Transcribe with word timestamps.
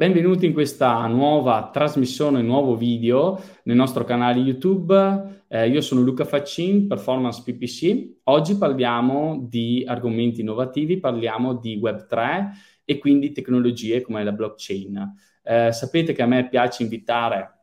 Benvenuti 0.00 0.46
in 0.46 0.54
questa 0.54 1.06
nuova 1.08 1.68
trasmissione, 1.70 2.40
nuovo 2.40 2.74
video 2.74 3.38
nel 3.64 3.76
nostro 3.76 4.02
canale 4.02 4.38
YouTube. 4.38 5.44
Eh, 5.46 5.68
io 5.68 5.82
sono 5.82 6.00
Luca 6.00 6.24
Faccin, 6.24 6.86
Performance 6.86 7.42
PPC. 7.44 8.20
Oggi 8.24 8.56
parliamo 8.56 9.44
di 9.46 9.84
argomenti 9.86 10.40
innovativi, 10.40 11.00
parliamo 11.00 11.52
di 11.52 11.78
Web3 11.78 12.48
e 12.86 12.96
quindi 12.96 13.32
tecnologie 13.32 14.00
come 14.00 14.24
la 14.24 14.32
blockchain. 14.32 15.16
Eh, 15.42 15.70
sapete 15.70 16.14
che 16.14 16.22
a 16.22 16.26
me 16.26 16.48
piace 16.48 16.82
invitare 16.82 17.58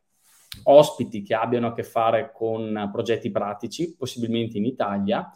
ospiti 0.66 1.24
che 1.24 1.34
abbiano 1.34 1.70
a 1.70 1.74
che 1.74 1.82
fare 1.82 2.30
con 2.32 2.88
progetti 2.92 3.32
pratici, 3.32 3.96
possibilmente 3.96 4.60
in 4.60 4.66
Italia, 4.66 5.28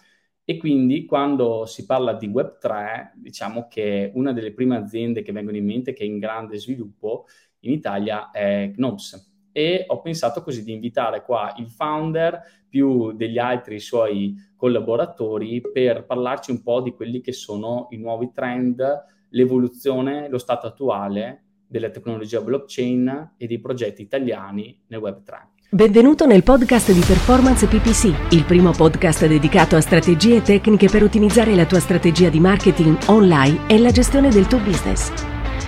e 0.52 0.57
quindi 0.57 1.05
quando 1.05 1.65
si 1.65 1.86
parla 1.86 2.11
di 2.11 2.27
Web3, 2.27 3.11
diciamo 3.15 3.68
che 3.70 4.11
una 4.15 4.33
delle 4.33 4.51
prime 4.51 4.75
aziende 4.75 5.21
che 5.21 5.31
vengono 5.31 5.55
in 5.55 5.63
mente, 5.63 5.93
che 5.93 6.04
è 6.04 6.05
in 6.05 6.20
grande 6.20 6.57
sviluppo 6.59 7.25
in 7.59 7.71
Italia, 7.71 8.31
è 8.31 8.69
Knobs. 8.75 9.32
E 9.54 9.86
ho 9.87 10.01
pensato 10.01 10.43
così 10.43 10.65
di 10.65 10.74
invitare 10.74 11.24
qua 11.24 11.54
il 11.57 11.69
founder 11.69 12.65
più 12.68 13.14
degli 13.14 13.37
altri 13.37 13.79
suoi 13.79 14.36
collaboratori 14.57 15.61
per 15.61 16.05
parlarci 16.05 16.52
un 16.52 16.61
po' 16.61 16.82
di 16.82 16.91
quelli 16.91 17.21
che 17.21 17.32
sono 17.32 17.88
i 17.91 17.97
nuovi 17.97 18.32
trend, 18.33 18.83
l'evoluzione, 19.29 20.27
lo 20.27 20.38
stato 20.38 20.68
attuale 20.68 21.43
della 21.65 21.91
tecnologia 21.91 22.41
blockchain 22.41 23.36
e 23.38 23.47
dei 23.47 23.60
progetti 23.60 24.02
italiani 24.02 24.83
nel 24.88 24.99
Web3. 24.99 25.61
Benvenuto 25.74 26.25
nel 26.25 26.43
podcast 26.43 26.92
di 26.92 27.00
Performance 27.00 27.66
PPC, 27.66 28.34
il 28.34 28.43
primo 28.43 28.71
podcast 28.71 29.25
dedicato 29.25 29.78
a 29.78 29.80
strategie 29.80 30.36
e 30.36 30.42
tecniche 30.42 30.89
per 30.89 31.02
ottimizzare 31.02 31.56
la 31.56 31.66
tua 31.66 31.80
strategia 31.80 32.28
di 32.28 32.42
marketing 32.42 32.97
online 33.08 33.70
e 33.70 33.80
la 33.80 33.89
gestione 33.89 34.28
del 34.28 34.47
tuo 34.47 34.59
business. 34.59 35.14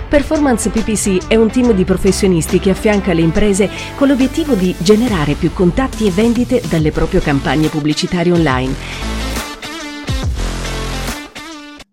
Performance 0.09 0.69
PPC 0.69 1.29
è 1.29 1.37
un 1.37 1.49
team 1.49 1.71
di 1.71 1.85
professionisti 1.85 2.59
che 2.59 2.71
affianca 2.71 3.13
le 3.13 3.21
imprese 3.21 3.69
con 3.95 4.09
l'obiettivo 4.09 4.55
di 4.55 4.75
generare 4.77 5.35
più 5.35 5.53
contatti 5.53 6.05
e 6.05 6.11
vendite 6.11 6.61
dalle 6.69 6.91
proprie 6.91 7.21
campagne 7.21 7.69
pubblicitarie 7.69 8.33
online. 8.33 8.73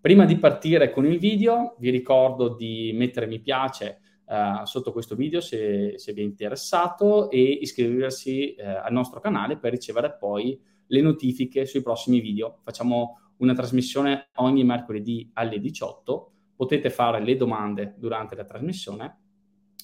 Prima 0.01 0.25
di 0.25 0.35
partire 0.35 0.91
con 0.91 1.05
il 1.05 1.17
video, 1.17 1.77
vi 1.79 1.89
ricordo 1.89 2.49
di 2.49 2.91
mettere 2.93 3.25
mi 3.25 3.39
piace 3.39 3.99
uh, 4.31 4.65
sotto 4.65 4.93
questo 4.93 5.15
video 5.15 5.41
se, 5.41 5.97
se, 5.97 6.13
vi 6.13 6.21
è 6.21 6.23
interessato 6.23 7.29
e 7.29 7.41
iscriversi 7.41 8.55
uh, 8.57 8.63
al 8.83 8.93
nostro 8.93 9.19
canale 9.19 9.57
per 9.57 9.71
ricevere 9.71 10.15
poi 10.17 10.59
le 10.87 11.01
notifiche 11.01 11.65
sui 11.65 11.81
prossimi 11.81 12.21
video. 12.21 12.59
Facciamo 12.63 13.19
una 13.37 13.53
trasmissione 13.53 14.29
ogni 14.35 14.63
mercoledì 14.63 15.29
alle 15.33 15.59
18. 15.59 16.31
Potete 16.55 16.89
fare 16.89 17.23
le 17.23 17.35
domande 17.35 17.95
durante 17.97 18.35
la 18.35 18.45
trasmissione 18.45 19.19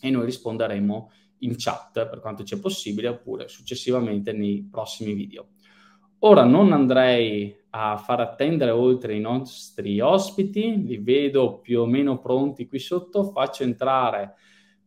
e 0.01 0.09
noi 0.09 0.25
risponderemo 0.25 1.11
in 1.39 1.55
chat 1.57 2.07
per 2.07 2.19
quanto 2.19 2.45
sia 2.45 2.59
possibile 2.59 3.07
oppure 3.09 3.47
successivamente 3.47 4.31
nei 4.31 4.67
prossimi 4.69 5.13
video. 5.13 5.49
Ora 6.19 6.43
non 6.43 6.71
andrei 6.71 7.55
a 7.69 7.97
far 7.97 8.21
attendere 8.21 8.71
oltre 8.71 9.13
i 9.13 9.19
nostri 9.19 9.99
ospiti, 9.99 10.83
li 10.83 10.97
vedo 10.97 11.59
più 11.59 11.81
o 11.81 11.85
meno 11.85 12.19
pronti 12.19 12.67
qui 12.67 12.79
sotto, 12.79 13.25
faccio 13.25 13.63
entrare 13.63 14.33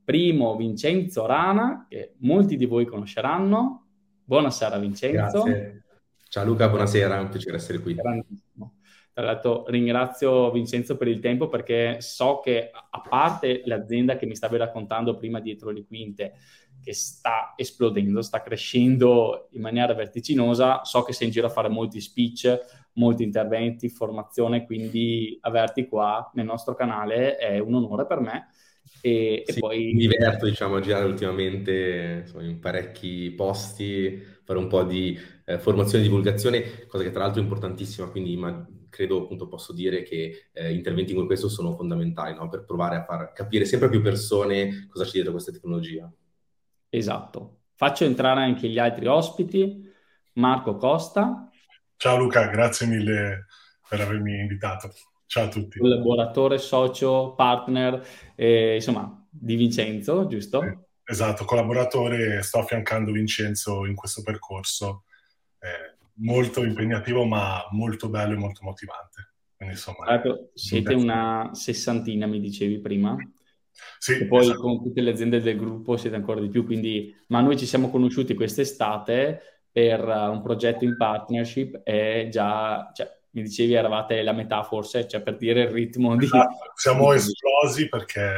primo 0.03 0.57
Vincenzo 0.57 1.27
Rana, 1.27 1.87
che 1.89 2.15
molti 2.19 2.57
di 2.57 2.65
voi 2.65 2.85
conosceranno. 2.85 3.87
Buonasera 4.25 4.77
Vincenzo. 4.79 5.43
Grazie. 5.43 5.85
Ciao 6.29 6.45
Luca, 6.45 6.69
buonasera, 6.69 7.19
è 7.19 7.21
un 7.21 7.29
piacere 7.29 7.57
essere 7.57 7.79
qui. 7.79 7.95
Grandissimo. 7.95 8.79
Tra 9.13 9.25
l'altro 9.25 9.65
ringrazio 9.69 10.51
Vincenzo 10.51 10.97
per 10.97 11.07
il 11.07 11.21
tempo 11.21 11.49
perché 11.49 12.01
so 12.01 12.41
che 12.43 12.71
a 12.73 13.01
parte 13.09 13.63
l'azienda 13.67 14.17
che 14.17 14.27
mi 14.27 14.35
stavi 14.35 14.57
raccontando 14.57 15.17
prima 15.17 15.41
dietro 15.41 15.71
le 15.71 15.85
quinte, 15.85 16.35
che 16.83 16.95
sta 16.95 17.55
esplodendo, 17.57 18.23
sta 18.23 18.43
crescendo 18.43 19.49
in 19.53 19.61
maniera 19.61 19.95
vertiginosa. 19.95 20.85
So 20.85 21.03
che 21.03 21.13
sei 21.13 21.27
in 21.27 21.33
giro 21.33 21.47
a 21.47 21.51
fare 21.51 21.69
molti 21.69 22.01
speech, 22.01 22.59
molti 22.95 23.23
interventi, 23.23 23.89
formazione, 23.89 24.65
quindi 24.65 25.39
averti 25.43 25.87
qua 25.87 26.31
nel 26.35 26.45
nostro 26.47 26.75
canale 26.75 27.37
è 27.37 27.59
un 27.59 27.75
onore 27.75 28.07
per 28.07 28.21
me. 28.21 28.49
E, 29.03 29.45
sì, 29.47 29.57
e 29.57 29.61
poi... 29.61 29.93
Mi 29.93 30.01
diverto, 30.01 30.47
diciamo, 30.47 30.77
a 30.77 30.81
girare 30.81 31.05
ultimamente 31.05 32.23
insomma, 32.23 32.45
in 32.45 32.59
parecchi 32.59 33.31
posti, 33.31 34.23
fare 34.45 34.59
un 34.59 34.67
po' 34.67 34.83
di 34.83 35.19
eh, 35.45 35.59
formazione 35.59 36.05
e 36.05 36.07
divulgazione, 36.07 36.87
cosa 36.87 37.05
che 37.05 37.11
tra 37.11 37.21
l'altro 37.21 37.41
è 37.41 37.45
importantissima, 37.45 38.09
quindi 38.09 38.37
ma, 38.37 38.67
credo 38.91 39.23
appunto 39.23 39.49
posso 39.49 39.73
dire 39.73 40.03
che 40.03 40.49
eh, 40.53 40.73
interventi 40.73 41.15
come 41.15 41.27
questo 41.27 41.49
sono 41.49 41.75
fondamentali 41.75 42.35
no? 42.35 42.49
per 42.49 42.65
provare 42.65 42.97
a 42.97 43.05
far 43.05 43.33
capire 43.33 43.65
sempre 43.65 43.89
più 43.89 44.03
persone 44.03 44.89
cosa 44.91 45.05
c'è 45.05 45.13
dietro 45.13 45.33
questa 45.33 45.53
tecnologia. 45.53 46.13
Esatto. 46.91 47.61
Faccio 47.75 48.05
entrare 48.05 48.43
anche 48.43 48.69
gli 48.69 48.79
altri 48.79 49.07
ospiti. 49.07 49.89
Marco 50.35 50.77
Costa. 50.77 51.49
Ciao 51.97 52.19
Luca, 52.19 52.47
grazie 52.49 52.87
mille 52.87 53.47
per 53.89 54.01
avermi 54.01 54.39
invitato. 54.39 54.93
Ciao 55.27 55.45
a 55.45 55.49
tutti. 55.49 55.79
Collaboratore, 55.79 56.59
socio, 56.59 57.35
partner, 57.35 58.05
eh, 58.35 58.75
insomma, 58.75 59.27
di 59.31 59.55
Vincenzo, 59.55 60.27
giusto? 60.27 60.63
Eh, 60.63 60.79
esatto, 61.05 61.45
collaboratore, 61.45 62.43
sto 62.43 62.59
affiancando 62.59 63.13
Vincenzo 63.13 63.87
in 63.87 63.95
questo 63.95 64.23
percorso. 64.23 65.05
Eh, 65.61 65.99
molto 66.15 66.65
impegnativo, 66.65 67.25
ma 67.25 67.65
molto 67.71 68.09
bello 68.09 68.33
e 68.33 68.39
molto 68.39 68.61
motivante. 68.65 69.35
Quindi, 69.57 69.75
insomma, 69.75 70.13
ecco, 70.15 70.51
siete 70.55 70.95
una 70.95 71.51
sessantina, 71.53 72.27
mi 72.27 72.41
dicevi 72.41 72.81
prima? 72.81 73.17
Sì, 73.99 74.19
e 74.19 74.27
poi 74.27 74.43
esatto. 74.43 74.61
con 74.61 74.83
tutte 74.83 75.01
le 75.01 75.11
aziende 75.11 75.41
del 75.41 75.57
gruppo 75.57 75.97
siete 75.97 76.17
ancora 76.17 76.41
di 76.41 76.49
più, 76.49 76.65
quindi, 76.65 77.15
ma 77.29 77.41
noi 77.41 77.59
ci 77.59 77.67
siamo 77.67 77.91
conosciuti 77.91 78.35
quest'estate 78.35 79.65
per 79.71 80.07
uh, 80.07 80.31
un 80.31 80.43
progetto 80.43 80.85
in 80.85 80.97
partnership 80.97 81.81
e 81.85 82.29
già, 82.31 82.91
cioè, 82.95 83.09
mi 83.33 83.43
dicevi 83.43 83.75
eravate 83.75 84.23
la 84.23 84.33
metà 84.33 84.63
forse, 84.63 85.07
cioè 85.07 85.23
per 85.23 85.37
dire 85.37 85.63
il 85.63 85.69
ritmo 85.69 86.17
di... 86.17 86.25
Esatto. 86.25 86.73
Siamo 86.75 87.13
esplosi 87.15 87.89
perché 87.89 88.33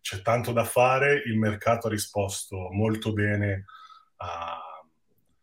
c'è 0.00 0.22
tanto 0.22 0.52
da 0.52 0.64
fare, 0.64 1.22
il 1.26 1.36
mercato 1.36 1.88
ha 1.88 1.90
risposto 1.90 2.68
molto 2.70 3.12
bene 3.12 3.64
a, 4.18 4.60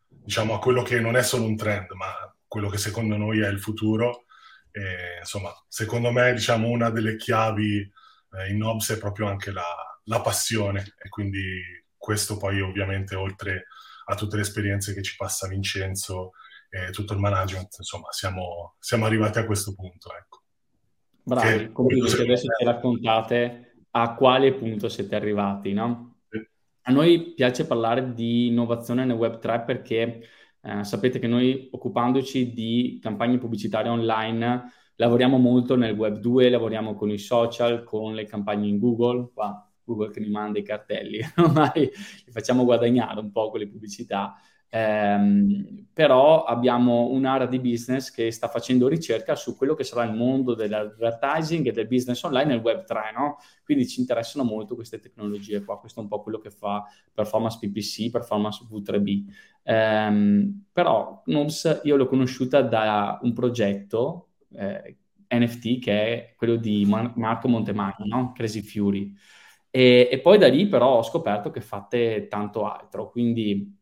diciamo, 0.08 0.54
a 0.54 0.60
quello 0.60 0.84
che 0.84 1.00
non 1.00 1.18
è 1.18 1.24
solo 1.24 1.44
un 1.44 1.58
trend, 1.58 1.92
ma 1.92 2.34
quello 2.48 2.70
che 2.70 2.78
secondo 2.78 3.18
noi 3.18 3.42
è 3.42 3.48
il 3.48 3.60
futuro. 3.60 4.26
E, 4.72 5.20
insomma, 5.20 5.52
secondo 5.68 6.12
me, 6.12 6.32
diciamo, 6.34 6.70
una 6.70 6.90
delle 6.90 7.18
chiavi 7.18 7.92
eh, 8.38 8.52
in 8.52 8.58
Nobs 8.58 8.92
è 8.92 8.98
proprio 8.98 9.28
anche 9.28 9.52
la, 9.52 9.64
la, 10.06 10.22
passione 10.22 10.96
e 10.98 11.10
quindi 11.10 11.62
questo 11.98 12.38
poi 12.38 12.62
ovviamente 12.62 13.16
oltre 13.16 13.68
a 14.06 14.16
tutte 14.16 14.36
le 14.36 14.42
esperienze 14.42 14.94
che 14.94 15.02
ci 15.02 15.16
passa 15.16 15.48
Vincenzo 15.48 16.32
e 16.70 16.90
tutto 16.92 17.14
il 17.14 17.20
management, 17.20 17.76
insomma 17.78 18.12
siamo, 18.12 18.76
siamo 18.80 19.06
arrivati 19.06 19.38
a 19.38 19.46
questo 19.46 19.74
punto. 19.76 20.10
Ecco. 20.10 20.42
Bravi, 21.24 21.72
come 21.72 21.94
adesso 21.94 22.24
ci 22.58 22.66
raccontate 22.66 23.86
a 23.92 24.16
quale 24.16 24.54
punto 24.54 24.90
siete 24.90 25.16
arrivati, 25.16 25.72
no? 25.72 26.18
A 26.86 26.92
noi 26.92 27.34
piace 27.34 27.66
parlare 27.66 28.14
di 28.14 28.48
innovazione 28.48 29.06
nel 29.06 29.16
Web3 29.16 29.64
perché 29.64 30.28
eh, 30.62 30.84
sapete 30.84 31.20
che 31.20 31.28
noi 31.28 31.70
occupandoci 31.72 32.52
di 32.54 33.00
campagne 33.02 33.38
pubblicitarie 33.38 33.90
online 33.90 34.72
lavoriamo 34.96 35.38
molto 35.38 35.76
nel 35.76 35.96
web 35.96 36.18
2, 36.18 36.50
lavoriamo 36.50 36.94
con 36.94 37.10
i 37.10 37.18
social, 37.18 37.84
con 37.84 38.14
le 38.14 38.26
campagne 38.26 38.68
in 38.68 38.80
Google, 38.80 39.30
qua 39.34 39.68
Google 39.84 40.12
che 40.12 40.20
mi 40.20 40.30
manda 40.30 40.60
i 40.60 40.64
cartelli, 40.64 41.20
ormai 41.38 41.82
li 42.26 42.32
facciamo 42.32 42.64
guadagnare 42.64 43.20
un 43.20 43.32
po' 43.32 43.50
con 43.50 43.60
le 43.60 43.68
pubblicità, 43.68 44.36
ehm, 44.70 45.88
però 45.94 46.44
abbiamo 46.44 47.10
un'area 47.10 47.48
di 47.48 47.60
business 47.60 48.10
che 48.10 48.32
sta 48.32 48.48
facendo 48.48 48.88
ricerca 48.88 49.36
su 49.36 49.56
quello 49.56 49.76
che 49.76 49.84
sarà 49.84 50.04
il 50.06 50.14
mondo 50.14 50.56
dell'advertising 50.56 51.68
e 51.68 51.72
del 51.72 51.88
business 51.88 52.24
online 52.24 52.54
nel 52.54 52.62
web 52.62 52.84
3, 52.86 53.12
no? 53.16 53.38
Quindi 53.64 53.88
ci 53.88 54.00
interessano 54.00 54.44
molto 54.44 54.76
queste 54.76 55.00
tecnologie 55.00 55.64
qua, 55.64 55.80
questo 55.80 56.00
è 56.00 56.04
un 56.04 56.10
po' 56.10 56.22
quello 56.22 56.40
che 56.40 56.50
fa 56.50 56.84
Performance 57.14 57.58
PPC, 57.60 58.10
Performance 58.10 58.66
V3B. 58.70 59.26
Ehm, 59.64 60.66
però 60.72 61.22
Knobs 61.24 61.82
io 61.84 61.96
l'ho 61.96 62.08
conosciuta 62.08 62.62
da 62.62 63.20
un 63.22 63.34
progetto 63.34 64.30
eh, 64.56 64.98
NFT 65.30 65.80
che 65.80 65.92
è 65.92 66.34
quello 66.36 66.56
di 66.56 66.86
Mar- 66.86 67.16
Marco 67.18 67.48
Montemagno, 67.48 68.06
no? 68.06 68.32
Crazy 68.34 68.62
Fury. 68.62 69.14
E, 69.70 70.10
e, 70.12 70.20
poi 70.20 70.38
da 70.38 70.48
lì 70.48 70.68
però 70.68 70.98
ho 70.98 71.04
scoperto 71.04 71.50
che 71.50 71.62
fate 71.62 72.28
tanto 72.30 72.66
altro, 72.66 73.10
quindi 73.10 73.76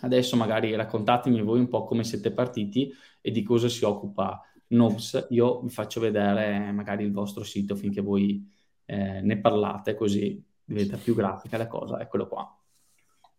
adesso 0.00 0.36
magari 0.36 0.74
raccontatemi 0.74 1.40
voi 1.42 1.60
un 1.60 1.68
po' 1.68 1.84
come 1.84 2.04
siete 2.04 2.30
partiti 2.30 2.92
e 3.20 3.30
di 3.30 3.42
cosa 3.42 3.68
si 3.68 3.84
occupa 3.84 4.42
Nobs. 4.68 5.28
Io 5.30 5.60
vi 5.62 5.70
faccio 5.70 6.00
vedere 6.00 6.70
magari 6.72 7.04
il 7.04 7.12
vostro 7.12 7.44
sito 7.44 7.74
finché 7.74 8.00
voi 8.02 8.46
eh, 8.84 9.20
ne 9.22 9.38
parlate, 9.40 9.94
così 9.94 10.42
diventa 10.64 10.96
più 10.98 11.14
grafica 11.14 11.56
la 11.56 11.66
cosa. 11.68 12.00
Eccolo 12.00 12.28
qua. 12.28 12.63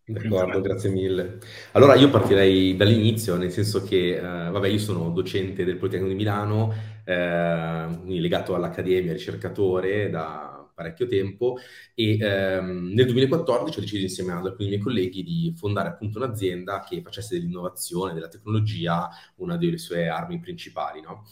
D'accordo, 0.08 0.60
grazie 0.60 0.88
mille. 0.88 1.38
Allora 1.72 1.96
io 1.96 2.08
partirei 2.10 2.76
dall'inizio, 2.76 3.36
nel 3.36 3.50
senso 3.50 3.82
che, 3.82 4.16
eh, 4.16 4.20
vabbè, 4.20 4.68
io 4.68 4.78
sono 4.78 5.10
docente 5.10 5.64
del 5.64 5.76
Politecnico 5.78 6.12
di 6.12 6.16
Milano, 6.16 6.72
eh, 7.04 7.88
legato 8.04 8.54
all'Accademia, 8.54 9.12
ricercatore 9.12 10.08
da 10.08 10.56
parecchio 10.76 11.06
tempo 11.06 11.56
e 11.94 12.18
ehm, 12.20 12.92
nel 12.92 13.06
2014 13.06 13.78
ho 13.78 13.80
deciso 13.80 14.02
insieme 14.02 14.32
ad 14.32 14.44
alcuni 14.44 14.68
miei 14.68 14.80
colleghi 14.80 15.22
di 15.22 15.54
fondare 15.56 15.88
appunto 15.88 16.18
un'azienda 16.18 16.84
che 16.86 17.00
facesse 17.00 17.34
dell'innovazione, 17.38 18.12
della 18.12 18.28
tecnologia 18.28 19.08
una 19.36 19.56
delle 19.56 19.78
sue 19.78 20.06
armi 20.08 20.38
principali. 20.38 21.00
No? 21.00 21.24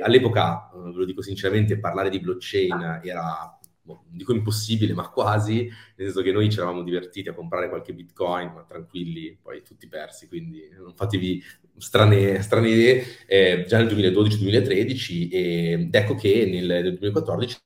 all'epoca, 0.00 0.70
eh, 0.72 0.90
ve 0.92 0.96
lo 0.96 1.04
dico 1.04 1.22
sinceramente, 1.22 1.80
parlare 1.80 2.08
di 2.08 2.20
blockchain 2.20 3.00
era 3.02 3.57
boh, 3.88 4.04
dico 4.10 4.34
impossibile, 4.34 4.92
ma 4.92 5.08
quasi, 5.08 5.62
nel 5.64 6.06
senso 6.08 6.20
che 6.22 6.30
noi 6.32 6.50
ci 6.50 6.58
eravamo 6.58 6.82
divertiti 6.82 7.28
a 7.28 7.34
comprare 7.34 7.68
qualche 7.70 7.94
bitcoin, 7.94 8.52
ma 8.52 8.64
tranquilli, 8.64 9.38
poi 9.40 9.62
tutti 9.62 9.88
persi, 9.88 10.28
quindi 10.28 10.68
non 10.76 10.94
fatevi 10.94 11.42
strane, 11.78 12.42
strane 12.42 12.68
idee, 12.68 13.04
eh, 13.26 13.64
già 13.66 13.78
nel 13.78 13.88
2012-2013 13.88 15.28
ed 15.28 15.94
ecco 15.94 16.14
che 16.14 16.44
nel, 16.46 16.66
nel 16.66 16.82
2014 16.98 17.56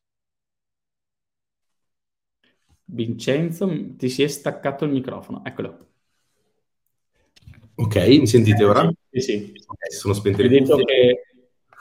Vincenzo, 2.85 3.69
ti 3.97 4.09
si 4.09 4.23
è 4.23 4.29
staccato 4.29 4.85
il 4.85 4.93
microfono, 4.93 5.45
eccolo. 5.45 5.89
Ok, 7.75 7.97
mi 7.97 8.27
sentite 8.27 8.65
ora? 8.65 8.91
Sì, 9.11 9.21
sì. 9.21 9.53
Okay, 9.67 9.91
sono 9.91 10.15
spente 10.15 10.43
le 10.43 10.59
cuffie. 10.61 10.85
che 10.85 11.23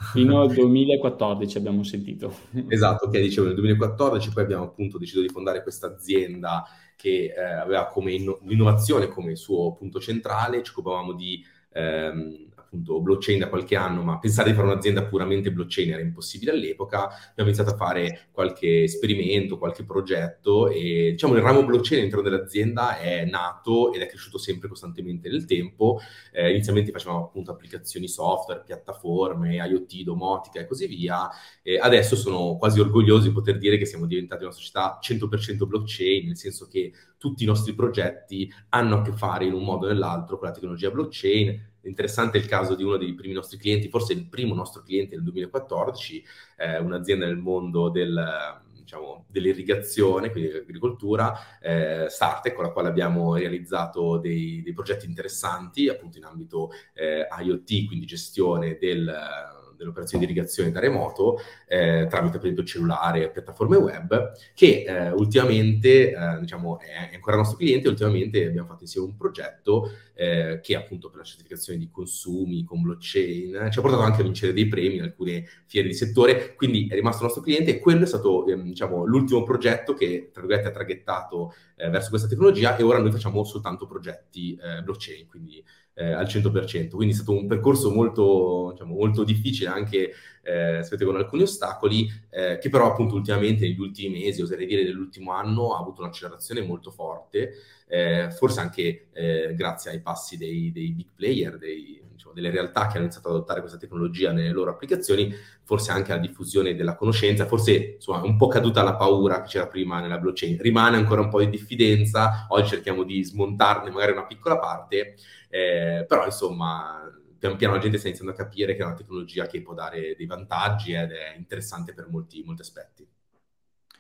fino 0.02 0.42
al 0.42 0.52
2014 0.52 1.58
abbiamo 1.58 1.84
sentito. 1.84 2.34
Esatto, 2.68 3.06
ok, 3.06 3.20
dicevo 3.20 3.48
nel 3.48 3.56
2014 3.56 4.32
poi 4.32 4.44
abbiamo 4.44 4.64
appunto 4.64 4.98
deciso 4.98 5.22
di 5.22 5.30
fondare 5.30 5.62
questa 5.62 5.88
azienda 5.88 6.66
che 6.96 7.34
eh, 7.36 7.42
aveva 7.42 7.88
come 7.88 8.14
inno- 8.14 8.40
l'innovazione 8.44 9.08
come 9.08 9.36
suo 9.36 9.74
punto 9.74 10.00
centrale, 10.00 10.64
ci 10.64 10.72
occupavamo 10.72 11.14
di 11.14 11.44
ehm, 11.74 12.51
appunto 12.72 13.02
blockchain 13.02 13.40
da 13.40 13.50
qualche 13.50 13.76
anno, 13.76 14.02
ma 14.02 14.18
pensare 14.18 14.50
di 14.50 14.56
fare 14.56 14.68
un'azienda 14.68 15.04
puramente 15.04 15.52
blockchain 15.52 15.92
era 15.92 16.02
impossibile 16.02 16.52
all'epoca. 16.52 17.08
Abbiamo 17.08 17.50
iniziato 17.50 17.72
a 17.72 17.76
fare 17.76 18.30
qualche 18.32 18.84
esperimento, 18.84 19.58
qualche 19.58 19.84
progetto 19.84 20.70
e 20.70 21.12
diciamo 21.12 21.36
il 21.36 21.42
ramo 21.42 21.66
blockchain 21.66 22.00
all'interno 22.00 22.24
dell'azienda 22.24 22.98
è 22.98 23.26
nato 23.26 23.92
ed 23.94 24.02
è 24.02 24.08
cresciuto 24.08 24.38
sempre 24.38 24.70
costantemente 24.70 25.28
nel 25.28 25.44
tempo. 25.46 26.00
Eh, 26.32 26.52
inizialmente 26.52 26.92
facevamo 26.92 27.26
appunto 27.26 27.52
applicazioni 27.52 28.08
software, 28.08 28.64
piattaforme, 28.66 29.56
IoT, 29.56 30.04
domotica 30.04 30.62
e 30.62 30.66
così 30.66 30.88
via. 30.88 31.30
E 31.62 31.78
adesso 31.78 32.16
sono 32.16 32.56
quasi 32.58 32.80
orgoglioso 32.80 33.28
di 33.28 33.34
poter 33.34 33.58
dire 33.58 33.78
che 33.78 33.86
siamo 33.86 34.06
diventati 34.06 34.44
una 34.44 34.54
società 34.54 34.98
100% 35.02 35.68
blockchain, 35.68 36.28
nel 36.28 36.38
senso 36.38 36.68
che 36.68 36.94
tutti 37.22 37.44
i 37.44 37.46
nostri 37.46 37.76
progetti 37.76 38.52
hanno 38.70 38.98
a 38.98 39.02
che 39.04 39.12
fare 39.12 39.46
in 39.46 39.54
un 39.54 39.64
modo 39.64 39.86
o 39.86 39.90
nell'altro 39.90 40.40
con 40.40 40.48
la 40.48 40.54
tecnologia 40.56 40.90
blockchain. 40.90 41.70
Interessante 41.82 42.40
il 42.40 42.48
caso 42.48 42.74
di 42.74 42.84
uno 42.84 42.98
dei 42.98 43.14
primi 43.14 43.36
nostri 43.36 43.60
clienti, 43.60 43.90
forse 43.90 44.14
il 44.14 44.28
primo 44.28 44.56
nostro 44.56 44.82
cliente 44.82 45.14
nel 45.14 45.24
2014, 45.26 46.26
eh, 46.58 46.80
un'azienda 46.80 47.28
nel 47.28 47.38
mondo 47.38 47.90
del, 47.90 48.60
diciamo, 48.74 49.26
dell'irrigazione, 49.28 50.32
quindi 50.32 50.50
dell'agricoltura, 50.50 51.60
eh, 51.62 52.08
Startec, 52.10 52.56
con 52.56 52.64
la 52.64 52.72
quale 52.72 52.88
abbiamo 52.88 53.36
realizzato 53.36 54.18
dei, 54.18 54.64
dei 54.64 54.74
progetti 54.74 55.06
interessanti 55.06 55.90
appunto 55.90 56.18
in 56.18 56.24
ambito 56.24 56.72
eh, 56.94 57.28
IoT, 57.40 57.86
quindi 57.86 58.08
gestione 58.08 58.80
del 58.80 59.60
delle 59.82 59.90
operazioni 59.90 60.26
di 60.26 60.32
irrigazione 60.32 60.72
da 60.72 60.80
remoto 60.80 61.40
eh, 61.68 62.08
tramite 62.10 62.38
per 62.38 62.48
esempio 62.48 62.64
cellulare 62.64 63.24
e 63.24 63.30
piattaforme 63.30 63.78
web 63.78 64.32
che 64.54 64.84
eh, 64.88 65.12
ultimamente 65.12 66.12
eh, 66.12 66.40
diciamo 66.40 66.80
è 66.80 67.14
ancora 67.14 67.38
nostro 67.38 67.58
cliente 67.58 67.90
ultimamente 67.90 68.46
abbiamo 68.46 68.68
fatto 68.68 68.84
insieme 68.84 69.08
un 69.08 69.18
progetto 69.18 69.92
eh, 70.22 70.60
che 70.62 70.76
appunto 70.76 71.10
per 71.10 71.18
la 71.18 71.24
certificazione 71.24 71.80
di 71.80 71.90
consumi 71.90 72.64
con 72.64 72.84
blockchain 72.84 73.70
ci 73.72 73.80
ha 73.80 73.82
portato 73.82 74.04
anche 74.04 74.22
a 74.22 74.24
vincere 74.24 74.54
dei 74.54 74.68
premi 74.68 74.98
in 74.98 75.02
alcune 75.02 75.46
fiere 75.66 75.88
di 75.88 75.96
settore 75.96 76.54
quindi 76.54 76.88
è 76.88 76.94
rimasto 76.94 77.24
nostro 77.24 77.42
cliente 77.42 77.72
e 77.72 77.80
quello 77.80 78.04
è 78.04 78.06
stato 78.08 78.46
ehm, 78.46 78.66
diciamo 78.66 79.04
l'ultimo 79.04 79.42
progetto 79.42 79.96
che 79.96 80.30
tra 80.32 80.42
virgolette 80.42 80.70
ha 80.70 80.72
traghettato 80.72 81.56
eh, 81.76 81.90
verso 81.90 82.10
questa 82.10 82.28
tecnologia 82.28 82.78
e 82.78 82.84
ora 82.84 83.00
noi 83.00 83.12
facciamo 83.12 83.44
soltanto 83.44 83.88
progetti 83.88 84.56
eh, 84.62 84.84
blockchain 84.84 85.26
quindi 85.26 85.64
eh, 85.94 86.12
al 86.12 86.26
100%. 86.26 86.90
Quindi 86.90 87.14
è 87.14 87.18
stato 87.18 87.34
un 87.34 87.48
percorso 87.48 87.92
molto, 87.92 88.70
diciamo, 88.72 88.96
molto 88.96 89.24
difficile 89.24 89.70
anche 89.70 90.14
eh, 90.42 90.84
con 91.04 91.16
alcuni 91.16 91.44
ostacoli, 91.44 92.10
eh, 92.30 92.58
che 92.60 92.70
però 92.70 92.88
appunto 92.88 93.16
ultimamente 93.16 93.66
negli 93.66 93.80
ultimi 93.80 94.20
mesi, 94.20 94.42
oserei 94.42 94.66
dire 94.66 94.84
nell'ultimo 94.84 95.32
anno, 95.32 95.76
ha 95.76 95.80
avuto 95.80 96.02
un'accelerazione 96.02 96.62
molto 96.62 96.92
forte, 96.92 97.54
eh, 97.88 98.32
forse 98.32 98.60
anche 98.60 99.08
eh, 99.12 99.54
grazie 99.56 99.92
ai 99.92 100.02
passi 100.02 100.38
dei, 100.38 100.72
dei 100.72 100.92
big 100.94 101.10
player, 101.16 101.58
dei, 101.58 102.02
diciamo, 102.12 102.34
delle 102.34 102.50
realtà 102.50 102.88
che 102.88 102.94
hanno 102.94 103.06
iniziato 103.06 103.28
ad 103.28 103.36
adottare 103.36 103.60
questa 103.60 103.78
tecnologia 103.78 104.32
nelle 104.32 104.52
loro 104.52 104.72
applicazioni, 104.72 105.34
forse 105.64 105.92
anche 105.92 106.12
alla 106.12 106.22
diffusione 106.22 106.76
della 106.76 106.96
conoscenza, 106.96 107.46
forse 107.46 107.94
insomma 107.96 108.24
un 108.24 108.38
po' 108.38 108.48
caduta 108.48 108.84
la 108.84 108.96
paura 108.96 109.42
che 109.42 109.48
c'era 109.48 109.68
prima 109.68 110.00
nella 110.00 110.18
blockchain, 110.18 110.58
rimane 110.62 110.98
ancora 110.98 111.22
un 111.22 111.30
po' 111.30 111.40
di 111.40 111.50
diffidenza, 111.50 112.46
oggi 112.50 112.70
cerchiamo 112.70 113.04
di 113.04 113.24
smontarne 113.24 113.90
magari 113.90 114.14
una 114.14 114.26
piccola 114.26 114.58
parte, 114.58 115.16
eh, 115.50 116.06
però 116.08 116.26
insomma 116.26 117.12
pian 117.42 117.58
piano 117.58 117.74
la 117.74 117.80
gente 117.80 117.98
sta 117.98 118.08
iniziando 118.08 118.36
a 118.36 118.38
capire 118.38 118.76
che 118.76 118.84
è 118.84 118.86
una 118.86 118.94
tecnologia 118.94 119.48
che 119.48 119.64
può 119.64 119.74
dare 119.74 120.16
dei 120.16 120.28
vantaggi 120.28 120.94
ed 120.94 121.10
è 121.10 121.34
interessante 121.36 121.92
per 121.92 122.08
molti, 122.08 122.44
molti 122.44 122.62
aspetti. 122.62 123.08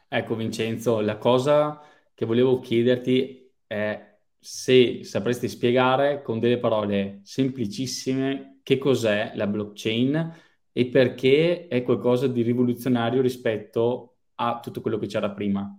Ecco 0.08 0.36
Vincenzo, 0.36 1.00
la 1.00 1.18
cosa 1.18 1.82
che 2.14 2.28
volevo 2.28 2.60
chiederti 2.60 3.52
è 3.66 4.16
se 4.38 5.04
sapresti 5.04 5.48
spiegare 5.48 6.22
con 6.22 6.38
delle 6.38 6.60
parole 6.60 7.22
semplicissime 7.24 8.60
che 8.62 8.78
cos'è 8.78 9.32
la 9.34 9.48
blockchain 9.48 10.36
e 10.72 10.86
perché 10.86 11.68
è 11.68 11.82
qualcosa 11.82 12.28
di 12.28 12.44
rivoluzionario 12.44 13.24
rispetto 13.24 14.18
a 14.36 14.60
tutto 14.60 14.82
quello 14.82 15.00
che 15.00 15.08
c'era 15.08 15.32
prima. 15.32 15.76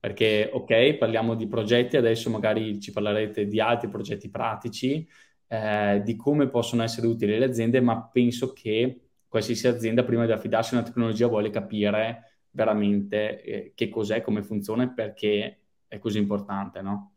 Perché, 0.00 0.48
ok, 0.50 0.94
parliamo 0.94 1.34
di 1.34 1.46
progetti, 1.46 1.98
adesso 1.98 2.30
magari 2.30 2.80
ci 2.80 2.92
parlerete 2.92 3.46
di 3.46 3.60
altri 3.60 3.88
progetti 3.88 4.30
pratici, 4.30 5.06
eh, 5.48 6.02
di 6.04 6.16
come 6.16 6.48
possono 6.48 6.82
essere 6.82 7.06
utili 7.06 7.38
le 7.38 7.44
aziende, 7.46 7.80
ma 7.80 8.02
penso 8.02 8.52
che 8.52 9.00
qualsiasi 9.28 9.66
azienda, 9.66 10.04
prima 10.04 10.26
di 10.26 10.32
affidarsi 10.32 10.74
a 10.74 10.78
una 10.78 10.86
tecnologia, 10.86 11.26
vuole 11.26 11.50
capire 11.50 12.42
veramente 12.50 13.42
eh, 13.42 13.72
che 13.74 13.88
cos'è, 13.88 14.22
come 14.22 14.42
funziona 14.42 14.84
e 14.84 14.92
perché 14.92 15.58
è 15.88 15.98
così 15.98 16.18
importante, 16.18 16.80
no? 16.82 17.14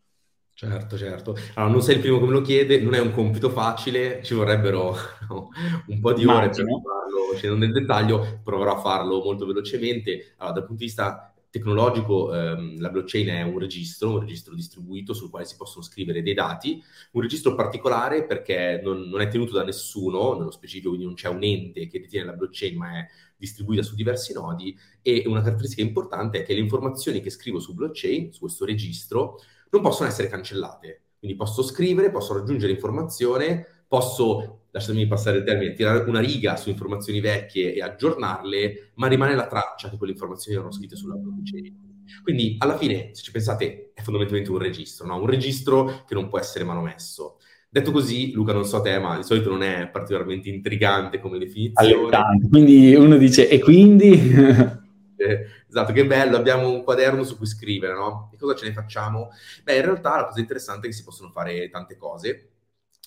Certo, 0.54 0.98
certo. 0.98 1.36
Allora, 1.54 1.72
non 1.72 1.84
sei 1.84 1.96
il 1.96 2.02
primo 2.02 2.18
che 2.18 2.26
me 2.26 2.32
lo 2.32 2.42
chiede, 2.42 2.82
non 2.82 2.96
è 2.96 3.00
un 3.00 3.12
compito 3.12 3.52
facile, 3.52 4.24
ci 4.24 4.34
vorrebbero 4.34 4.96
no, 5.30 5.50
un 5.86 6.00
po' 6.00 6.14
di 6.14 6.26
ore 6.26 6.46
Immagino. 6.46 6.82
per 6.82 6.92
farlo 6.92 7.36
scendendo 7.38 7.66
nel 7.66 7.74
dettaglio, 7.74 8.40
proverò 8.44 8.76
a 8.76 8.80
farlo 8.80 9.22
molto 9.24 9.46
velocemente. 9.46 10.34
Allora, 10.38 10.56
dal 10.56 10.66
punto 10.66 10.80
di 10.80 10.86
vista 10.86 11.32
tecnologico 11.50 12.34
ehm, 12.34 12.80
la 12.80 12.90
blockchain 12.90 13.28
è 13.28 13.42
un 13.42 13.58
registro, 13.60 14.12
un 14.12 14.20
registro 14.20 14.54
distribuito 14.54 15.14
sul 15.14 15.30
quale 15.30 15.46
si 15.46 15.56
possono 15.56 15.84
scrivere 15.84 16.22
dei 16.22 16.34
dati, 16.34 16.82
un 17.12 17.22
registro 17.22 17.56
particolare 17.56 18.26
perché 18.26 18.82
non, 18.84 19.02
non, 19.10 19.22
è 19.22 19.28
tenuto 19.28 19.54
da 19.54 19.64
nessuno, 19.64 20.38
nello 20.38 20.52
specifico 20.52 20.90
quindi 20.90 21.06
non 21.06 21.16
c'è 21.16 21.30
un 21.30 21.44
ente 21.44 21.88
che 21.88 22.00
detiene 22.00 22.26
la 22.26 22.34
blockchain 22.34 22.78
ma 22.78 23.00
è 23.00 23.08
distribuita 23.38 23.84
su 23.84 23.96
diversi 23.96 24.34
nodi 24.34 24.78
e 25.02 25.24
una 25.26 25.42
caratteristica 25.42 25.82
importante 25.82 26.40
è 26.40 26.44
che 26.44 26.54
le 26.54 26.60
informazioni 26.60 27.22
che 27.22 27.30
scrivo 27.30 27.60
su 27.60 27.74
blockchain, 27.74 28.34
su 28.34 28.40
questo 28.42 28.66
registro, 28.66 29.40
non 29.70 29.82
possono 29.82 30.10
essere 30.10 30.28
cancellate. 30.28 31.02
Quindi 31.20 31.38
posso 31.38 31.64
scrivere, 31.64 32.12
posso 32.12 32.34
raggiungere 32.34 32.72
informazione, 32.72 33.84
posso 33.88 34.67
lasciatemi 34.78 35.08
passare 35.08 35.38
il 35.38 35.44
termine, 35.44 35.74
tirare 35.74 36.08
una 36.08 36.20
riga 36.20 36.56
su 36.56 36.70
informazioni 36.70 37.20
vecchie 37.20 37.74
e 37.74 37.82
aggiornarle, 37.82 38.92
ma 38.96 39.08
rimane 39.08 39.36
la 39.36 39.48
traccia 39.48 39.90
che 39.90 39.98
quelle 39.98 40.14
informazioni 40.14 40.58
erano 40.58 40.72
scritte 40.72 40.96
sulla 40.96 41.16
blockchain. 41.16 41.86
Quindi 42.24 42.56
alla 42.60 42.78
fine, 42.78 43.10
se 43.14 43.22
ci 43.22 43.32
pensate, 43.32 43.92
è 43.94 44.02
fondamentalmente 44.02 44.52
un 44.52 44.60
registro, 44.60 45.06
no? 45.08 45.20
un 45.20 45.28
registro 45.28 46.04
che 46.08 46.14
non 46.14 46.30
può 46.30 46.40
essere 46.40 46.64
manomesso. 46.64 47.38
Detto 47.70 47.92
così, 47.92 48.32
Luca, 48.32 48.54
non 48.54 48.66
so 48.66 48.80
te, 48.82 48.98
ma 48.98 49.18
di 49.18 49.24
solito 49.24 49.50
non 49.50 49.62
è 49.62 49.90
particolarmente 49.90 50.48
intrigante 50.50 51.20
come 51.20 51.38
definizione. 51.38 51.94
Allettante. 51.94 52.48
Quindi 52.48 52.96
uno 52.96 53.18
dice, 53.18 53.50
e 53.50 53.60
quindi? 53.60 54.12
eh, 55.18 55.46
esatto, 55.68 55.92
che 55.92 56.06
bello, 56.06 56.38
abbiamo 56.38 56.70
un 56.70 56.84
quaderno 56.84 57.24
su 57.24 57.36
cui 57.36 57.46
scrivere, 57.46 57.94
no? 57.94 58.30
E 58.34 58.38
cosa 58.38 58.56
ce 58.56 58.68
ne 58.68 58.74
facciamo? 58.74 59.30
Beh, 59.64 59.76
in 59.76 59.82
realtà 59.82 60.16
la 60.16 60.26
cosa 60.28 60.40
interessante 60.40 60.88
è 60.88 60.90
che 60.90 60.96
si 60.96 61.04
possono 61.04 61.30
fare 61.30 61.70
tante 61.70 61.98
cose 61.98 62.52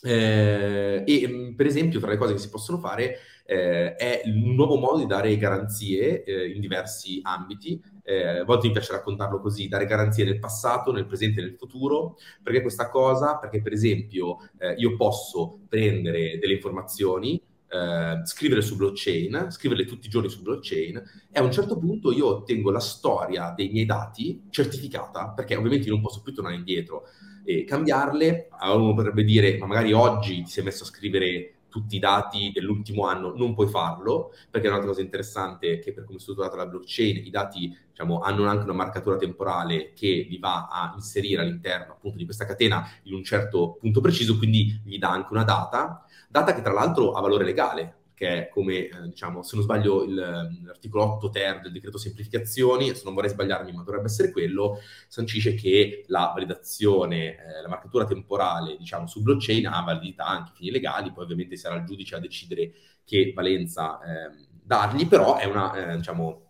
eh, 0.03 1.05
e 1.07 1.29
mm, 1.29 1.55
per 1.55 1.67
esempio, 1.67 2.01
tra 2.01 2.11
le 2.11 2.17
cose 2.17 2.33
che 2.33 2.39
si 2.39 2.49
possono 2.49 2.79
fare 2.79 3.19
eh, 3.45 3.97
è 3.97 4.23
un 4.27 4.55
nuovo 4.55 4.77
modo 4.77 4.99
di 4.99 5.07
dare 5.07 5.37
garanzie 5.37 6.25
eh, 6.25 6.51
in 6.51 6.61
diversi 6.61 7.21
ambiti. 7.23 7.83
Eh, 8.03 8.39
a 8.39 8.45
volte 8.45 8.69
mi 8.69 8.73
piace 8.73 8.93
raccontarlo 8.93 9.41
così: 9.41 9.69
dare 9.69 9.87
garanzie 9.87 10.25
nel 10.25 10.39
passato, 10.39 10.93
nel 10.93 11.07
presente 11.07 11.41
e 11.41 11.45
nel 11.45 11.57
futuro. 11.57 12.17
Perché 12.43 12.63
questa 12.63 12.89
cosa? 12.89 13.37
Perché, 13.39 13.61
per 13.61 13.73
esempio, 13.73 14.39
eh, 14.59 14.75
io 14.75 14.97
posso 14.97 15.61
prendere 15.69 16.39
delle 16.39 16.55
informazioni. 16.55 17.43
Uh, 17.71 18.27
scrivere 18.27 18.63
su 18.63 18.75
blockchain, 18.75 19.47
scriverle 19.49 19.85
tutti 19.85 20.09
i 20.09 20.11
giorni 20.11 20.29
su 20.29 20.43
blockchain 20.43 21.01
e 21.31 21.39
a 21.39 21.45
un 21.45 21.53
certo 21.53 21.79
punto 21.79 22.11
io 22.11 22.27
ottengo 22.27 22.73
la 22.73 22.81
storia 22.81 23.53
dei 23.57 23.69
miei 23.69 23.87
dati 23.87 24.43
certificata 24.51 25.29
perché 25.29 25.55
ovviamente 25.55 25.87
io 25.87 25.93
non 25.93 26.03
posso 26.03 26.21
più 26.21 26.35
tornare 26.35 26.57
indietro 26.57 27.05
e 27.45 27.65
cambiarle. 27.65 28.49
Allora 28.59 28.83
uno 28.83 28.95
potrebbe 28.95 29.25
dire, 29.25 29.57
ma 29.59 29.67
magari 29.67 29.93
oggi 29.93 30.43
ti 30.43 30.51
sei 30.51 30.65
messo 30.65 30.85
a 30.85 30.87
scrivere 30.87 31.55
tutti 31.71 31.97
i 31.97 32.01
dati 32.01 32.51
dell'ultimo 32.53 33.07
anno, 33.07 33.33
non 33.35 33.55
puoi 33.55 33.69
farlo, 33.69 34.33
perché 34.51 34.67
un'altra 34.67 34.89
cosa 34.89 35.01
interessante 35.01 35.75
è 35.75 35.79
che 35.79 35.93
per 35.93 36.05
come 36.05 36.19
è 36.19 36.21
strutturata 36.21 36.57
la 36.57 36.67
blockchain, 36.67 37.25
i 37.25 37.31
dati 37.31 37.75
diciamo, 37.89 38.21
hanno 38.21 38.47
anche 38.47 38.65
una 38.65 38.73
marcatura 38.73 39.17
temporale 39.17 39.93
che 39.95 40.27
li 40.29 40.39
va 40.39 40.69
a 40.69 40.93
inserire 40.97 41.43
all'interno 41.43 41.93
appunto 41.93 42.19
di 42.19 42.25
questa 42.25 42.45
catena 42.45 42.87
in 43.05 43.15
un 43.15 43.25
certo 43.25 43.77
punto 43.81 44.01
preciso, 44.01 44.37
quindi 44.37 44.81
gli 44.85 44.99
dà 44.99 45.11
anche 45.11 45.33
una 45.33 45.45
data, 45.45 46.05
data 46.29 46.55
che 46.55 46.61
tra 46.61 46.73
l'altro 46.73 47.13
ha 47.13 47.21
valore 47.21 47.45
legale, 47.45 48.00
che 48.21 48.29
è 48.29 48.49
come, 48.51 48.75
eh, 48.75 48.91
diciamo, 49.05 49.43
se 49.43 49.57
non 49.57 49.65
sbaglio, 49.65 50.05
il, 50.05 50.15
l'articolo 50.15 51.15
8 51.15 51.31
ter 51.31 51.61
del 51.63 51.73
decreto 51.73 51.97
semplificazioni, 51.97 52.95
se 52.95 53.01
non 53.05 53.15
vorrei 53.15 53.31
sbagliarmi, 53.31 53.73
ma 53.73 53.83
dovrebbe 53.83 54.09
essere 54.09 54.31
quello, 54.31 54.79
sancisce 55.09 55.55
che 55.55 56.05
la 56.09 56.31
validazione, 56.35 57.39
eh, 57.39 57.63
la 57.63 57.69
marcatura 57.69 58.05
temporale, 58.05 58.77
diciamo, 58.77 59.07
su 59.07 59.23
blockchain 59.23 59.67
ha 59.69 59.81
validità 59.81 60.27
anche 60.27 60.53
fini 60.55 60.71
legali, 60.71 61.13
poi 61.13 61.25
ovviamente 61.25 61.57
sarà 61.57 61.77
il 61.77 61.87
giudice 61.87 62.17
a 62.17 62.19
decidere 62.19 62.73
che 63.07 63.33
valenza 63.35 63.99
eh, 64.03 64.49
dargli, 64.51 65.09
però 65.09 65.39
è 65.39 65.47
una, 65.47 65.93
eh, 65.93 65.97
diciamo, 65.97 66.50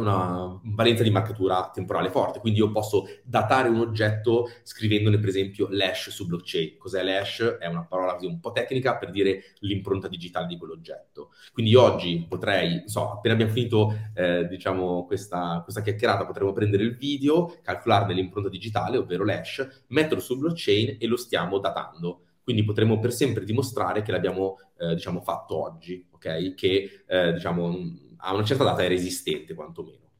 una 0.00 0.58
valenza 0.62 1.02
di 1.02 1.10
marcatura 1.10 1.70
temporale 1.72 2.10
forte, 2.10 2.40
quindi 2.40 2.60
io 2.60 2.70
posso 2.70 3.06
datare 3.22 3.68
un 3.68 3.80
oggetto 3.80 4.48
scrivendone 4.62 5.18
per 5.18 5.28
esempio 5.28 5.68
l'hash 5.70 6.10
su 6.10 6.26
blockchain. 6.26 6.76
Cos'è 6.78 7.02
l'hash? 7.02 7.56
È 7.58 7.66
una 7.66 7.84
parola 7.84 8.14
così 8.14 8.26
un 8.26 8.40
po' 8.40 8.52
tecnica 8.52 8.96
per 8.96 9.10
dire 9.10 9.54
l'impronta 9.60 10.08
digitale 10.08 10.46
di 10.46 10.56
quell'oggetto. 10.56 11.30
Quindi 11.52 11.74
oggi 11.74 12.24
potrei, 12.28 12.82
so, 12.86 13.12
appena 13.12 13.34
abbiamo 13.34 13.52
finito 13.52 13.94
eh, 14.14 14.46
diciamo 14.46 15.04
questa, 15.06 15.60
questa 15.62 15.80
chiacchierata, 15.82 16.26
potremmo 16.26 16.52
prendere 16.52 16.82
il 16.82 16.96
video, 16.96 17.58
calcolarne 17.62 18.14
l'impronta 18.14 18.48
digitale, 18.48 18.98
ovvero 18.98 19.24
l'hash, 19.24 19.84
metterlo 19.88 20.22
su 20.22 20.38
blockchain 20.38 20.96
e 20.98 21.06
lo 21.06 21.16
stiamo 21.16 21.58
datando. 21.58 22.20
Quindi 22.46 22.62
potremmo 22.62 23.00
per 23.00 23.12
sempre 23.12 23.44
dimostrare 23.44 24.02
che 24.02 24.12
l'abbiamo 24.12 24.58
eh, 24.78 24.94
diciamo 24.94 25.20
fatto 25.20 25.60
oggi, 25.60 26.06
ok? 26.12 26.54
Che 26.54 27.02
eh, 27.04 27.32
diciamo 27.32 28.04
a 28.26 28.34
una 28.34 28.44
certa 28.44 28.64
data 28.64 28.84
era 28.84 28.94
esistente 28.94 29.54
quantomeno. 29.54 30.10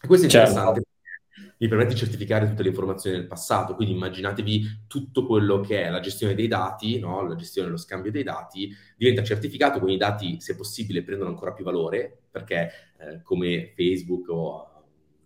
E 0.00 0.06
questo 0.06 0.26
è 0.26 0.28
certo. 0.28 0.50
interessante. 0.50 0.82
Certo. 0.82 0.92
Mi 1.58 1.68
permette 1.68 1.94
di 1.94 1.98
certificare 1.98 2.48
tutte 2.48 2.62
le 2.62 2.68
informazioni 2.68 3.16
del 3.16 3.26
passato, 3.26 3.74
quindi 3.74 3.94
immaginatevi 3.94 4.84
tutto 4.86 5.24
quello 5.24 5.60
che 5.60 5.84
è 5.84 5.90
la 5.90 6.00
gestione 6.00 6.34
dei 6.34 6.48
dati, 6.48 6.98
no? 6.98 7.26
la 7.26 7.36
gestione 7.36 7.68
dello 7.68 7.80
scambio 7.80 8.10
dei 8.10 8.22
dati, 8.22 8.74
diventa 8.96 9.22
certificato, 9.22 9.78
quindi 9.78 9.94
i 9.94 9.98
dati, 9.98 10.40
se 10.40 10.56
possibile, 10.56 11.02
prendono 11.02 11.30
ancora 11.30 11.52
più 11.52 11.64
valore, 11.64 12.24
perché 12.30 12.70
eh, 12.98 13.22
come 13.22 13.72
Facebook 13.74 14.28
o 14.28 14.73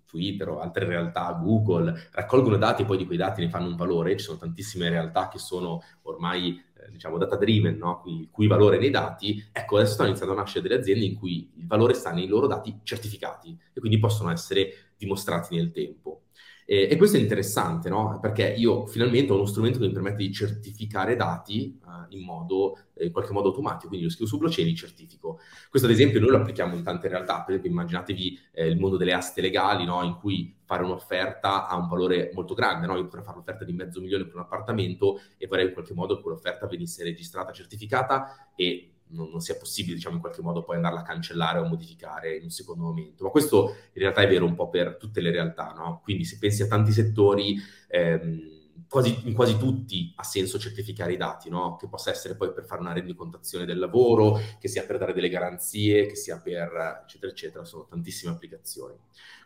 Twitter 0.09 0.49
o 0.49 0.61
altre 0.61 0.87
realtà, 0.87 1.31
Google, 1.33 2.09
raccolgono 2.13 2.57
dati 2.57 2.83
e 2.83 2.85
poi 2.85 2.97
di 2.97 3.07
quei 3.07 3.19
dati 3.19 3.43
ne 3.43 3.51
fanno 3.51 3.69
un 3.69 3.77
valore. 3.77 4.17
Ci 4.17 4.25
sono 4.25 4.39
tantissime 4.39 4.89
realtà 4.89 5.29
che 5.29 5.39
sono 5.39 5.83
ormai 6.03 6.61
diciamo 6.91 7.19
data 7.19 7.37
driven, 7.37 7.77
no? 7.77 8.03
il 8.07 8.29
cui 8.31 8.47
valore 8.47 8.79
nei 8.79 8.91
dati, 8.91 9.45
ecco 9.53 9.77
adesso 9.77 9.95
stanno 9.95 10.09
iniziando 10.09 10.35
a 10.35 10.39
nascere 10.39 10.67
delle 10.67 10.81
aziende 10.81 11.05
in 11.05 11.17
cui 11.17 11.51
il 11.57 11.67
valore 11.67 11.95
sta 11.95 12.13
nei 12.13 12.27
loro 12.27 12.47
dati 12.47 12.81
certificati 12.83 13.57
e 13.73 13.81
quindi 13.81 13.99
possono 13.99 14.31
essere 14.31 14.93
dimostrati 14.97 15.57
nel 15.57 15.71
tempo. 15.71 16.23
E, 16.71 16.87
e 16.91 16.97
questo 16.97 17.17
è 17.17 17.21
interessante, 17.21 17.89
no? 17.89 18.19
Perché 18.21 18.47
io 18.47 18.85
finalmente 18.85 19.33
ho 19.33 19.37
uno 19.37 19.47
strumento 19.47 19.79
che 19.79 19.87
mi 19.87 19.93
permette 19.93 20.19
di 20.19 20.31
certificare 20.31 21.17
dati 21.17 21.81
uh, 21.83 22.15
in 22.15 22.23
modo, 22.23 22.77
eh, 22.93 23.07
in 23.07 23.11
qualche 23.11 23.33
modo 23.33 23.49
automatico, 23.49 23.89
quindi 23.89 24.05
lo 24.05 24.13
scrivo 24.13 24.29
su 24.29 24.37
blockchain 24.37 24.67
e 24.67 24.71
li 24.73 24.77
certifico. 24.77 25.41
Questo 25.71 25.89
ad 25.89 25.95
esempio 25.95 26.21
noi 26.21 26.29
lo 26.29 26.37
applichiamo 26.37 26.77
in 26.77 26.83
tante 26.83 27.09
realtà, 27.09 27.37
per 27.37 27.55
esempio 27.55 27.71
immaginatevi 27.71 28.39
eh, 28.53 28.67
il 28.67 28.79
mondo 28.79 28.99
delle 28.99 29.15
aste 29.15 29.41
legali, 29.41 29.87
no? 29.87 30.03
In 30.03 30.17
cui 30.17 30.55
fare 30.63 30.85
un'offerta 30.85 31.69
ha 31.69 31.75
un 31.75 31.89
valore 31.89 32.33
molto 32.35 32.53
grande, 32.53 32.87
no? 32.87 32.97
Io 32.97 33.05
potrei 33.05 33.23
fare 33.23 33.37
un'offerta 33.37 33.65
di 33.65 33.73
mezzo 33.73 34.03
milione 34.03 34.27
per 34.27 34.35
un 34.35 34.43
appartamento 34.43 35.23
e 35.39 35.47
vorrei 35.47 35.69
in 35.69 35.73
qualche 35.73 35.95
modo 35.95 36.17
che 36.17 36.23
quell'offerta 36.23 36.67
venisse 36.67 37.03
registrata, 37.03 37.51
certificata 37.51 38.51
e 38.55 38.93
non, 39.11 39.31
non, 39.31 39.41
sia 39.41 39.57
possibile, 39.57 39.95
diciamo, 39.95 40.17
in 40.17 40.21
qualche 40.21 40.43
modo 40.43 40.63
poi 40.63 40.77
andarla 40.77 41.01
a 41.01 41.05
cancellare 41.05 41.59
o 41.59 41.67
modificare 41.67 42.37
in 42.37 42.45
un 42.45 42.51
secondo 42.51 42.85
momento. 42.85 43.25
Ma 43.25 43.31
questo 43.31 43.75
in 43.93 44.03
realtà 44.03 44.23
è 44.23 44.29
vero 44.29 44.45
un 44.45 44.55
po' 44.55 44.69
per 44.69 44.97
tutte 44.97 45.21
le 45.21 45.31
realtà, 45.31 45.73
no? 45.77 46.01
Quindi 46.03 46.25
se 46.25 46.39
pensi 46.39 46.63
a 46.63 46.67
tanti 46.67 46.93
settori, 46.93 47.57
ehm, 47.89 48.58
quasi, 48.89 49.29
in 49.29 49.35
quasi 49.35 49.57
tutti 49.59 50.13
ha 50.17 50.23
senso 50.23 50.59
certificare 50.59 51.13
i 51.13 51.17
dati, 51.17 51.51
no? 51.51 51.77
Che 51.77 51.89
possa 51.89 52.11
essere 52.11 52.37
poi 52.37 52.53
per 52.53 52.65
fare 52.65 52.81
una 52.81 52.93
rendicontazione 52.93 53.65
del 53.65 53.79
lavoro, 53.79 54.41
che 54.59 54.69
sia 54.69 54.85
per 54.85 54.99
dare 54.99 55.13
delle 55.13 55.29
garanzie, 55.29 56.07
che 56.07 56.17
sia 56.17 56.41
per 56.41 57.03
eccetera, 57.05 57.31
eccetera. 57.31 57.65
Sono 57.65 57.87
tantissime 57.89 58.33
applicazioni. 58.33 58.95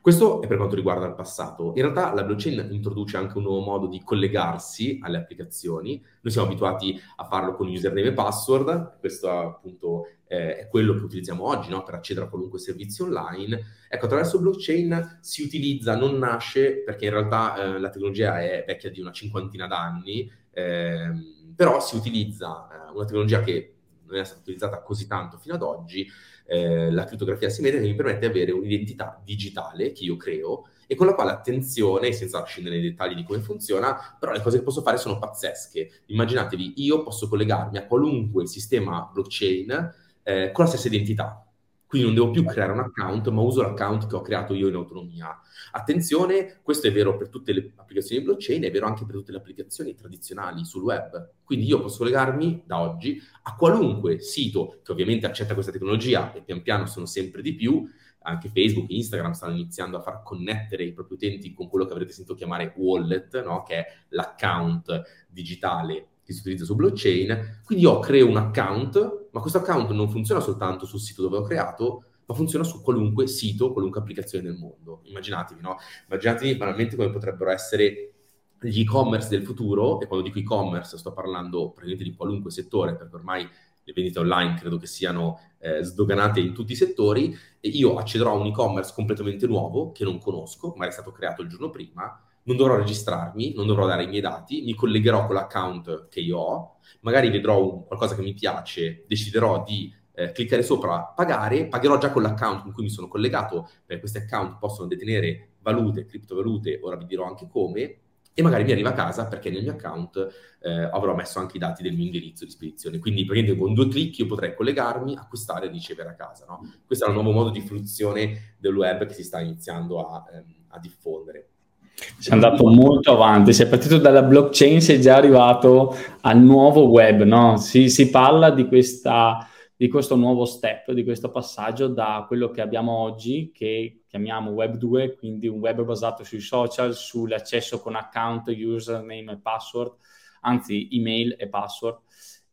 Questo 0.00 0.42
è 0.42 0.46
per 0.46 0.56
quanto 0.56 0.74
riguarda 0.74 1.06
il 1.06 1.14
passato. 1.14 1.72
In 1.74 1.82
realtà 1.82 2.12
la 2.12 2.24
blockchain 2.24 2.68
introduce 2.70 3.16
anche 3.16 3.36
un 3.36 3.44
nuovo 3.44 3.60
modo 3.60 3.86
di 3.86 4.02
collegarsi 4.02 4.98
alle 5.02 5.18
applicazioni. 5.18 6.02
Noi 6.20 6.32
siamo 6.32 6.48
abituati 6.48 7.00
a 7.16 7.24
farlo 7.24 7.54
con 7.54 7.68
username 7.68 8.08
e 8.08 8.12
password, 8.12 8.98
questo 8.98 9.28
appunto 9.30 10.06
eh, 10.32 10.56
è 10.56 10.68
quello 10.68 10.94
che 10.94 11.04
utilizziamo 11.04 11.46
oggi 11.46 11.68
no? 11.68 11.82
per 11.82 11.92
accedere 11.92 12.24
a 12.24 12.28
qualunque 12.30 12.58
servizio 12.58 13.04
online. 13.04 13.60
Ecco, 13.86 14.06
attraverso 14.06 14.40
blockchain 14.40 15.18
si 15.20 15.42
utilizza, 15.42 15.94
non 15.94 16.16
nasce, 16.16 16.82
perché 16.82 17.04
in 17.04 17.10
realtà 17.10 17.56
eh, 17.56 17.78
la 17.78 17.90
tecnologia 17.90 18.40
è 18.40 18.64
vecchia 18.66 18.90
di 18.90 18.98
una 18.98 19.12
cinquantina 19.12 19.66
d'anni, 19.66 20.32
eh, 20.50 21.12
però 21.54 21.80
si 21.80 21.96
utilizza 21.96 22.66
eh, 22.66 22.92
una 22.94 23.04
tecnologia 23.04 23.42
che 23.42 23.74
non 24.06 24.20
è 24.20 24.24
stata 24.24 24.40
utilizzata 24.40 24.80
così 24.80 25.06
tanto 25.06 25.36
fino 25.36 25.54
ad 25.54 25.62
oggi, 25.62 26.10
eh, 26.46 26.90
la 26.90 27.04
crittografia 27.04 27.48
asimmetrica 27.48 27.84
che 27.84 27.90
mi 27.90 27.96
permette 27.96 28.20
di 28.20 28.26
avere 28.26 28.52
un'identità 28.52 29.20
digitale 29.22 29.92
che 29.92 30.04
io 30.04 30.16
creo 30.16 30.68
e 30.86 30.94
con 30.94 31.06
la 31.06 31.14
quale, 31.14 31.30
attenzione, 31.30 32.12
senza 32.12 32.42
scendere 32.44 32.76
nei 32.76 32.90
dettagli 32.90 33.14
di 33.14 33.22
come 33.22 33.40
funziona, 33.40 34.16
però 34.18 34.32
le 34.32 34.40
cose 34.40 34.58
che 34.58 34.64
posso 34.64 34.82
fare 34.82 34.96
sono 34.96 35.18
pazzesche. 35.18 36.02
Immaginatevi, 36.06 36.74
io 36.76 37.02
posso 37.02 37.28
collegarmi 37.28 37.78
a 37.78 37.86
qualunque 37.86 38.46
sistema 38.46 39.08
blockchain 39.10 40.00
eh, 40.22 40.50
con 40.52 40.64
la 40.64 40.70
stessa 40.70 40.88
identità. 40.88 41.46
Quindi 41.92 42.08
non 42.08 42.16
devo 42.16 42.30
più 42.30 42.42
creare 42.46 42.72
un 42.72 42.78
account, 42.78 43.28
ma 43.28 43.42
uso 43.42 43.60
l'account 43.60 44.06
che 44.06 44.16
ho 44.16 44.22
creato 44.22 44.54
io 44.54 44.68
in 44.68 44.74
autonomia. 44.76 45.38
Attenzione, 45.72 46.60
questo 46.62 46.86
è 46.86 46.92
vero 46.92 47.18
per 47.18 47.28
tutte 47.28 47.52
le 47.52 47.70
applicazioni 47.76 48.24
blockchain, 48.24 48.62
è 48.62 48.70
vero 48.70 48.86
anche 48.86 49.04
per 49.04 49.14
tutte 49.14 49.30
le 49.30 49.36
applicazioni 49.36 49.94
tradizionali 49.94 50.64
sul 50.64 50.84
web. 50.84 51.32
Quindi 51.44 51.66
io 51.66 51.82
posso 51.82 51.98
collegarmi 51.98 52.62
da 52.64 52.80
oggi 52.80 53.20
a 53.42 53.54
qualunque 53.54 54.20
sito 54.20 54.80
che 54.82 54.90
ovviamente 54.90 55.26
accetta 55.26 55.52
questa 55.52 55.70
tecnologia 55.70 56.32
e 56.32 56.40
pian 56.40 56.62
piano 56.62 56.86
sono 56.86 57.04
sempre 57.04 57.42
di 57.42 57.54
più. 57.54 57.86
Anche 58.22 58.48
Facebook 58.48 58.90
e 58.90 58.94
Instagram 58.94 59.32
stanno 59.32 59.52
iniziando 59.52 59.98
a 59.98 60.00
far 60.00 60.22
connettere 60.22 60.84
i 60.84 60.94
propri 60.94 61.16
utenti 61.16 61.52
con 61.52 61.68
quello 61.68 61.84
che 61.84 61.92
avrete 61.92 62.12
sentito 62.12 62.34
chiamare 62.34 62.72
wallet, 62.74 63.44
no? 63.44 63.64
che 63.64 63.74
è 63.74 63.86
l'account 64.08 65.26
digitale 65.28 66.06
che 66.24 66.32
si 66.32 66.40
utilizza 66.40 66.64
su 66.64 66.74
blockchain. 66.74 67.60
Quindi 67.66 67.84
io 67.84 67.98
creo 67.98 68.28
un 68.28 68.36
account, 68.38 69.21
ma 69.32 69.40
questo 69.40 69.58
account 69.58 69.90
non 69.90 70.08
funziona 70.08 70.40
soltanto 70.40 70.86
sul 70.86 71.00
sito 71.00 71.22
dove 71.22 71.38
ho 71.38 71.42
creato, 71.42 72.04
ma 72.24 72.34
funziona 72.34 72.64
su 72.64 72.80
qualunque 72.82 73.26
sito, 73.26 73.72
qualunque 73.72 74.00
applicazione 74.00 74.44
del 74.44 74.54
mondo. 74.54 75.00
Immaginatevi, 75.04 75.60
no? 75.60 75.76
Immaginatevi 76.08 76.56
banalmente 76.56 76.96
come 76.96 77.10
potrebbero 77.10 77.50
essere 77.50 78.14
gli 78.60 78.80
e-commerce 78.80 79.28
del 79.28 79.42
futuro, 79.42 80.00
e 80.00 80.06
quando 80.06 80.24
dico 80.24 80.38
e-commerce 80.38 80.96
sto 80.96 81.12
parlando 81.12 81.70
praticamente 81.70 82.04
di 82.04 82.14
qualunque 82.14 82.50
settore, 82.50 82.94
perché 82.94 83.16
ormai 83.16 83.48
le 83.84 83.92
vendite 83.92 84.20
online 84.20 84.54
credo 84.54 84.76
che 84.76 84.86
siano 84.86 85.40
eh, 85.58 85.82
sdoganate 85.82 86.38
in 86.38 86.54
tutti 86.54 86.72
i 86.72 86.76
settori, 86.76 87.36
e 87.58 87.68
io 87.68 87.96
accederò 87.96 88.32
a 88.32 88.38
un 88.38 88.46
e-commerce 88.46 88.92
completamente 88.94 89.46
nuovo, 89.48 89.90
che 89.90 90.04
non 90.04 90.18
conosco, 90.18 90.68
magari 90.68 90.90
è 90.90 90.92
stato 90.92 91.10
creato 91.10 91.42
il 91.42 91.48
giorno 91.48 91.70
prima, 91.70 92.22
non 92.44 92.56
dovrò 92.56 92.76
registrarmi, 92.76 93.54
non 93.54 93.66
dovrò 93.66 93.86
dare 93.86 94.04
i 94.04 94.08
miei 94.08 94.20
dati, 94.20 94.62
mi 94.62 94.74
collegherò 94.74 95.26
con 95.26 95.34
l'account 95.34 96.08
che 96.08 96.20
io 96.20 96.38
ho, 96.38 96.76
magari 97.00 97.30
vedrò 97.30 97.62
un, 97.62 97.84
qualcosa 97.84 98.14
che 98.14 98.22
mi 98.22 98.34
piace, 98.34 99.04
deciderò 99.06 99.62
di 99.62 99.92
eh, 100.14 100.32
cliccare 100.32 100.62
sopra 100.62 101.12
pagare, 101.14 101.66
pagherò 101.66 101.98
già 101.98 102.10
con 102.10 102.22
l'account 102.22 102.62
con 102.62 102.72
cui 102.72 102.84
mi 102.84 102.90
sono 102.90 103.08
collegato, 103.08 103.68
perché 103.84 104.00
questi 104.00 104.18
account 104.18 104.58
possono 104.58 104.88
detenere 104.88 105.52
valute, 105.60 106.04
criptovalute, 106.04 106.80
ora 106.82 106.96
vi 106.96 107.06
dirò 107.06 107.26
anche 107.26 107.48
come, 107.48 107.96
e 108.34 108.42
magari 108.42 108.64
mi 108.64 108.72
arriva 108.72 108.90
a 108.90 108.94
casa 108.94 109.26
perché 109.26 109.50
nel 109.50 109.62
mio 109.62 109.72
account 109.72 110.16
eh, 110.62 110.70
avrò 110.70 111.14
messo 111.14 111.38
anche 111.38 111.56
i 111.56 111.60
dati 111.60 111.82
del 111.82 111.92
mio 111.92 112.06
indirizzo 112.06 112.46
di 112.46 112.50
spedizione. 112.50 112.98
Quindi 112.98 113.24
praticamente 113.24 113.62
con 113.62 113.74
due 113.74 113.88
clic 113.88 114.18
io 114.18 114.26
potrei 114.26 114.54
collegarmi, 114.54 115.16
acquistare 115.16 115.66
e 115.66 115.70
ricevere 115.70 116.10
a 116.10 116.14
casa. 116.14 116.46
No? 116.48 116.60
Questo 116.86 117.04
è 117.04 117.08
un 117.08 117.14
nuovo 117.14 117.32
modo 117.32 117.50
di 117.50 117.60
fruizione 117.60 118.56
del 118.58 118.74
web 118.74 119.06
che 119.06 119.12
si 119.12 119.22
sta 119.22 119.40
iniziando 119.40 120.08
a, 120.08 120.24
ehm, 120.32 120.64
a 120.68 120.78
diffondere. 120.78 121.50
Sei 121.94 122.32
andato 122.32 122.66
molto 122.68 123.12
avanti, 123.12 123.52
sei 123.52 123.68
partito 123.68 123.98
dalla 123.98 124.22
blockchain, 124.22 124.80
sei 124.80 125.00
già 125.00 125.16
arrivato 125.16 125.96
al 126.22 126.40
nuovo 126.40 126.88
web, 126.88 127.22
no? 127.22 127.56
Si, 127.56 127.88
si 127.88 128.10
parla 128.10 128.50
di, 128.50 128.66
questa, 128.66 129.48
di 129.76 129.88
questo 129.88 130.16
nuovo 130.16 130.44
step, 130.44 130.92
di 130.92 131.04
questo 131.04 131.30
passaggio 131.30 131.88
da 131.88 132.24
quello 132.26 132.50
che 132.50 132.60
abbiamo 132.60 132.92
oggi, 132.92 133.50
che 133.52 134.02
chiamiamo 134.06 134.50
Web 134.50 134.76
2, 134.76 135.14
quindi 135.14 135.46
un 135.48 135.58
web 135.58 135.82
basato 135.82 136.24
sui 136.24 136.40
social, 136.40 136.94
sull'accesso 136.94 137.80
con 137.80 137.94
account, 137.94 138.48
username 138.48 139.32
e 139.32 139.38
password, 139.40 139.94
anzi 140.42 140.88
email 140.92 141.36
e 141.38 141.48
password, 141.48 141.98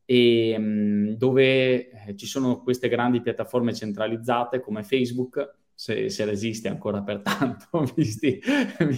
e, 0.06 0.56
mm, 0.58 1.12
dove 1.12 1.90
eh, 1.90 2.16
ci 2.16 2.26
sono 2.26 2.62
queste 2.62 2.88
grandi 2.88 3.22
piattaforme 3.22 3.74
centralizzate 3.74 4.60
come 4.60 4.84
Facebook 4.84 5.58
se, 5.80 6.10
se 6.10 6.26
resiste 6.26 6.68
ancora 6.68 7.02
per 7.02 7.22
tanto, 7.24 7.86
visti, 7.96 8.42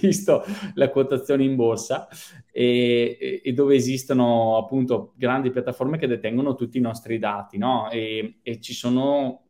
visto 0.02 0.44
la 0.74 0.90
quotazione 0.90 1.44
in 1.44 1.56
borsa, 1.56 2.08
e, 2.52 3.40
e, 3.44 3.54
dove 3.54 3.76
esistono 3.76 4.58
appunto 4.58 5.14
grandi 5.16 5.52
piattaforme 5.52 6.00
che 6.00 6.08
detengono 6.08 6.56
tutti 6.56 6.80
i 6.80 6.82
nostri 6.82 7.20
dati, 7.20 7.60
no? 7.60 7.88
E, 7.92 8.40
e 8.42 8.60
ci 8.60 8.74
sono, 8.74 9.44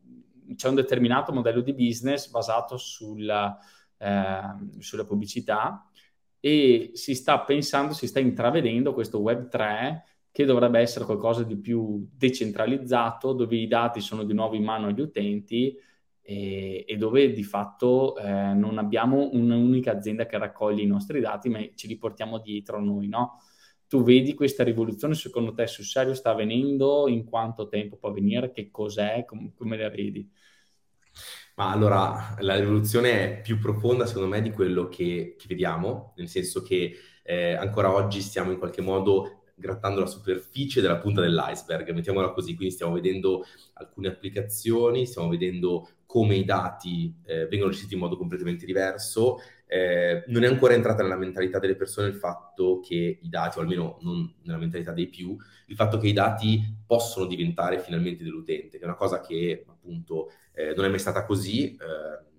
c'è 0.56 0.68
un 0.68 0.76
determinato 0.76 1.32
modello 1.32 1.62
di 1.62 1.74
business 1.74 2.30
basato 2.30 2.76
sulla, 2.76 3.58
eh, 3.98 4.42
sulla 4.80 5.06
pubblicità 5.06 5.90
e 6.38 6.92
si 6.96 7.16
sta 7.16 7.40
pensando, 7.40 7.94
si 7.94 8.08
sta 8.08 8.20
intravedendo 8.20 8.94
questo 8.94 9.22
Web 9.22 9.48
3 9.48 10.04
che 10.32 10.44
dovrebbe 10.44 10.80
essere 10.82 11.06
qualcosa 11.06 11.44
di 11.44 11.56
più 11.56 12.06
decentralizzato, 12.14 13.32
dove 13.32 13.56
i 13.56 13.68
dati 13.68 14.02
sono 14.02 14.26
di 14.26 14.34
nuovo 14.34 14.56
in 14.56 14.64
mano 14.66 14.88
agli 14.88 15.00
utenti 15.00 15.78
e, 16.22 16.86
e 16.88 16.98
dove 16.98 17.32
di 17.32 17.44
fatto 17.44 18.18
eh, 18.18 18.54
non 18.54 18.78
abbiamo 18.78 19.30
un'unica 19.34 19.92
azienda 19.92 20.26
che 20.26 20.38
raccoglie 20.38 20.84
i 20.84 20.88
nostri 20.88 21.20
dati, 21.20 21.50
ma 21.50 21.60
ce 21.76 21.88
li 21.88 21.98
portiamo 21.98 22.40
dietro 22.40 22.82
noi, 22.82 23.08
no? 23.08 23.40
Tu 23.88 24.04
vedi 24.04 24.34
questa 24.34 24.64
rivoluzione, 24.64 25.16
secondo 25.16 25.54
te 25.54 25.68
sul 25.68 25.84
serio 25.84 26.14
sta 26.14 26.32
avvenendo? 26.32 27.08
In 27.10 27.26
quanto 27.26 27.68
tempo 27.68 27.98
può 27.98 28.10
avvenire? 28.10 28.52
Che 28.52 28.72
cos'è? 28.72 29.26
Com- 29.26 29.54
come 29.54 29.78
la 29.78 29.90
vedi? 29.90 30.30
Ma 31.56 31.72
allora, 31.72 32.36
la 32.40 32.56
rivoluzione 32.56 33.40
è 33.40 33.42
più 33.42 33.60
profonda, 33.60 34.06
secondo 34.06 34.30
me, 34.30 34.42
di 34.42 34.52
quello 34.52 34.88
che, 34.88 35.36
che 35.38 35.46
vediamo, 35.48 36.14
nel 36.16 36.30
senso 36.30 36.62
che 36.62 36.94
eh, 37.24 37.54
ancora 37.54 37.94
oggi 37.94 38.22
stiamo 38.22 38.52
in 38.52 38.58
qualche 38.58 38.82
modo 38.82 39.41
grattando 39.62 40.02
la 40.02 40.08
superficie 40.08 40.82
della 40.82 40.98
punta 40.98 41.22
dell'iceberg, 41.22 41.90
mettiamola 41.92 42.32
così, 42.32 42.56
quindi 42.56 42.74
stiamo 42.74 42.94
vedendo 42.94 43.46
alcune 43.76 44.10
applicazioni, 44.10 45.06
stiamo 45.06 45.30
vedendo 45.30 45.88
come 46.06 46.36
i 46.36 46.44
dati 46.44 47.16
eh, 47.24 47.48
vengono 47.48 47.72
gestiti 47.72 47.94
in 47.94 48.02
modo 48.02 48.18
completamente 48.18 48.66
diverso. 48.66 49.38
Eh, 49.66 50.26
non 50.28 50.44
è 50.44 50.48
ancora 50.48 50.74
entrata 50.74 51.02
nella 51.02 51.16
mentalità 51.16 51.58
delle 51.58 51.78
persone 51.78 52.10
il 52.10 52.16
fatto 52.16 52.82
che 52.82 53.20
i 53.22 53.30
dati, 53.30 53.58
o 53.58 53.62
almeno 53.62 53.98
non 54.02 54.34
nella 54.44 54.58
mentalità 54.58 54.92
dei 54.92 55.08
più, 55.08 55.38
il 55.68 55.76
fatto 55.78 55.98
che 55.98 56.08
i 56.08 56.14
dati 56.14 56.62
possono 56.86 57.26
diventare 57.26 57.80
finalmente 57.80 58.26
dell'utente, 58.26 58.78
che 58.78 58.84
è 58.84 58.88
una 58.88 58.98
cosa 58.98 59.22
che 59.22 59.64
appunto 59.66 60.32
eh, 60.54 60.74
non 60.76 60.84
è 60.84 60.90
mai 60.90 61.00
stata 61.00 61.24
così. 61.24 61.74
Eh, 61.76 62.30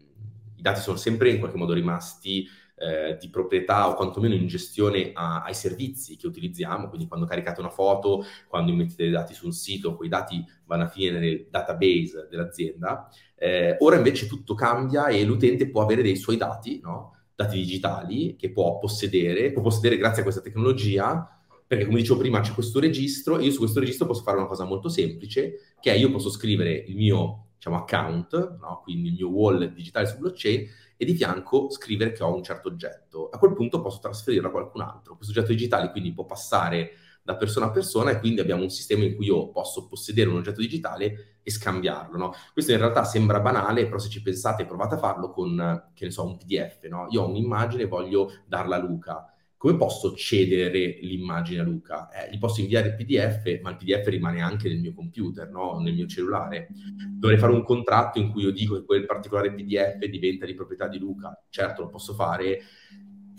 I 0.57 0.61
dati 0.61 0.81
sono 0.81 0.99
sempre 0.99 1.31
in 1.31 1.39
qualche 1.39 1.57
modo 1.57 1.73
rimasti 1.73 2.47
eh, 2.75 3.17
di 3.21 3.29
proprietà 3.31 3.89
o 3.89 3.95
quantomeno 3.95 4.35
in 4.35 4.47
gestione 4.47 5.13
a, 5.15 5.43
ai 5.43 5.55
servizi 5.55 6.17
che 6.17 6.27
utilizziamo, 6.27 6.89
quindi 6.89 7.07
quando 7.07 7.27
caricate 7.27 7.61
una 7.61 7.71
foto, 7.71 8.25
quando 8.49 8.73
mettete 8.73 9.05
dei 9.05 9.13
dati 9.13 9.35
su 9.35 9.47
un 9.47 9.53
sito, 9.53 9.97
quei 9.97 10.09
dati 10.09 10.45
vanno 10.67 10.85
a 10.85 10.89
finire 10.89 11.19
nel 11.19 11.47
database 11.51 12.27
dell'azienda. 12.31 13.09
Eh, 13.37 13.77
ora 13.81 13.97
invece 13.97 14.27
tutto 14.27 14.55
cambia 14.55 15.09
e 15.09 15.25
l'utente 15.25 15.69
può 15.69 15.83
avere 15.83 16.03
dei 16.03 16.17
suoi 16.17 16.37
dati, 16.37 16.81
no? 16.81 17.17
dati 17.35 17.57
digitali, 17.57 18.37
che 18.37 18.51
può 18.53 18.79
possedere, 18.79 19.53
può 19.53 19.63
possedere 19.63 19.97
grazie 19.97 20.21
a 20.21 20.23
questa 20.23 20.43
tecnologia, 20.43 21.27
perché 21.67 21.87
come 21.87 21.99
dicevo 22.01 22.19
prima 22.19 22.41
c'è 22.41 22.53
questo 22.53 22.81
registro 22.81 23.39
e 23.39 23.45
io 23.45 23.51
su 23.51 23.59
questo 23.59 23.81
registro 23.81 24.07
posso 24.07 24.23
fare 24.23 24.37
una 24.37 24.47
cosa 24.47 24.65
molto 24.65 24.89
semplice, 24.89 25.75
che 25.81 25.91
è 25.91 25.95
io 25.95 26.11
posso 26.11 26.31
scrivere 26.31 26.73
il 26.73 26.95
mio 26.97 27.47
diciamo, 27.55 27.77
account, 27.77 28.59
no? 28.61 28.81
quindi 28.83 29.09
il 29.09 29.15
mio 29.15 29.29
wallet 29.29 29.73
digitale 29.73 30.07
su 30.07 30.19
blockchain, 30.19 30.67
e 31.03 31.05
di 31.05 31.15
fianco 31.15 31.69
scrivere 31.69 32.13
che 32.13 32.23
ho 32.23 32.33
un 32.33 32.45
certo 32.45 32.69
oggetto. 32.69 33.29
A 33.29 33.39
quel 33.39 33.55
punto 33.55 33.81
posso 33.81 33.99
trasferirlo 33.99 34.47
a 34.47 34.51
qualcun 34.53 34.83
altro. 34.83 35.17
Questo 35.17 35.33
oggetto 35.33 35.51
digitale 35.51 35.91
quindi 35.91 36.13
può 36.13 36.25
passare 36.25 36.93
da 37.25 37.35
persona 37.35 37.67
a 37.67 37.71
persona 37.73 38.13
e 38.13 38.21
quindi 38.21 38.41
abbiamo 38.41 38.63
un 38.63 38.71
sistema 38.71 39.03
in 39.03 39.17
cui 39.17 39.27
io 39.27 39.51
posso 39.51 39.89
possedere 39.89 40.31
un 40.31 40.37
oggetto 40.37 40.61
digitale 40.61 41.39
e 41.43 41.51
scambiarlo. 41.51 42.17
No? 42.17 42.33
Questo 42.53 42.71
in 42.71 42.79
realtà 42.79 43.03
sembra 43.03 43.41
banale, 43.41 43.87
però 43.87 43.99
se 43.99 44.09
ci 44.11 44.23
pensate 44.23 44.65
provate 44.65 44.95
a 44.95 44.99
farlo 44.99 45.31
con, 45.31 45.91
che 45.93 46.05
ne 46.05 46.13
so, 46.13 46.25
un 46.25 46.37
PDF. 46.37 46.87
No? 46.89 47.09
Io 47.11 47.23
ho 47.23 47.29
un'immagine 47.29 47.83
e 47.83 47.87
voglio 47.87 48.31
darla 48.47 48.77
a 48.77 48.79
Luca 48.79 49.32
come 49.63 49.77
posso 49.77 50.13
cedere 50.17 50.99
l'immagine 51.03 51.61
a 51.61 51.63
Luca? 51.63 52.09
Eh, 52.11 52.33
gli 52.33 52.39
posso 52.41 52.61
inviare 52.61 52.89
il 52.89 52.95
PDF, 52.97 53.61
ma 53.63 53.71
il 53.71 53.77
PDF 53.77 54.09
rimane 54.09 54.41
anche 54.41 54.69
nel 54.69 54.81
mio 54.81 54.93
computer, 54.93 55.49
no? 55.51 55.79
nel 55.79 55.95
mio 55.95 56.09
cellulare. 56.09 56.67
Dovrei 57.09 57.39
fare 57.39 57.53
un 57.53 57.63
contratto 57.63 58.19
in 58.19 58.33
cui 58.33 58.43
io 58.43 58.51
dico 58.51 58.75
che 58.75 58.85
quel 58.85 59.07
particolare 59.07 59.55
PDF 59.55 60.05
diventa 60.07 60.47
di 60.47 60.55
proprietà 60.55 60.89
di 60.89 60.99
Luca. 60.99 61.41
Certo, 61.49 61.83
lo 61.83 61.91
posso 61.91 62.13
fare, 62.13 62.59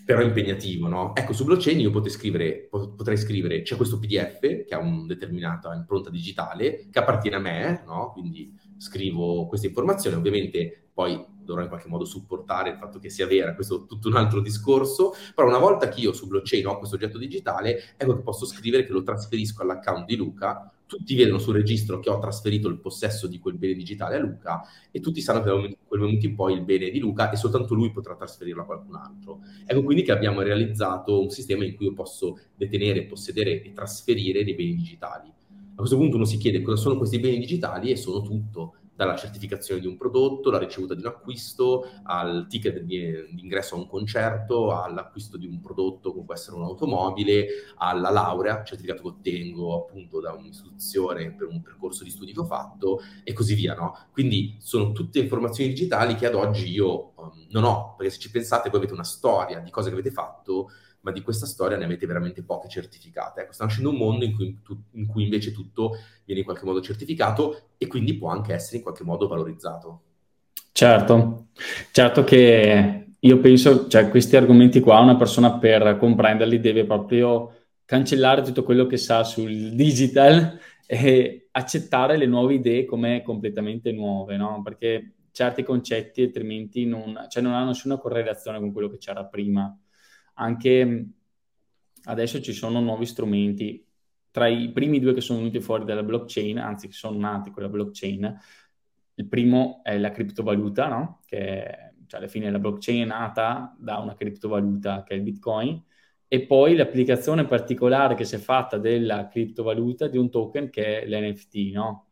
però 0.06 0.22
è 0.22 0.24
impegnativo, 0.24 0.88
no? 0.88 1.14
Ecco, 1.14 1.34
su 1.34 1.44
blockchain 1.44 1.82
io 1.82 1.92
potrei 1.92 2.14
scrivere, 2.14 2.70
potrei 2.70 3.18
scrivere, 3.18 3.62
c'è 3.62 3.76
questo 3.76 4.00
PDF 4.00 4.40
che 4.40 4.74
ha 4.74 4.80
una 4.80 5.06
determinata 5.06 5.74
impronta 5.74 6.10
digitale 6.10 6.88
che 6.90 7.00
appartiene 7.00 7.36
a 7.36 7.40
me, 7.40 7.84
no? 7.86 8.12
Quindi 8.14 8.50
scrivo 8.78 9.46
queste 9.48 9.68
informazioni, 9.68 10.16
ovviamente 10.16 10.88
poi 10.94 11.22
dovrò 11.44 11.62
in 11.62 11.70
qualche 11.70 11.88
modo 11.88 12.06
supportare 12.06 12.72
il 12.72 12.78
fatto 12.78 13.00
che 13.00 13.10
sia 13.10 13.28
vera, 13.28 13.56
questo 13.56 13.84
è 13.84 13.88
tutto 13.88 14.08
un 14.08 14.16
altro 14.16 14.42
discorso, 14.42 15.14
però 15.34 15.48
una 15.48 15.60
volta 15.60 15.90
che 15.90 16.02
io 16.02 16.14
su 16.14 16.28
blockchain 16.28 16.68
ho 16.68 16.78
questo 16.78 16.96
oggetto 16.96 17.18
digitale, 17.18 17.96
ecco 17.98 18.16
che 18.16 18.22
posso 18.22 18.46
scrivere 18.46 18.86
che 18.86 18.92
lo 18.92 19.04
trasferisco 19.04 19.62
all'account 19.62 20.06
di 20.06 20.16
Luca, 20.16 20.72
tutti 20.86 21.16
vedono 21.16 21.40
sul 21.40 21.56
registro 21.56 22.00
che 22.00 22.10
ho 22.10 22.20
trasferito 22.20 22.68
il 22.68 22.78
possesso 22.78 23.28
di 23.28 23.40
quel 23.40 23.56
bene 23.56 23.74
digitale 23.74 24.16
a 24.16 24.20
Luca 24.20 24.62
e 24.92 25.00
tutti 25.00 25.22
sanno 25.22 25.42
che 25.42 25.50
da 25.50 25.76
quel 25.88 26.02
momento 26.02 26.26
in 26.26 26.36
poi 26.36 26.54
il 26.54 26.62
bene 26.62 26.88
è 26.88 26.92
di 26.92 27.00
Luca 27.00 27.32
e 27.32 27.36
soltanto 27.36 27.74
lui 27.74 27.92
potrà 27.92 28.16
trasferirlo 28.16 28.62
a 28.62 28.66
qualcun 28.66 28.96
altro. 28.96 29.40
Ecco 29.66 29.84
quindi 29.84 30.04
che 30.04 30.12
abbiamo 30.12 30.42
realizzato 30.42 31.20
un 31.20 31.30
sistema 31.30 31.66
in 31.66 31.76
cui 31.76 31.88
io 31.88 31.94
posso 31.94 32.38
detenere, 32.56 33.06
possedere 33.06 33.64
e 33.64 33.74
trasferire 33.74 34.44
dei 34.44 34.54
beni 34.54 34.76
digitali. 34.76 35.30
A 35.76 35.76
questo 35.76 35.98
punto 35.98 36.18
uno 36.18 36.26
si 36.26 36.38
chiede 36.38 36.62
cosa 36.62 36.82
sono 36.82 36.98
questi 36.98 37.20
beni 37.20 37.40
digitali 37.40 37.90
e 37.90 37.96
sono 37.96 38.22
tutto 38.22 38.76
dalla 38.96 39.16
certificazione 39.16 39.82
di 39.82 39.88
un 39.88 39.98
prodotto, 39.98 40.52
la 40.52 40.60
ricevuta 40.60 40.94
di 40.94 41.02
un 41.02 41.08
acquisto, 41.08 41.90
al 42.04 42.46
ticket 42.48 42.80
di, 42.80 43.14
ingresso 43.38 43.76
a 43.76 43.80
un 43.80 43.88
concerto, 43.88 44.72
all'acquisto 44.72 45.38
di 45.38 45.48
un 45.48 45.60
prodotto 45.60 46.12
come 46.12 46.26
può 46.26 46.34
essere 46.34 46.58
un'automobile, 46.58 47.48
alla 47.78 48.10
laurea, 48.10 48.64
certificato 48.64 49.02
che 49.02 49.08
ottengo 49.08 49.76
appunto 49.76 50.20
da 50.20 50.34
un'istituzione 50.34 51.34
per 51.34 51.48
un 51.48 51.62
percorso 51.62 52.04
di 52.04 52.10
studi 52.10 52.34
che 52.34 52.40
ho 52.40 52.46
fatto 52.46 53.02
e 53.24 53.34
così 53.34 53.56
via, 53.56 53.74
no? 53.74 53.98
Quindi 54.12 54.58
sono 54.60 54.92
tutte 54.92 55.20
informazioni 55.20 55.70
digitali 55.70 56.16
che 56.16 56.28
ad 56.28 56.36
oggi 56.36 56.70
io 56.70 57.14
um, 57.16 57.48
non 57.50 57.64
ho, 57.64 57.96
perché 57.96 58.14
se 58.14 58.20
ci 58.20 58.32
pensate 58.32 58.70
voi 58.70 58.80
avete 58.80 58.94
una 58.94 59.04
storia 59.04 59.60
di 59.60 59.72
cose 59.72 59.90
che 59.90 59.96
avete 59.96 60.12
fatto 60.12 60.70
ma 61.04 61.12
di 61.12 61.22
questa 61.22 61.46
storia 61.46 61.78
ne 61.78 61.84
avete 61.86 62.06
veramente 62.06 62.44
poche 62.44 62.70
certificate. 62.70 63.42
Ecco, 63.42 63.52
sta 63.54 63.66
nascendo 63.66 63.90
un 63.90 63.98
mondo 63.98 64.24
in 64.24 64.36
cui, 64.36 64.60
tu, 64.64 64.78
in 64.92 65.06
cui, 65.06 65.24
invece 65.24 65.52
tutto 65.52 65.98
viene 66.24 66.42
in 66.42 66.46
qualche 66.46 66.66
modo 66.66 66.82
certificato 66.82 67.70
e 67.78 67.88
quindi 67.88 68.16
può 68.16 68.30
anche 68.30 68.54
essere 68.54 68.78
in 68.78 68.84
qualche 68.84 69.04
modo 69.04 69.28
valorizzato. 69.28 70.02
Certo, 70.72 71.48
certo 71.92 72.24
che 72.24 73.08
io 73.20 73.40
penso, 73.40 73.88
cioè 73.88 74.10
questi 74.10 74.38
argomenti 74.38 74.80
qua, 74.80 75.00
una 75.00 75.18
persona 75.18 75.58
per 75.58 75.98
comprenderli 75.98 76.60
deve 76.60 76.86
proprio 76.86 77.52
cancellare 77.86 78.42
tutto 78.42 78.64
quello 78.64 78.86
che 78.86 78.98
sa 78.98 79.24
sul 79.24 79.72
digital 79.74 80.58
e 80.88 81.50
accettare 81.52 82.16
le 82.16 82.26
nuove 82.26 82.56
idee 82.56 82.86
come 82.86 83.22
completamente 83.24 83.92
nuove, 83.92 84.38
no? 84.38 84.62
Perché 84.64 85.16
certi 85.32 85.64
concetti 85.64 86.22
altrimenti 86.22 86.86
non, 86.86 87.26
cioè 87.28 87.44
non 87.44 87.54
hanno 87.54 87.68
nessuna 87.68 87.98
correlazione 87.98 88.60
con 88.60 88.72
quello 88.72 88.88
che 88.88 88.98
c'era 88.98 89.26
prima 89.26 89.76
anche 90.34 91.06
adesso 92.06 92.42
ci 92.42 92.54
sono 92.54 92.80
nuovi 92.80 93.06
strumenti. 93.06 93.86
Tra 94.32 94.48
i 94.48 94.72
primi 94.72 95.00
due 95.00 95.14
che 95.14 95.22
sono 95.22 95.40
venuti 95.40 95.60
fuori 95.60 95.86
dalla 95.86 96.04
blockchain, 96.04 96.58
anzi 96.58 96.88
che 96.88 96.94
sono 96.94 97.18
nati 97.20 97.52
con 97.52 97.64
la 97.64 97.70
blockchain, 97.70 98.40
il 99.16 99.28
primo 99.28 99.82
è 99.84 99.98
la 99.98 100.12
criptovaluta, 100.12 100.88
no? 100.88 101.22
che 101.26 101.94
cioè, 102.08 102.20
alla 102.20 102.30
fine 102.30 102.50
la 102.52 102.60
blockchain 102.60 103.04
è 103.04 103.06
nata 103.06 103.76
da 103.78 103.98
una 103.98 104.16
criptovaluta 104.16 105.04
che 105.04 105.14
è 105.14 105.18
il 105.18 105.24
Bitcoin, 105.24 105.82
e 106.28 106.46
poi 106.46 106.76
l'applicazione 106.76 107.46
particolare 107.46 108.16
che 108.16 108.26
si 108.26 108.36
è 108.36 108.40
fatta 108.40 108.78
della 108.78 109.28
criptovaluta 109.28 110.08
di 110.08 110.18
un 110.18 110.30
token 110.32 110.70
che 110.70 111.02
è 111.02 111.08
l'NFT, 111.08 111.56
no? 111.74 112.08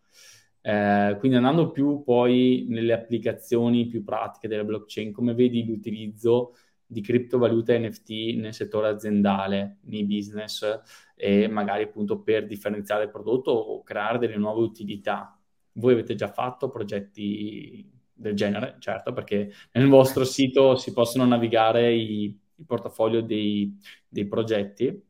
Eh, 0.61 1.15
quindi 1.17 1.37
andando 1.37 1.71
più 1.71 2.03
poi 2.03 2.65
nelle 2.69 2.93
applicazioni 2.93 3.87
più 3.87 4.03
pratiche 4.03 4.47
della 4.47 4.63
blockchain, 4.63 5.11
come 5.11 5.33
vedi 5.33 5.65
l'utilizzo 5.65 6.55
di 6.91 6.99
criptovalute 6.99 7.79
NFT 7.79 8.35
nel 8.35 8.53
settore 8.53 8.89
aziendale, 8.89 9.77
nei 9.83 10.03
business 10.03 10.81
e 11.15 11.47
magari 11.47 11.83
appunto 11.83 12.19
per 12.21 12.45
differenziare 12.45 13.05
il 13.05 13.09
prodotto 13.09 13.51
o 13.51 13.81
creare 13.81 14.17
delle 14.17 14.35
nuove 14.35 14.61
utilità. 14.61 15.39
Voi 15.73 15.93
avete 15.93 16.15
già 16.15 16.27
fatto 16.27 16.69
progetti 16.69 17.89
del 18.13 18.35
genere, 18.35 18.75
certo, 18.79 19.13
perché 19.13 19.53
nel 19.71 19.87
vostro 19.87 20.25
sito 20.25 20.75
si 20.75 20.91
possono 20.91 21.25
navigare 21.25 21.93
i, 21.93 22.23
il 22.23 22.65
portafoglio 22.65 23.21
dei, 23.21 23.73
dei 24.09 24.27
progetti. 24.27 25.01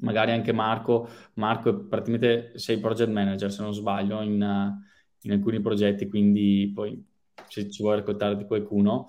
Magari 0.00 0.30
anche 0.30 0.52
Marco, 0.52 1.08
Marco 1.34 1.76
praticamente 1.88 2.52
sei 2.58 2.80
project 2.80 3.10
manager 3.10 3.52
se 3.52 3.60
non 3.60 3.74
sbaglio 3.74 4.22
in, 4.22 4.74
in 5.20 5.30
alcuni 5.30 5.60
progetti, 5.60 6.08
quindi 6.08 6.72
poi 6.74 7.04
se 7.48 7.68
ci 7.68 7.82
vuoi 7.82 7.96
raccontare 7.96 8.34
di 8.34 8.46
qualcuno. 8.46 9.08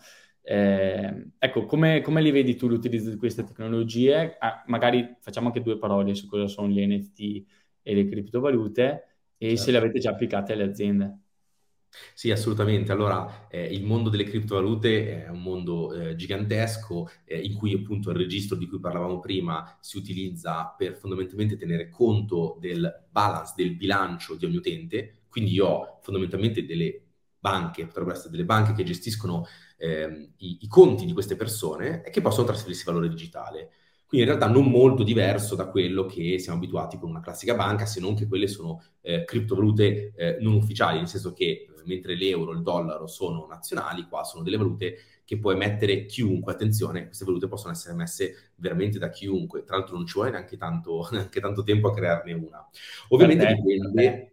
Eh, 0.50 1.32
ecco, 1.40 1.66
come, 1.66 2.00
come, 2.00 2.22
li 2.22 2.32
vedi 2.32 2.56
tu 2.56 2.70
l'utilizzo 2.70 3.10
di 3.10 3.18
queste 3.18 3.44
tecnologie? 3.44 4.38
Ah, 4.40 4.64
magari 4.68 5.18
facciamo 5.20 5.48
anche 5.48 5.62
due 5.62 5.78
parole 5.78 6.16
su 6.16 6.26
cosa 6.26 6.48
sono 6.48 6.70
gli 6.70 6.80
NFT 6.80 7.46
e 7.82 7.94
le 7.94 8.08
criptovalute 8.08 9.08
e 9.38 9.48
certo. 9.48 9.62
se 9.62 9.72
le 9.72 9.78
avete 9.78 10.00
già 10.00 10.12
applicate 10.12 10.54
alle 10.54 10.64
aziende. 10.64 11.20
Sì, 12.14 12.32
assolutamente. 12.32 12.94
Allora, 12.94 13.50
eh, 13.50 13.66
il 13.74 13.84
mondo 13.84 14.10
delle 14.10 14.24
criptovalute 14.24 15.26
è 15.26 15.28
un 15.28 15.42
mondo 15.42 15.92
eh, 15.92 16.16
gigantesco 16.16 17.10
eh, 17.26 17.42
in 17.42 17.54
cui 17.54 17.74
appunto 17.74 18.12
il 18.12 18.16
registro 18.16 18.56
di 18.56 18.68
cui 18.68 18.80
parlavamo 18.80 19.20
prima 19.20 19.78
si 19.82 19.98
utilizza 19.98 20.74
per 20.78 20.96
fondamentalmente 20.96 21.58
tenere 21.58 21.90
conto 21.90 22.56
del 22.62 23.06
balance, 23.10 23.54
del 23.58 23.76
bilancio 23.76 24.36
di 24.36 24.46
ogni 24.46 24.56
utente. 24.56 25.24
Quindi 25.28 25.52
io 25.52 25.66
ho 25.66 26.00
fondamentalmente 26.02 26.66
delle 26.66 27.02
banche, 27.38 27.86
potrebbero 27.86 28.16
essere 28.16 28.32
delle 28.32 28.46
banche 28.46 28.72
che 28.72 28.84
gestiscono 28.84 29.46
ehm, 29.78 30.34
i, 30.38 30.58
i 30.62 30.68
conti 30.68 31.06
di 31.06 31.14
queste 31.14 31.36
persone 31.36 32.04
e 32.04 32.10
che 32.10 32.22
possono 32.22 32.48
trasferirsi 32.48 32.84
valore 32.86 33.10
digitale. 33.10 33.70
Quindi 34.08 34.26
in 34.26 34.34
realtà 34.34 34.52
non 34.54 34.70
molto 34.70 35.04
diverso 35.04 35.56
da 35.56 35.68
quello 35.68 36.06
che 36.06 36.40
siamo 36.40 36.58
abituati 36.58 36.98
con 36.98 37.10
una 37.10 37.20
classica 37.20 37.56
banca, 37.56 37.86
se 37.86 38.00
non 38.00 38.16
che 38.16 38.28
quelle 38.28 38.48
sono 38.48 38.82
eh, 39.02 39.26
criptovalute 39.26 40.14
eh, 40.16 40.38
non 40.40 40.54
ufficiali, 40.54 40.98
nel 40.98 41.10
senso 41.10 41.34
che 41.34 41.46
eh, 41.46 41.68
mentre 41.86 42.16
l'euro 42.16 42.54
e 42.54 42.56
il 42.56 42.62
dollaro 42.62 43.06
sono 43.08 43.46
nazionali, 43.48 44.08
qua 44.08 44.24
sono 44.24 44.44
delle 44.44 44.58
valute 44.58 44.98
che 45.28 45.38
può 45.38 45.52
emettere 45.52 46.06
chiunque. 46.06 46.54
Attenzione, 46.54 47.08
queste 47.08 47.26
valute 47.26 47.50
possono 47.50 47.74
essere 47.74 47.94
emesse 47.94 48.52
veramente 48.56 48.98
da 48.98 49.10
chiunque. 49.10 49.66
Tra 49.66 49.76
l'altro 49.76 49.98
non 49.98 50.06
ci 50.06 50.14
vuole 50.14 50.30
neanche 50.32 50.56
tanto, 50.56 51.06
neanche 51.12 51.42
tanto 51.42 51.64
tempo 51.64 51.90
a 51.90 51.94
crearne 51.94 52.32
una. 52.32 52.66
Ovviamente 53.10 53.46
per 53.46 53.56
dipende... 53.58 54.32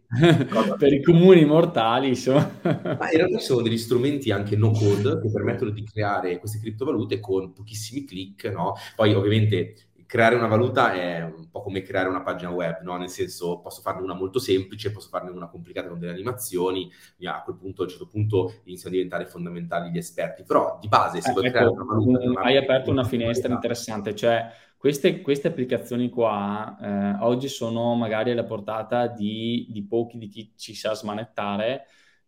per 0.79 0.93
i 0.93 1.03
comuni 1.03 1.43
mortali, 1.43 2.07
insomma. 2.07 2.49
Ma 2.61 3.11
in 3.11 3.17
realtà 3.17 3.39
ci 3.39 3.43
sono 3.43 3.61
degli 3.61 3.77
strumenti 3.77 4.31
anche 4.31 4.55
no 4.55 4.71
code 4.71 5.19
che 5.19 5.29
permettono 5.29 5.71
di 5.71 5.83
creare 5.83 6.39
queste 6.39 6.59
criptovalute 6.59 7.19
con 7.19 7.51
pochissimi 7.51 8.05
click, 8.05 8.45
no? 8.45 8.75
Poi 8.95 9.13
ovviamente 9.13 9.73
creare 10.05 10.35
una 10.35 10.47
valuta 10.47 10.93
è 10.93 11.23
un 11.23 11.49
po' 11.49 11.61
come 11.61 11.81
creare 11.81 12.09
una 12.09 12.21
pagina 12.21 12.51
web, 12.51 12.81
no? 12.81 12.97
Nel 12.97 13.09
senso, 13.09 13.59
posso 13.59 13.81
farne 13.81 14.01
una 14.01 14.13
molto 14.13 14.39
semplice, 14.39 14.91
posso 14.91 15.09
farne 15.09 15.31
una 15.31 15.47
complicata 15.47 15.87
con 15.87 15.99
delle 15.99 16.13
animazioni, 16.13 16.91
a 17.23 17.41
quel 17.43 17.55
punto, 17.55 17.81
a 17.81 17.85
un 17.85 17.89
certo 17.91 18.07
punto, 18.07 18.61
iniziano 18.65 18.95
a 18.95 18.97
diventare 18.97 19.25
fondamentali 19.25 19.91
gli 19.91 19.97
esperti. 19.97 20.43
Però, 20.43 20.77
di 20.79 20.87
base, 20.87 21.21
se 21.21 21.29
eh, 21.29 21.33
vuoi 21.33 21.45
ecco, 21.45 21.53
creare 21.53 21.73
una 21.73 21.83
valuta... 21.83 22.25
Una 22.25 22.41
hai 22.41 22.57
aperto 22.57 22.91
una 22.91 23.03
finestra 23.03 23.51
interessante, 23.51 24.15
cioè 24.15 24.49
queste, 24.77 25.21
queste 25.21 25.47
applicazioni 25.47 26.09
qua 26.09 26.77
eh, 26.79 27.17
oggi 27.21 27.47
sono 27.47 27.95
magari 27.95 28.31
alla 28.31 28.43
portata 28.43 29.07
di, 29.07 29.67
di 29.69 29.83
pochi, 29.83 30.17
di 30.17 30.27
chi 30.27 30.53
ci 30.55 30.75
sa 30.75 30.93
smanettare, 30.93 31.85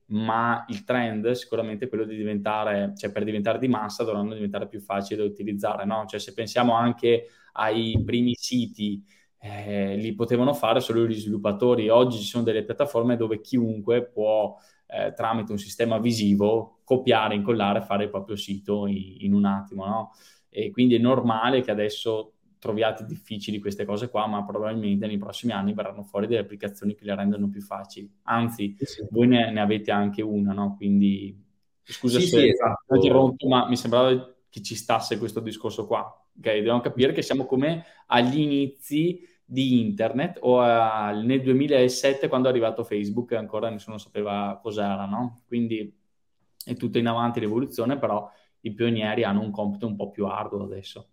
ma 0.07 0.65
il 0.69 0.83
trend 0.83 1.31
sicuramente 1.31 1.85
è 1.85 1.89
quello 1.89 2.05
di 2.05 2.15
diventare, 2.15 2.93
cioè 2.95 3.11
per 3.11 3.23
diventare 3.23 3.59
di 3.59 3.67
massa 3.67 4.03
dovranno 4.03 4.33
diventare 4.33 4.67
più 4.67 4.79
facili 4.79 5.19
da 5.19 5.27
utilizzare, 5.27 5.85
no? 5.85 6.05
Cioè 6.07 6.19
se 6.19 6.33
pensiamo 6.33 6.73
anche 6.73 7.27
ai 7.57 8.01
primi 8.05 8.33
siti, 8.35 9.03
eh, 9.39 9.95
li 9.95 10.13
potevano 10.13 10.53
fare 10.53 10.79
solo 10.79 11.05
gli 11.07 11.13
sviluppatori, 11.13 11.89
oggi 11.89 12.19
ci 12.19 12.25
sono 12.25 12.43
delle 12.43 12.63
piattaforme 12.63 13.17
dove 13.17 13.41
chiunque 13.41 14.05
può 14.05 14.55
eh, 14.87 15.13
tramite 15.13 15.51
un 15.51 15.57
sistema 15.57 15.97
visivo 15.99 16.79
copiare, 16.83 17.35
incollare, 17.35 17.81
fare 17.81 18.05
il 18.05 18.09
proprio 18.09 18.35
sito 18.35 18.87
in, 18.87 19.17
in 19.19 19.33
un 19.33 19.45
attimo, 19.45 19.85
no? 19.85 20.11
E 20.49 20.71
quindi 20.71 20.95
è 20.95 20.99
normale 20.99 21.61
che 21.61 21.71
adesso 21.71 22.33
troviate 22.59 23.05
difficili 23.05 23.59
queste 23.59 23.85
cose 23.85 24.09
qua, 24.09 24.25
ma 24.27 24.43
probabilmente 24.43 25.05
nei 25.05 25.17
prossimi 25.17 25.53
anni 25.53 25.73
verranno 25.73 26.03
fuori 26.03 26.27
delle 26.27 26.41
applicazioni 26.41 26.95
che 26.95 27.05
le 27.05 27.15
rendono 27.15 27.49
più 27.49 27.61
facili. 27.61 28.11
Anzi, 28.23 28.75
sì. 28.79 29.05
voi 29.11 29.27
ne, 29.27 29.51
ne, 29.51 29.59
avete 29.59 29.91
anche 29.91 30.21
una, 30.21 30.53
no? 30.53 30.75
Quindi 30.75 31.45
scusa 31.83 32.19
sì, 32.19 32.27
se 32.27 32.39
sì, 32.39 32.47
esatto. 32.49 32.95
interrompo, 32.95 33.47
ma 33.47 33.67
mi 33.67 33.77
sembrava 33.77 34.35
che 34.49 34.61
ci 34.61 34.75
stasse 34.75 35.17
questo 35.17 35.39
discorso 35.39 35.85
qua. 35.85 36.11
Ok, 36.37 36.55
dobbiamo 36.55 36.81
capire 36.81 37.13
che 37.13 37.21
siamo 37.21 37.45
come 37.45 37.83
agli 38.07 38.39
inizi 38.39 39.27
di 39.43 39.79
internet 39.79 40.37
o 40.41 40.59
a, 40.59 41.11
nel 41.11 41.41
2007 41.41 42.27
quando 42.27 42.47
è 42.47 42.51
arrivato 42.51 42.83
Facebook 42.83 43.31
ancora 43.33 43.69
nessuno 43.69 43.97
sapeva 43.97 44.59
cos'era, 44.61 45.05
no? 45.05 45.43
Quindi 45.47 45.95
è 46.65 46.75
tutto 46.75 46.97
in 46.97 47.07
avanti 47.07 47.39
l'evoluzione, 47.39 47.97
però 47.97 48.29
i 48.61 48.73
pionieri 48.73 49.23
hanno 49.23 49.41
un 49.41 49.51
compito 49.51 49.87
un 49.87 49.95
po' 49.95 50.11
più 50.11 50.25
arduo 50.25 50.63
adesso. 50.63 51.09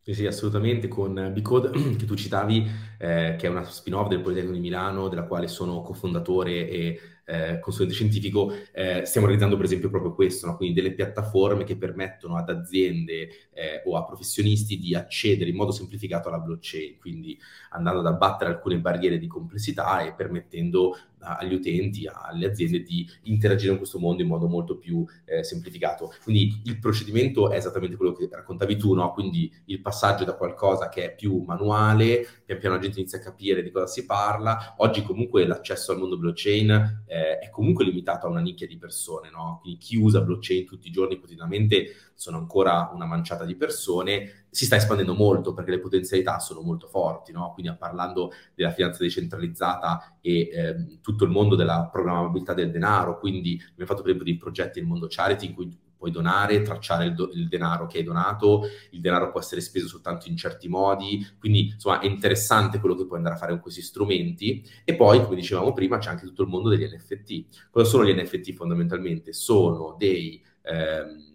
Sì, 0.00 0.14
sì, 0.14 0.26
assolutamente, 0.26 0.86
con 0.88 1.32
Bcode 1.34 1.70
che 1.98 2.04
tu 2.06 2.14
citavi, 2.14 2.64
eh, 2.96 3.34
che 3.36 3.46
è 3.46 3.50
una 3.50 3.64
spin-off 3.64 4.08
del 4.08 4.20
Politecnico 4.20 4.54
di 4.54 4.60
Milano, 4.60 5.08
della 5.08 5.24
quale 5.26 5.48
sono 5.48 5.82
cofondatore 5.82 6.68
e 6.68 7.00
eh, 7.26 7.58
consulente 7.58 7.94
scientifico, 7.94 8.52
eh, 8.72 9.04
stiamo 9.04 9.26
realizzando 9.26 9.56
per 9.56 9.64
esempio 9.66 9.90
proprio 9.90 10.14
questo, 10.14 10.46
no? 10.46 10.56
quindi 10.56 10.74
delle 10.80 10.94
piattaforme 10.94 11.64
che 11.64 11.76
permettono 11.76 12.36
ad 12.36 12.48
aziende 12.48 13.28
eh, 13.52 13.82
o 13.84 13.96
a 13.96 14.04
professionisti 14.04 14.78
di 14.78 14.94
accedere 14.94 15.50
in 15.50 15.56
modo 15.56 15.72
semplificato 15.72 16.28
alla 16.28 16.38
blockchain, 16.38 16.98
quindi 16.98 17.38
andando 17.70 18.00
ad 18.00 18.06
abbattere 18.06 18.50
alcune 18.50 18.78
barriere 18.78 19.18
di 19.18 19.26
complessità 19.26 20.02
e 20.02 20.14
permettendo 20.14 20.96
agli 21.26 21.54
utenti, 21.54 22.06
alle 22.06 22.46
aziende 22.46 22.82
di 22.82 23.06
interagire 23.24 23.72
in 23.72 23.78
questo 23.78 23.98
mondo 23.98 24.22
in 24.22 24.28
modo 24.28 24.46
molto 24.46 24.78
più 24.78 25.04
eh, 25.24 25.42
semplificato. 25.42 26.12
Quindi 26.22 26.60
il 26.64 26.78
procedimento 26.78 27.50
è 27.50 27.56
esattamente 27.56 27.96
quello 27.96 28.12
che 28.12 28.28
raccontavi 28.30 28.76
tu, 28.76 28.94
no? 28.94 29.12
quindi 29.12 29.52
il 29.66 29.80
passaggio 29.80 30.24
da 30.24 30.34
qualcosa 30.34 30.88
che 30.88 31.04
è 31.04 31.14
più 31.14 31.38
manuale, 31.38 32.26
pian 32.44 32.58
piano 32.58 32.76
la 32.76 32.80
gente 32.80 33.00
inizia 33.00 33.18
a 33.18 33.22
capire 33.22 33.62
di 33.62 33.70
cosa 33.70 33.86
si 33.86 34.04
parla, 34.04 34.74
oggi 34.78 35.02
comunque 35.02 35.46
l'accesso 35.46 35.92
al 35.92 35.98
mondo 35.98 36.18
blockchain 36.18 37.04
eh, 37.06 37.38
è 37.38 37.50
comunque 37.50 37.84
limitato 37.84 38.26
a 38.26 38.30
una 38.30 38.40
nicchia 38.40 38.66
di 38.66 38.78
persone, 38.78 39.30
no? 39.30 39.58
quindi 39.60 39.80
chi 39.80 39.96
usa 39.96 40.20
blockchain 40.20 40.64
tutti 40.64 40.88
i 40.88 40.92
giorni 40.92 41.18
quotidianamente 41.18 41.92
sono 42.16 42.38
ancora 42.38 42.90
una 42.94 43.04
manciata 43.04 43.44
di 43.44 43.54
persone, 43.54 44.46
si 44.50 44.64
sta 44.64 44.76
espandendo 44.76 45.14
molto 45.14 45.52
perché 45.52 45.70
le 45.70 45.78
potenzialità 45.78 46.38
sono 46.38 46.62
molto 46.62 46.88
forti, 46.88 47.30
no? 47.30 47.52
quindi 47.52 47.76
parlando 47.78 48.32
della 48.54 48.72
finanza 48.72 49.02
decentralizzata 49.02 50.18
e 50.20 50.48
ehm, 50.50 51.00
tutto 51.02 51.24
il 51.24 51.30
mondo 51.30 51.54
della 51.54 51.88
programmabilità 51.92 52.54
del 52.54 52.70
denaro, 52.70 53.18
quindi 53.18 53.60
abbiamo 53.70 53.90
fatto 53.90 54.02
per 54.02 54.12
esempio 54.12 54.24
dei 54.24 54.36
progetti 54.38 54.80
nel 54.80 54.88
mondo 54.88 55.06
charity 55.08 55.46
in 55.46 55.54
cui 55.54 55.78
puoi 55.96 56.10
donare, 56.10 56.62
tracciare 56.62 57.06
il, 57.06 57.14
do- 57.14 57.30
il, 57.32 57.48
denaro 57.48 57.86
che 57.86 57.98
hai 57.98 58.04
donato, 58.04 58.62
il 58.90 59.00
denaro 59.00 59.30
può 59.30 59.40
essere 59.40 59.60
speso 59.60 59.88
soltanto 59.88 60.28
in 60.28 60.36
certi 60.36 60.68
modi, 60.68 61.26
quindi 61.38 61.72
insomma 61.72 62.00
è 62.00 62.06
interessante 62.06 62.78
quello 62.78 62.94
che 62.94 63.06
puoi 63.06 63.18
andare 63.18 63.34
a 63.34 63.38
fare 63.38 63.52
con 63.52 63.60
questi 63.60 63.82
strumenti 63.82 64.64
e 64.84 64.94
poi 64.94 65.22
come 65.22 65.36
dicevamo 65.36 65.72
prima 65.72 65.98
c'è 65.98 66.10
anche 66.10 66.26
tutto 66.26 66.42
il 66.42 66.48
mondo 66.48 66.68
degli 66.68 66.84
NFT. 66.84 67.68
Cosa 67.70 67.88
sono 67.88 68.04
gli 68.04 68.12
NFT 68.12 68.52
fondamentalmente? 68.52 69.32
Sono 69.32 69.96
dei, 69.98 70.42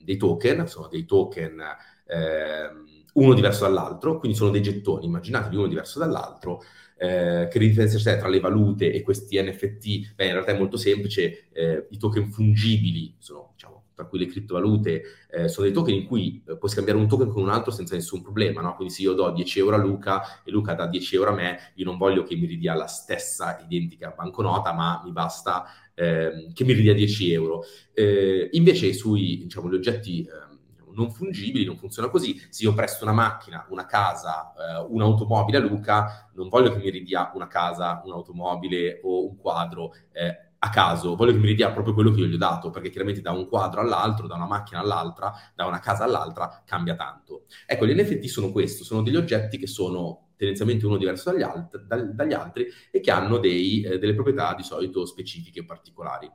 dei 0.03 0.17
token, 0.17 0.67
sono 0.67 0.87
dei 0.87 1.05
token 1.05 1.61
ehm, 2.07 2.89
uno 3.13 3.33
diverso 3.33 3.63
dall'altro, 3.63 4.17
quindi 4.19 4.37
sono 4.37 4.51
dei 4.51 4.61
gettoni, 4.61 5.05
immaginatevi 5.05 5.55
uno 5.55 5.67
diverso 5.67 5.99
dall'altro, 5.99 6.61
eh, 6.97 7.47
che 7.49 7.59
differenza 7.59 7.97
c'è 7.97 8.17
tra 8.17 8.29
le 8.29 8.39
valute 8.39 8.91
e 8.91 9.01
questi 9.01 9.41
NFT? 9.41 10.13
Beh, 10.15 10.25
in 10.27 10.33
realtà 10.33 10.51
è 10.51 10.57
molto 10.57 10.77
semplice, 10.77 11.49
eh, 11.51 11.87
i 11.89 11.97
token 11.97 12.29
fungibili 12.29 13.15
sono, 13.17 13.51
diciamo, 13.53 13.85
tra 13.95 14.05
cui 14.05 14.19
le 14.19 14.27
criptovalute, 14.27 15.03
eh, 15.29 15.47
sono 15.47 15.65
dei 15.65 15.75
token 15.75 15.93
in 15.93 16.05
cui 16.05 16.43
eh, 16.47 16.57
puoi 16.57 16.71
scambiare 16.71 16.99
un 16.99 17.07
token 17.07 17.29
con 17.29 17.41
un 17.43 17.49
altro 17.49 17.71
senza 17.71 17.95
nessun 17.95 18.21
problema, 18.21 18.61
no? 18.61 18.75
Quindi 18.75 18.93
se 18.93 19.01
io 19.01 19.13
do 19.13 19.29
10 19.31 19.59
euro 19.59 19.75
a 19.75 19.79
Luca 19.79 20.41
e 20.43 20.51
Luca 20.51 20.73
dà 20.73 20.87
10 20.87 21.15
euro 21.15 21.31
a 21.31 21.33
me, 21.33 21.57
io 21.75 21.85
non 21.85 21.97
voglio 21.97 22.23
che 22.23 22.35
mi 22.35 22.45
ridia 22.45 22.73
la 22.75 22.87
stessa 22.87 23.59
identica 23.67 24.13
banconota, 24.15 24.73
ma 24.73 25.01
mi 25.03 25.11
basta 25.11 25.65
eh, 26.01 26.51
che 26.53 26.63
mi 26.63 26.73
ridia 26.73 26.93
10 26.93 27.31
euro. 27.31 27.63
Eh, 27.93 28.49
invece 28.53 28.91
sui, 28.93 29.37
diciamo, 29.37 29.69
gli 29.69 29.75
oggetti 29.75 30.27
ehm, 30.27 30.59
non 30.93 31.11
fungibili, 31.11 31.63
non 31.63 31.77
funziona 31.77 32.09
così. 32.09 32.41
Se 32.49 32.63
io 32.63 32.73
presto 32.73 33.03
una 33.03 33.13
macchina, 33.13 33.65
una 33.69 33.85
casa, 33.85 34.51
eh, 34.53 34.85
un'automobile 34.89 35.57
a 35.57 35.61
Luca, 35.61 36.31
non 36.33 36.49
voglio 36.49 36.71
che 36.71 36.79
mi 36.79 36.89
ridia 36.89 37.31
una 37.35 37.47
casa, 37.47 38.01
un'automobile 38.03 39.01
o 39.03 39.27
un 39.27 39.37
quadro 39.37 39.93
eh, 40.11 40.49
a 40.63 40.69
caso, 40.69 41.15
voglio 41.15 41.31
che 41.31 41.39
mi 41.39 41.47
ridia 41.47 41.71
proprio 41.71 41.93
quello 41.93 42.11
che 42.11 42.19
io 42.19 42.27
gli 42.27 42.35
ho 42.35 42.37
dato, 42.37 42.69
perché 42.69 42.89
chiaramente 42.89 43.21
da 43.21 43.31
un 43.31 43.47
quadro 43.47 43.81
all'altro, 43.81 44.27
da 44.27 44.35
una 44.35 44.45
macchina 44.45 44.79
all'altra, 44.79 45.33
da 45.55 45.65
una 45.65 45.79
casa 45.79 46.03
all'altra, 46.03 46.61
cambia 46.65 46.95
tanto. 46.95 47.45
Ecco, 47.65 47.87
gli 47.87 47.99
NFT 47.99 48.25
sono 48.25 48.51
questo, 48.51 48.83
sono 48.83 49.01
degli 49.01 49.15
oggetti 49.15 49.57
che 49.57 49.65
sono 49.65 50.30
tendenzialmente 50.41 50.87
uno 50.87 50.97
diverso 50.97 51.29
dagli, 51.29 51.43
alt- 51.43 51.83
dagli 51.83 52.33
altri 52.33 52.67
e 52.89 52.99
che 52.99 53.11
hanno 53.11 53.37
dei, 53.37 53.83
eh, 53.83 53.99
delle 53.99 54.15
proprietà 54.15 54.55
di 54.55 54.63
solito 54.63 55.05
specifiche 55.05 55.59
e 55.59 55.65
particolari 55.65 56.31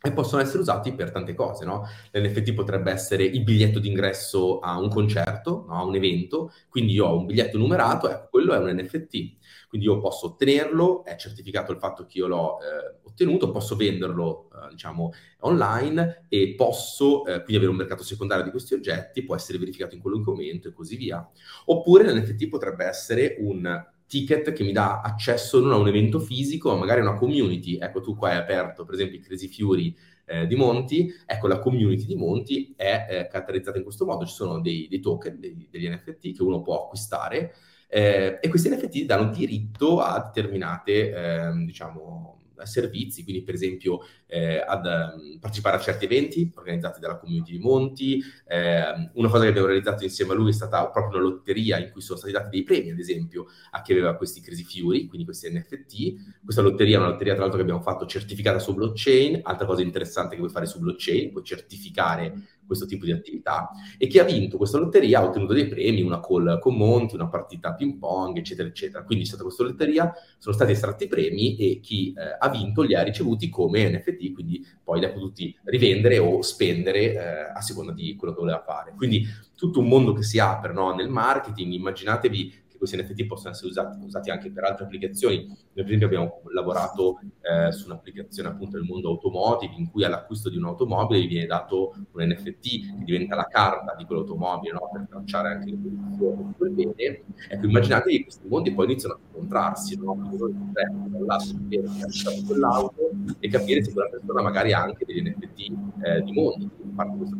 e 0.00 0.12
possono 0.12 0.40
essere 0.40 0.60
usati 0.60 0.92
per 0.92 1.10
tante 1.10 1.34
cose, 1.34 1.64
no? 1.64 1.84
L'NFT 2.12 2.54
potrebbe 2.54 2.92
essere 2.92 3.24
il 3.24 3.42
biglietto 3.42 3.80
d'ingresso 3.80 4.60
a 4.60 4.78
un 4.78 4.88
concerto, 4.88 5.64
no? 5.68 5.74
a 5.74 5.84
un 5.84 5.96
evento, 5.96 6.52
quindi 6.68 6.92
io 6.92 7.06
ho 7.06 7.18
un 7.18 7.26
biglietto 7.26 7.58
numerato, 7.58 8.08
ecco, 8.08 8.28
quello 8.30 8.54
è 8.54 8.58
un 8.58 8.68
NFT. 8.68 9.36
Quindi 9.68 9.86
io 9.86 9.98
posso 9.98 10.26
ottenerlo, 10.26 11.04
è 11.04 11.16
certificato 11.16 11.72
il 11.72 11.78
fatto 11.78 12.06
che 12.06 12.18
io 12.18 12.26
l'ho 12.26 12.58
eh, 12.60 13.00
ottenuto, 13.02 13.50
posso 13.50 13.76
venderlo, 13.76 14.48
eh, 14.54 14.68
diciamo, 14.70 15.12
online 15.40 16.26
e 16.28 16.54
posso 16.56 17.26
eh, 17.26 17.42
quindi 17.42 17.56
avere 17.56 17.70
un 17.70 17.76
mercato 17.76 18.02
secondario 18.02 18.44
di 18.44 18.50
questi 18.50 18.74
oggetti, 18.74 19.24
può 19.24 19.34
essere 19.34 19.58
verificato 19.58 19.94
in 19.94 20.00
qualunque 20.00 20.32
momento 20.32 20.68
e 20.68 20.72
così 20.72 20.96
via. 20.96 21.28
Oppure 21.66 22.10
l'NFT 22.10 22.48
potrebbe 22.48 22.86
essere 22.86 23.36
un 23.40 23.86
ticket 24.08 24.52
che 24.52 24.64
mi 24.64 24.72
dà 24.72 25.00
accesso 25.02 25.60
non 25.60 25.72
a 25.72 25.76
un 25.76 25.86
evento 25.86 26.18
fisico, 26.18 26.70
ma 26.70 26.78
magari 26.78 27.00
a 27.00 27.02
una 27.08 27.18
community. 27.18 27.76
Ecco, 27.76 28.00
tu 28.00 28.16
qua 28.16 28.30
hai 28.30 28.38
aperto, 28.38 28.84
per 28.84 28.94
esempio, 28.94 29.18
i 29.18 29.20
Crazy 29.20 29.48
Fury 29.48 29.94
eh, 30.24 30.46
di 30.46 30.56
Monti. 30.56 31.12
Ecco, 31.24 31.46
la 31.46 31.60
community 31.60 32.06
di 32.06 32.16
Monti 32.16 32.74
è 32.76 33.06
eh, 33.08 33.28
caratterizzata 33.28 33.78
in 33.78 33.84
questo 33.84 34.04
modo. 34.04 34.26
Ci 34.26 34.34
sono 34.34 34.60
dei, 34.60 34.88
dei 34.88 35.00
token, 35.00 35.38
dei, 35.38 35.68
degli 35.70 35.88
NFT 35.88 36.34
che 36.34 36.42
uno 36.42 36.60
può 36.62 36.84
acquistare 36.84 37.54
eh, 37.90 38.38
e 38.40 38.48
questi 38.48 38.68
NFT 38.68 39.04
danno 39.04 39.30
diritto 39.30 40.00
a 40.00 40.30
determinate, 40.32 41.10
ehm, 41.10 41.64
servizi, 42.66 43.22
quindi 43.22 43.42
per 43.42 43.54
esempio 43.54 44.00
eh, 44.26 44.58
ad 44.58 44.84
um, 44.84 45.38
partecipare 45.38 45.76
a 45.76 45.80
certi 45.80 46.04
eventi 46.04 46.50
organizzati 46.54 47.00
dalla 47.00 47.16
community 47.16 47.52
di 47.52 47.58
Monti. 47.58 48.22
Eh, 48.46 49.10
una 49.14 49.28
cosa 49.28 49.42
che 49.44 49.48
abbiamo 49.48 49.66
realizzato 49.66 50.04
insieme 50.04 50.32
a 50.32 50.34
lui 50.34 50.50
è 50.50 50.52
stata 50.52 50.86
proprio 50.88 51.18
una 51.20 51.28
lotteria 51.28 51.78
in 51.78 51.90
cui 51.90 52.00
sono 52.00 52.18
stati 52.18 52.32
dati 52.32 52.50
dei 52.50 52.62
premi, 52.62 52.90
ad 52.90 52.98
esempio, 52.98 53.46
a 53.70 53.82
chi 53.82 53.92
aveva 53.92 54.16
questi 54.16 54.40
Crazy 54.40 54.64
Fury, 54.64 55.06
quindi 55.06 55.24
questi 55.24 55.50
NFT. 55.50 56.42
Questa 56.44 56.62
lotteria 56.62 56.96
è 56.96 57.00
una 57.00 57.08
lotteria, 57.10 57.32
tra 57.34 57.42
l'altro, 57.42 57.58
che 57.58 57.64
abbiamo 57.64 57.82
fatto 57.82 58.06
certificata 58.06 58.58
su 58.58 58.74
blockchain. 58.74 59.40
Altra 59.42 59.66
cosa 59.66 59.82
interessante 59.82 60.34
che 60.34 60.40
puoi 60.40 60.50
fare 60.52 60.66
su 60.66 60.78
blockchain, 60.78 61.32
puoi 61.32 61.44
certificare 61.44 62.34
questo 62.68 62.86
tipo 62.86 63.04
di 63.04 63.10
attività. 63.10 63.70
E 63.96 64.06
chi 64.06 64.20
ha 64.20 64.24
vinto 64.24 64.56
questa 64.56 64.78
lotteria 64.78 65.18
ha 65.18 65.24
ottenuto 65.24 65.54
dei 65.54 65.66
premi, 65.66 66.02
una 66.02 66.20
call 66.20 66.60
con 66.60 66.76
Monti, 66.76 67.16
una 67.16 67.28
partita 67.28 67.74
ping 67.74 67.98
pong, 67.98 68.36
eccetera, 68.36 68.68
eccetera. 68.68 69.02
Quindi 69.02 69.24
è 69.24 69.26
stata 69.26 69.42
questa 69.42 69.64
lotteria, 69.64 70.12
sono 70.38 70.54
stati 70.54 70.72
estratti 70.72 71.08
premi 71.08 71.56
e 71.56 71.80
chi 71.80 72.12
eh, 72.12 72.36
ha 72.38 72.48
vinto 72.50 72.82
li 72.82 72.94
ha 72.94 73.02
ricevuti 73.02 73.48
come 73.48 73.88
NFT, 73.90 74.32
quindi 74.32 74.64
poi 74.84 75.00
li 75.00 75.06
ha 75.06 75.10
potuti 75.10 75.56
rivendere 75.64 76.18
o 76.18 76.42
spendere 76.42 77.14
eh, 77.14 77.18
a 77.54 77.60
seconda 77.60 77.92
di 77.92 78.14
quello 78.14 78.34
che 78.34 78.40
voleva 78.40 78.62
fare. 78.62 78.92
Quindi 78.94 79.26
tutto 79.56 79.80
un 79.80 79.88
mondo 79.88 80.12
che 80.12 80.22
si 80.22 80.38
apre 80.38 80.72
no, 80.72 80.94
nel 80.94 81.08
marketing, 81.08 81.72
immaginatevi 81.72 82.66
questi 82.78 82.96
NFT 82.96 83.26
possono 83.26 83.50
essere 83.50 83.68
usati, 83.68 84.04
usati, 84.04 84.30
anche 84.30 84.50
per 84.50 84.64
altre 84.64 84.84
applicazioni. 84.84 85.46
Noi 85.46 85.56
per 85.72 85.84
esempio 85.84 86.06
abbiamo 86.06 86.40
lavorato 86.52 87.20
eh, 87.40 87.72
su 87.72 87.86
un'applicazione 87.86 88.48
appunto 88.48 88.76
nel 88.76 88.86
mondo 88.86 89.10
automotive 89.10 89.74
in 89.76 89.90
cui 89.90 90.04
all'acquisto 90.04 90.48
di 90.48 90.56
un'automobile 90.56 91.26
viene 91.26 91.46
dato 91.46 91.94
un 92.12 92.22
NFT 92.22 92.98
che 92.98 93.04
diventa 93.04 93.34
la 93.36 93.46
carta 93.46 93.94
di 93.96 94.04
quell'automobile 94.04 94.72
no? 94.72 94.90
per 94.92 95.06
tracciare 95.08 95.48
anche 95.48 95.70
le 95.70 95.76
posizioni 95.76 96.74
di 96.74 96.88
bene. 96.94 97.22
Ecco, 97.48 97.66
immaginatevi 97.66 98.16
che 98.16 98.22
questi 98.22 98.48
mondi 98.48 98.72
poi 98.72 98.84
iniziano 98.86 99.14
a 99.14 99.18
incontrarsi, 99.26 99.98
no? 99.98 100.16
Quell'auto 102.46 103.10
e 103.40 103.48
capire 103.48 103.82
se 103.82 103.92
quella 103.92 104.08
persona 104.08 104.42
magari 104.42 104.72
ha 104.72 104.82
anche 104.82 105.04
degli 105.04 105.22
NFT 105.22 105.58
eh, 106.02 106.22
di 106.22 106.32
mondi. 106.32 106.70
Parte 106.94 107.16
questo 107.16 107.36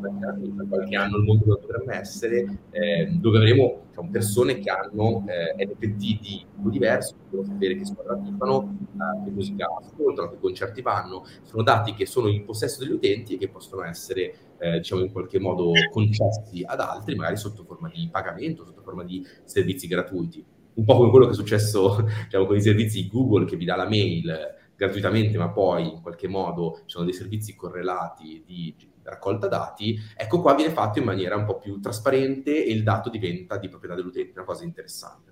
tra 0.00 0.64
qualche 0.68 0.96
anno 0.96 1.16
il 1.16 1.24
mondo 1.24 1.44
dove 1.44 1.60
dovremmo 1.66 1.92
essere, 1.92 2.58
eh, 2.70 3.08
dove 3.12 3.38
avremo 3.38 3.82
diciamo, 3.88 4.10
persone 4.40 4.58
che 4.58 4.70
hanno 4.70 5.24
eh, 5.26 5.64
NFT 5.64 6.18
di 6.18 6.18
tipo 6.18 6.70
diverso, 6.70 7.14
devono 7.28 7.48
sapere 7.48 7.76
che 7.76 7.84
squadra 7.84 8.16
tifano, 8.16 8.78
eh, 8.94 9.24
che 9.24 9.30
musica 9.30 9.68
ascoltano, 9.78 10.30
che 10.30 10.38
concerti 10.38 10.82
vanno, 10.82 11.24
sono 11.42 11.62
dati 11.62 11.94
che 11.94 12.06
sono 12.06 12.28
in 12.28 12.44
possesso 12.44 12.80
degli 12.80 12.92
utenti 12.92 13.34
e 13.34 13.38
che 13.38 13.48
possono 13.48 13.84
essere 13.84 14.34
eh, 14.58 14.78
diciamo 14.78 15.02
in 15.02 15.12
qualche 15.12 15.38
modo 15.38 15.72
concessi 15.92 16.62
ad 16.64 16.80
altri, 16.80 17.14
magari 17.14 17.36
sotto 17.36 17.64
forma 17.64 17.90
di 17.92 18.08
pagamento, 18.10 18.64
sotto 18.64 18.82
forma 18.82 19.04
di 19.04 19.24
servizi 19.44 19.86
gratuiti. 19.86 20.44
Un 20.72 20.84
po' 20.84 20.96
come 20.96 21.10
quello 21.10 21.26
che 21.26 21.32
è 21.32 21.34
successo 21.34 22.06
diciamo, 22.24 22.46
con 22.46 22.56
i 22.56 22.62
servizi 22.62 23.06
Google 23.08 23.44
che 23.44 23.56
vi 23.56 23.64
dà 23.64 23.76
la 23.76 23.88
mail 23.88 24.58
gratuitamente, 24.76 25.36
ma 25.36 25.50
poi 25.50 25.92
in 25.92 26.00
qualche 26.00 26.26
modo 26.26 26.76
ci 26.86 26.92
sono 26.92 27.04
dei 27.04 27.12
servizi 27.12 27.54
correlati 27.54 28.42
di 28.46 28.74
raccolta 29.02 29.48
dati, 29.48 29.98
ecco 30.16 30.40
qua 30.40 30.54
viene 30.54 30.72
fatto 30.72 30.98
in 30.98 31.04
maniera 31.04 31.36
un 31.36 31.44
po' 31.44 31.58
più 31.58 31.80
trasparente 31.80 32.64
e 32.64 32.70
il 32.70 32.82
dato 32.82 33.10
diventa 33.10 33.56
di 33.56 33.68
proprietà 33.68 33.96
dell'utente, 33.96 34.32
una 34.34 34.46
cosa 34.46 34.64
interessante. 34.64 35.30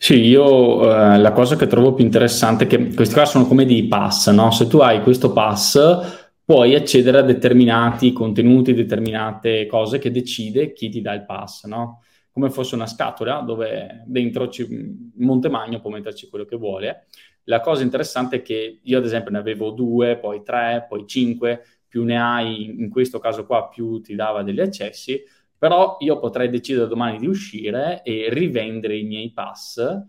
Sì, 0.00 0.20
io 0.20 0.92
eh, 0.92 1.18
la 1.18 1.32
cosa 1.32 1.56
che 1.56 1.66
trovo 1.66 1.92
più 1.92 2.04
interessante 2.04 2.64
è 2.64 2.66
che 2.68 2.94
questi 2.94 3.14
qua 3.14 3.24
sono 3.24 3.46
come 3.46 3.66
dei 3.66 3.88
pass, 3.88 4.30
no? 4.30 4.52
Se 4.52 4.68
tu 4.68 4.78
hai 4.78 5.02
questo 5.02 5.32
pass 5.32 6.26
puoi 6.44 6.74
accedere 6.76 7.18
a 7.18 7.22
determinati 7.22 8.12
contenuti, 8.12 8.72
determinate 8.72 9.66
cose 9.66 9.98
che 9.98 10.12
decide 10.12 10.72
chi 10.72 10.88
ti 10.88 11.00
dà 11.00 11.14
il 11.14 11.24
pass, 11.24 11.64
no? 11.64 12.02
Come 12.30 12.48
fosse 12.48 12.76
una 12.76 12.86
scatola 12.86 13.40
dove 13.40 14.04
dentro 14.06 14.48
ci, 14.48 14.66
Montemagno 15.16 15.80
può 15.80 15.90
metterci 15.90 16.28
quello 16.28 16.44
che 16.44 16.56
vuole. 16.56 17.06
La 17.44 17.60
cosa 17.60 17.82
interessante 17.82 18.36
è 18.36 18.42
che 18.42 18.78
io 18.80 18.98
ad 18.98 19.04
esempio 19.04 19.32
ne 19.32 19.38
avevo 19.38 19.70
due, 19.70 20.16
poi 20.16 20.42
tre, 20.44 20.86
poi 20.88 21.06
cinque, 21.06 21.64
più 21.88 22.04
ne 22.04 22.20
hai, 22.20 22.64
in 22.66 22.90
questo 22.90 23.18
caso 23.18 23.46
qua, 23.46 23.68
più 23.68 24.00
ti 24.00 24.14
dava 24.14 24.42
degli 24.42 24.60
accessi, 24.60 25.22
però 25.56 25.96
io 26.00 26.18
potrei 26.18 26.48
decidere 26.48 26.86
domani 26.86 27.18
di 27.18 27.26
uscire 27.26 28.02
e 28.02 28.28
rivendere 28.30 28.96
i 28.96 29.04
miei 29.04 29.32
pass, 29.32 29.78
eh, 29.78 30.06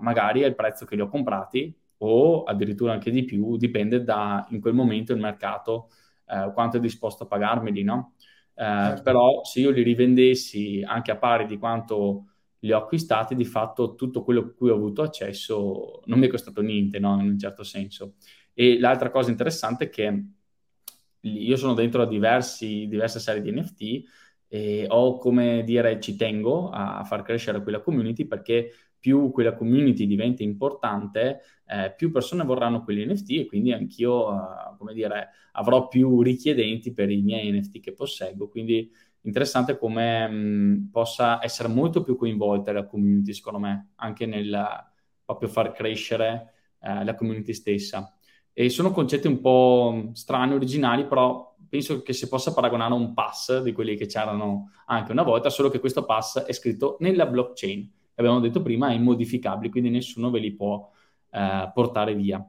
magari 0.00 0.44
al 0.44 0.54
prezzo 0.54 0.84
che 0.84 0.94
li 0.94 1.00
ho 1.00 1.08
comprati 1.08 1.74
o 1.98 2.44
addirittura 2.44 2.92
anche 2.92 3.10
di 3.10 3.24
più, 3.24 3.56
dipende 3.56 4.04
da 4.04 4.46
in 4.50 4.60
quel 4.60 4.74
momento 4.74 5.12
il 5.12 5.20
mercato 5.20 5.90
eh, 6.26 6.50
quanto 6.52 6.76
è 6.76 6.80
disposto 6.80 7.24
a 7.24 7.26
pagarmeli, 7.26 7.82
no? 7.82 8.14
Eh, 8.54 8.62
certo. 8.64 9.02
Però 9.02 9.44
se 9.44 9.60
io 9.60 9.70
li 9.70 9.82
rivendessi 9.82 10.82
anche 10.84 11.10
a 11.10 11.16
pari 11.16 11.46
di 11.46 11.58
quanto 11.58 12.26
li 12.60 12.72
ho 12.72 12.78
acquistati, 12.78 13.34
di 13.34 13.44
fatto 13.44 13.94
tutto 13.94 14.22
quello 14.24 14.40
a 14.40 14.50
cui 14.52 14.70
ho 14.70 14.74
avuto 14.74 15.02
accesso 15.02 16.02
non 16.06 16.18
mi 16.18 16.26
è 16.26 16.30
costato 16.30 16.60
niente, 16.60 16.98
no? 16.98 17.20
in 17.20 17.28
un 17.28 17.38
certo 17.38 17.62
senso. 17.62 18.14
E 18.60 18.76
l'altra 18.80 19.08
cosa 19.10 19.30
interessante 19.30 19.84
è 19.84 19.88
che 19.88 20.24
io 21.20 21.56
sono 21.56 21.74
dentro 21.74 22.02
a 22.02 22.08
diversi, 22.08 22.88
diverse 22.88 23.20
serie 23.20 23.40
di 23.40 23.52
NFT 23.52 24.02
e 24.48 24.86
ho 24.88 25.16
come 25.18 25.62
dire 25.62 26.00
ci 26.00 26.16
tengo 26.16 26.68
a, 26.70 27.04
far 27.04 27.22
crescere 27.22 27.62
quella 27.62 27.78
community 27.78 28.24
perché 28.26 28.72
più 28.98 29.30
quella 29.30 29.54
community 29.54 30.08
diventa 30.08 30.42
importante, 30.42 31.40
eh, 31.66 31.94
più 31.96 32.10
persone 32.10 32.42
vorranno 32.42 32.82
quegli 32.82 33.06
NFT 33.06 33.30
e 33.30 33.46
quindi 33.46 33.70
anch'io, 33.70 34.26
uh, 34.26 34.76
come 34.76 34.92
dire, 34.92 35.28
avrò 35.52 35.86
più 35.86 36.20
richiedenti 36.20 36.92
per 36.92 37.10
i 37.10 37.22
miei 37.22 37.52
NFT 37.52 37.78
che 37.78 37.92
posseggo. 37.92 38.48
Quindi 38.48 38.90
interessante 39.20 39.78
come 39.78 40.26
mh, 40.26 40.88
possa 40.90 41.38
essere 41.44 41.68
molto 41.68 42.02
più 42.02 42.16
coinvolta 42.16 42.72
la 42.72 42.86
community, 42.86 43.32
secondo 43.34 43.60
me, 43.60 43.90
anche 43.96 44.26
nel 44.26 44.84
proprio 45.24 45.48
far 45.48 45.70
crescere 45.70 46.54
uh, 46.80 47.04
la 47.04 47.14
community 47.14 47.52
stessa. 47.52 48.17
E 48.60 48.70
sono 48.70 48.90
concetti 48.90 49.28
un 49.28 49.40
po' 49.40 50.10
strani, 50.14 50.52
originali, 50.52 51.06
però 51.06 51.54
penso 51.68 52.02
che 52.02 52.12
si 52.12 52.26
possa 52.26 52.52
paragonare 52.52 52.92
a 52.92 52.96
un 52.96 53.14
pass 53.14 53.62
di 53.62 53.70
quelli 53.70 53.94
che 53.94 54.06
c'erano 54.06 54.72
anche 54.86 55.12
una 55.12 55.22
volta, 55.22 55.48
solo 55.48 55.70
che 55.70 55.78
questo 55.78 56.04
pass 56.04 56.40
è 56.40 56.52
scritto 56.52 56.96
nella 56.98 57.26
blockchain. 57.26 57.88
Abbiamo 58.16 58.40
detto 58.40 58.60
prima, 58.60 58.88
è 58.88 58.94
immodificabile, 58.94 59.70
quindi 59.70 59.90
nessuno 59.90 60.30
ve 60.30 60.40
li 60.40 60.50
può 60.50 60.90
eh, 61.30 61.70
portare 61.72 62.16
via. 62.16 62.44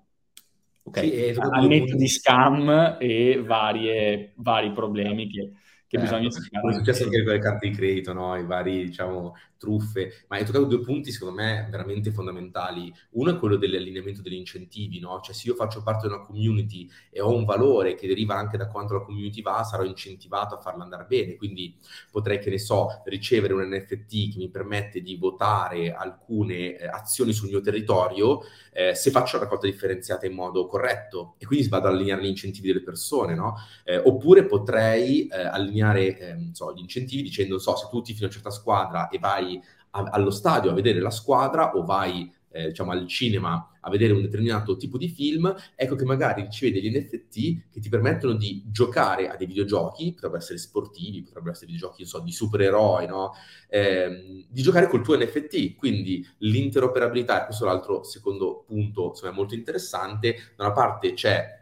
Ok, 0.82 1.00
sì, 1.00 1.36
al 1.38 1.68
netto 1.68 1.96
di 1.96 2.08
scam 2.08 2.98
e 3.00 3.44
varie, 3.46 4.32
vari 4.38 4.72
problemi 4.72 5.28
che, 5.28 5.52
che 5.86 5.98
eh, 5.98 6.00
bisogna 6.00 6.32
spiegare. 6.32 6.70
È 6.70 6.74
successo 6.74 7.04
anche 7.04 7.24
con 7.24 7.34
le 7.34 7.40
carte 7.40 7.70
di 7.70 7.76
credito, 7.76 8.14
no? 8.14 8.36
i 8.36 8.46
vari 8.46 8.86
diciamo, 8.86 9.36
truffe, 9.60 10.26
ma 10.28 10.38
hai 10.38 10.46
toccato 10.46 10.66
due 10.66 10.80
punti 10.80 11.12
secondo 11.12 11.36
me 11.36 11.68
veramente 11.70 12.12
fondamentali. 12.12 12.92
Uno 13.12 13.32
è 13.32 13.38
quello 13.38 13.58
dell'allineamento 13.58 14.22
degli 14.22 14.34
incentivi, 14.34 15.00
no? 15.00 15.20
cioè 15.22 15.36
se 15.36 15.48
io 15.48 15.54
faccio 15.54 15.84
parte 15.84 16.08
di 16.08 16.14
una 16.14 16.24
community 16.24 16.90
e 17.12 17.22
ho 17.22 17.36
un 17.36 17.46
valore 17.46 17.94
che 17.94 18.08
deriva 18.08 18.36
anche 18.36 18.58
da 18.58 18.68
quanto 18.68 18.94
la 18.94 19.02
community 19.02 19.42
va, 19.42 19.64
sarò 19.64 19.84
incentivato 19.84 20.56
a 20.56 20.60
farla 20.60 20.84
andare 20.84 21.06
bene, 21.06 21.36
quindi 21.36 21.78
potrei, 22.10 22.40
che 22.40 22.50
ne 22.50 22.58
so, 22.58 23.02
ricevere 23.06 23.54
un 23.54 23.68
NFT 23.68 24.32
che 24.32 24.38
mi 24.38 24.50
permette 24.50 25.02
di 25.02 25.16
votare 25.18 25.94
alcune 25.94 26.78
eh, 26.78 26.88
azioni 26.88 27.34
sul 27.34 27.50
mio 27.50 27.62
territorio 27.62 28.42
eh, 28.72 28.96
se 28.96 29.12
faccio 29.12 29.38
la 29.38 29.44
raccolta 29.44 29.68
differenziata 29.68 30.26
in 30.26 30.34
modo 30.34 30.66
corretto 30.66 31.36
e 31.38 31.46
quindi 31.46 31.68
vado 31.68 31.88
ad 31.88 31.96
allineare 31.96 32.24
gli 32.24 32.28
incentivi 32.28 32.68
delle 32.68 32.84
persone, 32.84 33.36
no? 33.36 33.56
eh, 33.84 33.98
oppure 33.98 34.46
potrei 34.46 35.28
eh, 35.28 35.42
allineare 35.42 36.18
ehm, 36.18 36.52
so, 36.54 36.74
gli 36.74 36.80
incentivi 36.80 37.22
dicendo, 37.22 37.60
so, 37.60 37.76
se 37.76 37.88
tu 37.90 38.02
tifi 38.02 38.24
una 38.24 38.32
certa 38.32 38.52
squadra 38.52 39.10
e 39.10 39.20
vai 39.20 39.49
a, 39.92 40.04
allo 40.12 40.32
stadio 40.32 40.72
a 40.72 40.74
vedere 40.74 41.00
la 41.00 41.12
squadra 41.12 41.76
o 41.76 41.84
vai 41.84 42.32
eh, 42.52 42.68
diciamo 42.68 42.92
al 42.92 43.08
cinema 43.08 43.70
a 43.82 43.90
vedere 43.90 44.14
un 44.14 44.22
determinato 44.22 44.76
tipo 44.76 44.98
di 44.98 45.08
film, 45.08 45.54
ecco 45.76 45.96
che 45.96 46.04
magari 46.04 46.42
ricevi 46.44 46.72
degli 46.72 46.96
NFT 46.96 47.70
che 47.72 47.80
ti 47.80 47.90
permettono 47.90 48.34
di 48.34 48.64
giocare 48.68 49.30
a 49.30 49.36
dei 49.36 49.48
videogiochi, 49.48 50.14
potrebbero 50.14 50.42
essere 50.42 50.58
sportivi, 50.58 51.24
potrebbero 51.24 51.54
essere 51.54 51.68
videogiochi, 51.72 52.06
so, 52.06 52.20
di 52.20 52.32
supereroi, 52.32 53.08
no? 53.08 53.34
Eh, 53.70 54.46
di 54.50 54.62
giocare 54.62 54.88
col 54.88 55.02
tuo 55.02 55.18
NFT. 55.18 55.76
Quindi 55.76 56.28
l'interoperabilità, 56.40 57.42
e 57.42 57.46
questo 57.46 57.64
è 57.64 57.68
l'altro 57.68 58.04
secondo 58.04 58.64
punto, 58.68 59.10
insomma, 59.10 59.32
molto 59.32 59.56
interessante, 59.56 60.36
da 60.56 60.66
una 60.66 60.74
parte 60.74 61.14
c'è 61.14 61.59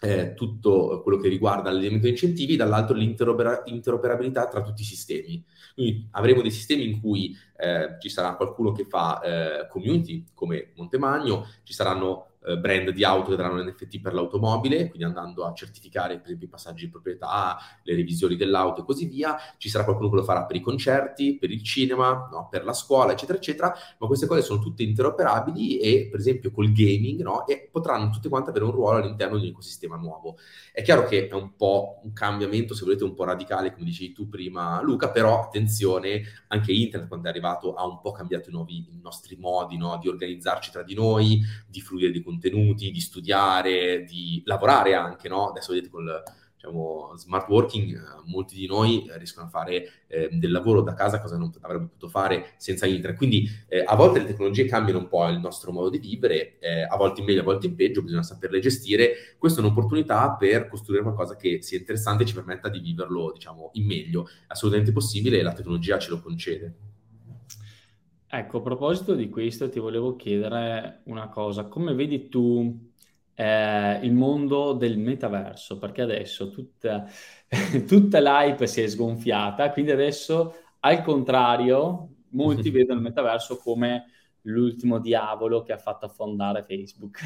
eh, 0.00 0.34
tutto 0.34 1.00
quello 1.02 1.18
che 1.18 1.28
riguarda 1.28 1.70
l'elemento 1.70 2.06
incentivi, 2.06 2.56
dall'altro 2.56 2.96
l'interoperabilità 2.96 4.46
tra 4.46 4.62
tutti 4.62 4.82
i 4.82 4.84
sistemi. 4.84 5.44
Quindi 5.74 6.08
avremo 6.12 6.42
dei 6.42 6.50
sistemi 6.50 6.88
in 6.88 7.00
cui 7.00 7.36
eh, 7.56 7.96
ci 8.00 8.08
sarà 8.08 8.34
qualcuno 8.36 8.72
che 8.72 8.84
fa 8.84 9.20
eh, 9.20 9.68
community 9.68 10.24
come 10.34 10.72
Montemagno, 10.76 11.46
ci 11.62 11.72
saranno 11.72 12.27
brand 12.60 12.90
di 12.90 13.04
auto 13.04 13.30
che 13.30 13.36
daranno 13.36 13.60
l'NFT 13.60 14.00
per 14.00 14.14
l'automobile, 14.14 14.88
quindi 14.88 15.04
andando 15.04 15.44
a 15.44 15.52
certificare 15.52 16.16
per 16.16 16.26
esempio 16.26 16.46
i 16.46 16.50
passaggi 16.50 16.84
di 16.84 16.90
proprietà, 16.90 17.56
le 17.82 17.94
revisioni 17.94 18.36
dell'auto 18.36 18.82
e 18.82 18.84
così 18.84 19.06
via. 19.06 19.36
Ci 19.56 19.68
sarà 19.68 19.84
qualcuno 19.84 20.10
che 20.10 20.16
lo 20.16 20.22
farà 20.22 20.44
per 20.44 20.56
i 20.56 20.60
concerti, 20.60 21.36
per 21.38 21.50
il 21.50 21.62
cinema, 21.62 22.28
no? 22.30 22.48
per 22.50 22.64
la 22.64 22.72
scuola, 22.72 23.12
eccetera, 23.12 23.38
eccetera. 23.38 23.74
Ma 23.98 24.06
queste 24.06 24.26
cose 24.26 24.42
sono 24.42 24.60
tutte 24.60 24.82
interoperabili 24.82 25.78
e 25.78 26.08
per 26.10 26.20
esempio 26.20 26.50
col 26.50 26.72
gaming 26.72 27.20
no? 27.22 27.46
e 27.46 27.68
potranno 27.70 28.10
tutte 28.10 28.28
quante 28.28 28.50
avere 28.50 28.64
un 28.64 28.70
ruolo 28.70 28.98
all'interno 28.98 29.36
di 29.36 29.44
un 29.44 29.50
ecosistema 29.50 29.96
nuovo. 29.96 30.36
È 30.72 30.82
chiaro 30.82 31.04
che 31.04 31.28
è 31.28 31.34
un 31.34 31.56
po' 31.56 32.00
un 32.04 32.12
cambiamento, 32.12 32.74
se 32.74 32.84
volete, 32.84 33.04
un 33.04 33.14
po' 33.14 33.24
radicale, 33.24 33.72
come 33.72 33.84
dicevi 33.84 34.12
tu 34.12 34.28
prima, 34.28 34.80
Luca, 34.82 35.10
però 35.10 35.42
attenzione, 35.42 36.22
anche 36.48 36.72
internet 36.72 37.08
quando 37.08 37.26
è 37.26 37.30
arrivato 37.30 37.74
ha 37.74 37.84
un 37.84 38.00
po' 38.00 38.12
cambiato 38.12 38.48
i, 38.48 38.52
nuovi, 38.52 38.76
i 38.76 39.00
nostri 39.02 39.36
modi 39.36 39.76
no? 39.76 39.98
di 40.00 40.08
organizzarci 40.08 40.70
tra 40.70 40.82
di 40.82 40.94
noi, 40.94 41.40
di 41.66 41.80
fluire 41.80 42.10
di 42.10 42.22
contenuti, 42.28 42.90
di 42.90 43.00
studiare, 43.00 44.04
di 44.04 44.42
lavorare 44.44 44.94
anche, 44.94 45.28
no? 45.28 45.48
Adesso 45.48 45.72
vedete 45.72 45.88
col 45.88 46.22
diciamo, 46.54 47.16
smart 47.16 47.48
working, 47.48 47.94
eh, 47.94 48.22
molti 48.26 48.54
di 48.54 48.66
noi 48.66 49.08
riescono 49.16 49.46
a 49.46 49.48
fare 49.48 50.04
eh, 50.08 50.28
del 50.32 50.50
lavoro 50.50 50.82
da 50.82 50.92
casa, 50.92 51.20
cosa 51.20 51.38
non 51.38 51.50
avrebbe 51.62 51.84
potuto 51.84 52.08
fare 52.08 52.54
senza 52.58 52.84
internet. 52.84 53.16
Quindi 53.16 53.48
eh, 53.68 53.82
a 53.86 53.94
volte 53.94 54.18
le 54.18 54.26
tecnologie 54.26 54.66
cambiano 54.66 54.98
un 54.98 55.08
po' 55.08 55.26
il 55.28 55.38
nostro 55.38 55.72
modo 55.72 55.88
di 55.88 55.98
vivere, 55.98 56.58
eh, 56.58 56.82
a 56.82 56.96
volte 56.96 57.20
in 57.20 57.26
meglio, 57.26 57.40
a 57.40 57.44
volte 57.44 57.66
in 57.66 57.74
peggio, 57.74 58.02
bisogna 58.02 58.22
saperle 58.22 58.60
gestire. 58.60 59.36
Questa 59.38 59.60
è 59.60 59.64
un'opportunità 59.64 60.36
per 60.36 60.68
costruire 60.68 61.02
qualcosa 61.02 61.36
che 61.36 61.62
sia 61.62 61.78
interessante 61.78 62.24
e 62.24 62.26
ci 62.26 62.34
permetta 62.34 62.68
di 62.68 62.80
viverlo, 62.80 63.32
diciamo, 63.32 63.70
in 63.74 63.86
meglio. 63.86 64.28
Assolutamente 64.48 64.92
possibile 64.92 65.38
e 65.38 65.42
la 65.42 65.54
tecnologia 65.54 65.98
ce 65.98 66.10
lo 66.10 66.20
concede. 66.20 66.74
Ecco, 68.30 68.58
a 68.58 68.60
proposito 68.60 69.14
di 69.14 69.30
questo, 69.30 69.70
ti 69.70 69.78
volevo 69.78 70.14
chiedere 70.14 71.00
una 71.04 71.28
cosa. 71.30 71.64
Come 71.64 71.94
vedi 71.94 72.28
tu 72.28 72.78
eh, 73.34 74.00
il 74.02 74.12
mondo 74.12 74.74
del 74.74 74.98
metaverso? 74.98 75.78
Perché 75.78 76.02
adesso 76.02 76.50
tutta, 76.50 77.06
tutta 77.86 78.20
l'hype 78.20 78.66
si 78.66 78.82
è 78.82 78.86
sgonfiata, 78.86 79.70
quindi 79.70 79.92
adesso 79.92 80.54
al 80.80 81.02
contrario, 81.02 82.16
molti 82.30 82.68
vedono 82.70 82.98
il 82.98 83.04
metaverso 83.06 83.56
come 83.56 84.10
l'ultimo 84.42 84.98
diavolo 84.98 85.62
che 85.62 85.72
ha 85.72 85.78
fatto 85.78 86.04
affondare 86.04 86.64
Facebook. 86.64 87.20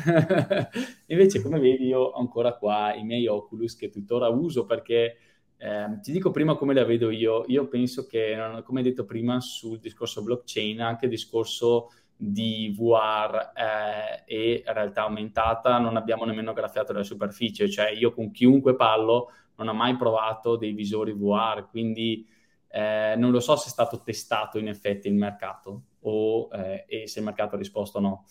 Invece, 1.09 1.43
come 1.43 1.59
vedi, 1.59 1.87
io 1.87 1.99
ho 2.01 2.19
ancora 2.21 2.57
qua 2.57 2.95
i 2.95 3.03
miei 3.03 3.27
Oculus 3.27 3.75
che 3.75 3.91
tuttora 3.91 4.29
uso 4.29 4.67
perché 4.67 5.17
eh, 5.64 6.01
ti 6.01 6.11
dico 6.11 6.33
prima 6.33 6.57
come 6.57 6.75
la 6.75 6.85
vedo 6.85 7.11
io. 7.11 7.44
Io 7.46 7.68
penso 7.68 8.05
che, 8.07 8.37
come 8.64 8.83
detto 8.83 9.05
prima 9.05 9.40
sul 9.40 9.79
discorso 9.79 10.25
blockchain, 10.25 10.81
anche 10.81 11.05
il 11.05 11.11
discorso 11.12 11.90
di 12.16 12.75
VR 12.77 13.53
eh, 13.55 14.25
e 14.27 14.62
realtà 14.66 15.03
aumentata. 15.03 15.79
Non 15.79 15.96
abbiamo 15.96 16.25
nemmeno 16.25 16.53
graffiato 16.53 16.92
la 16.92 17.05
superficie, 17.05 17.70
cioè 17.70 17.90
io 17.90 18.12
con 18.12 18.33
chiunque 18.33 18.75
parlo 18.75 19.31
non 19.57 19.68
ho 19.68 19.75
mai 19.75 19.96
provato 19.96 20.57
dei 20.57 20.72
visori 20.72 21.12
VR, 21.12 21.68
quindi 21.68 22.27
eh, 22.68 23.14
non 23.16 23.31
lo 23.31 23.38
so 23.38 23.55
se 23.55 23.68
è 23.68 23.70
stato 23.70 24.03
testato 24.03 24.59
in 24.59 24.66
effetti 24.66 25.07
il 25.07 25.14
mercato 25.14 25.83
o 26.01 26.48
eh, 26.53 26.85
e 26.88 27.07
se 27.07 27.20
il 27.20 27.25
mercato 27.25 27.55
ha 27.55 27.59
risposto 27.59 28.01
no 28.01 28.25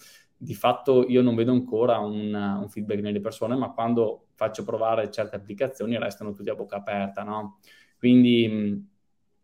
di 0.44 0.56
fatto 0.56 1.06
io 1.08 1.22
non 1.22 1.36
vedo 1.36 1.52
ancora 1.52 2.00
un, 2.00 2.34
un, 2.34 2.68
feedback 2.68 3.00
nelle 3.02 3.20
persone, 3.20 3.56
ma 3.56 3.70
quando 3.74 4.30
faccio 4.34 4.64
provare 4.64 5.12
certe 5.12 5.36
applicazioni 5.36 6.00
restano 6.00 6.34
tutti 6.34 6.50
a 6.50 6.56
bocca 6.56 6.78
aperta, 6.78 7.22
no? 7.22 7.60
Quindi 7.96 8.84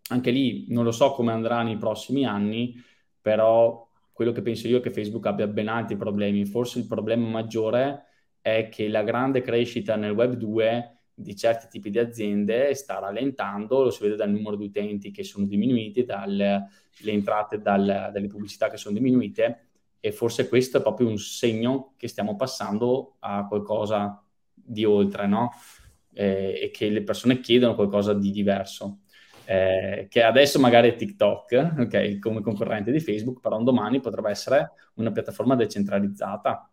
anche 0.09 0.31
lì 0.31 0.65
non 0.69 0.83
lo 0.83 0.91
so 0.91 1.11
come 1.11 1.31
andrà 1.31 1.61
nei 1.61 1.77
prossimi 1.77 2.25
anni, 2.25 2.73
però 3.21 3.87
quello 4.11 4.31
che 4.31 4.41
penso 4.41 4.67
io 4.67 4.79
è 4.79 4.81
che 4.81 4.89
Facebook 4.89 5.27
abbia 5.27 5.45
ben 5.45 5.67
altri 5.67 5.97
problemi. 5.97 6.45
Forse 6.45 6.79
il 6.79 6.87
problema 6.87 7.27
maggiore 7.27 8.05
è 8.41 8.67
che 8.67 8.87
la 8.87 9.03
grande 9.03 9.41
crescita 9.41 9.95
nel 9.97 10.13
Web 10.13 10.33
2 10.33 11.01
di 11.13 11.35
certi 11.35 11.67
tipi 11.69 11.91
di 11.91 11.99
aziende 11.99 12.73
sta 12.73 12.97
rallentando, 12.97 13.83
lo 13.83 13.91
si 13.91 14.01
vede 14.01 14.15
dal 14.15 14.31
numero 14.31 14.55
di 14.55 14.65
utenti 14.65 15.11
che 15.11 15.23
sono 15.23 15.45
diminuiti, 15.45 16.05
dalle 16.05 16.69
entrate 17.05 17.61
dal, 17.61 18.09
dalle 18.11 18.27
pubblicità 18.27 18.67
che 18.71 18.77
sono 18.77 18.95
diminuite 18.95 19.66
e 19.99 20.11
forse 20.11 20.47
questo 20.47 20.77
è 20.77 20.81
proprio 20.81 21.07
un 21.07 21.17
segno 21.17 21.93
che 21.97 22.07
stiamo 22.07 22.35
passando 22.35 23.15
a 23.19 23.45
qualcosa 23.47 24.23
di 24.53 24.85
oltre, 24.85 25.27
no? 25.27 25.51
Eh, 26.13 26.59
e 26.63 26.71
che 26.71 26.89
le 26.89 27.03
persone 27.03 27.39
chiedono 27.39 27.75
qualcosa 27.75 28.13
di 28.13 28.31
diverso. 28.31 28.99
Eh, 29.45 30.07
che 30.09 30.23
adesso 30.23 30.59
magari 30.59 30.89
è 30.89 30.95
TikTok, 30.95 31.75
ok, 31.79 32.19
come 32.19 32.41
concorrente 32.41 32.91
di 32.91 32.99
Facebook, 32.99 33.39
però 33.39 33.57
un 33.57 33.63
domani 33.63 33.99
potrebbe 34.01 34.29
essere 34.29 34.71
una 34.95 35.11
piattaforma 35.11 35.55
decentralizzata 35.55 36.69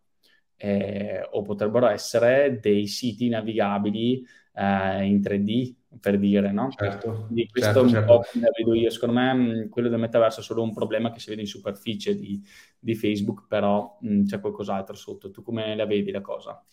eh, 0.57 1.27
o 1.31 1.43
potrebbero 1.43 1.87
essere 1.89 2.59
dei 2.61 2.87
siti 2.87 3.29
navigabili 3.29 4.25
eh, 4.55 5.05
in 5.05 5.21
3D 5.21 5.75
per 6.01 6.19
dire, 6.19 6.53
no? 6.53 6.71
Certo. 6.71 7.25
Quindi 7.27 7.49
questo 7.49 7.71
certo, 7.71 7.83
un 7.83 7.89
certo. 7.89 8.07
po' 8.07 8.39
la 8.41 8.51
vedo 8.57 8.75
io. 8.75 8.91
Secondo 8.91 9.15
me 9.15 9.33
mh, 9.35 9.69
quello 9.69 9.89
del 9.89 9.99
metaverso 9.99 10.41
è 10.41 10.43
solo 10.43 10.63
un 10.63 10.73
problema 10.73 11.11
che 11.11 11.21
si 11.21 11.31
vede 11.31 11.43
in 11.43 11.47
superficie 11.47 12.17
di, 12.17 12.43
di 12.79 12.95
Facebook, 12.95 13.47
però 13.49 13.99
mh, 14.01 14.25
c'è 14.25 14.41
qualcos'altro 14.41 14.95
sotto. 14.95 15.31
Tu 15.31 15.43
come 15.43 15.75
la 15.77 15.87
vedi 15.87 16.11
la 16.11 16.21
cosa? 16.21 16.65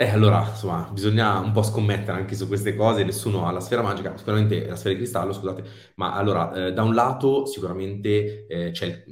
Eh, 0.00 0.08
allora, 0.08 0.48
insomma, 0.48 0.88
bisogna 0.90 1.40
un 1.40 1.52
po' 1.52 1.62
scommettere 1.62 2.16
anche 2.16 2.34
su 2.34 2.46
queste 2.46 2.74
cose, 2.74 3.04
nessuno 3.04 3.46
ha 3.46 3.50
la 3.50 3.60
sfera 3.60 3.82
magica, 3.82 4.16
sicuramente 4.16 4.66
la 4.66 4.74
sfera 4.74 4.94
di 4.94 5.00
cristallo, 5.00 5.30
scusate, 5.30 5.62
ma 5.96 6.14
allora, 6.14 6.68
eh, 6.68 6.72
da 6.72 6.82
un 6.82 6.94
lato 6.94 7.44
sicuramente 7.44 8.46
eh, 8.46 8.70
c'è 8.70 9.04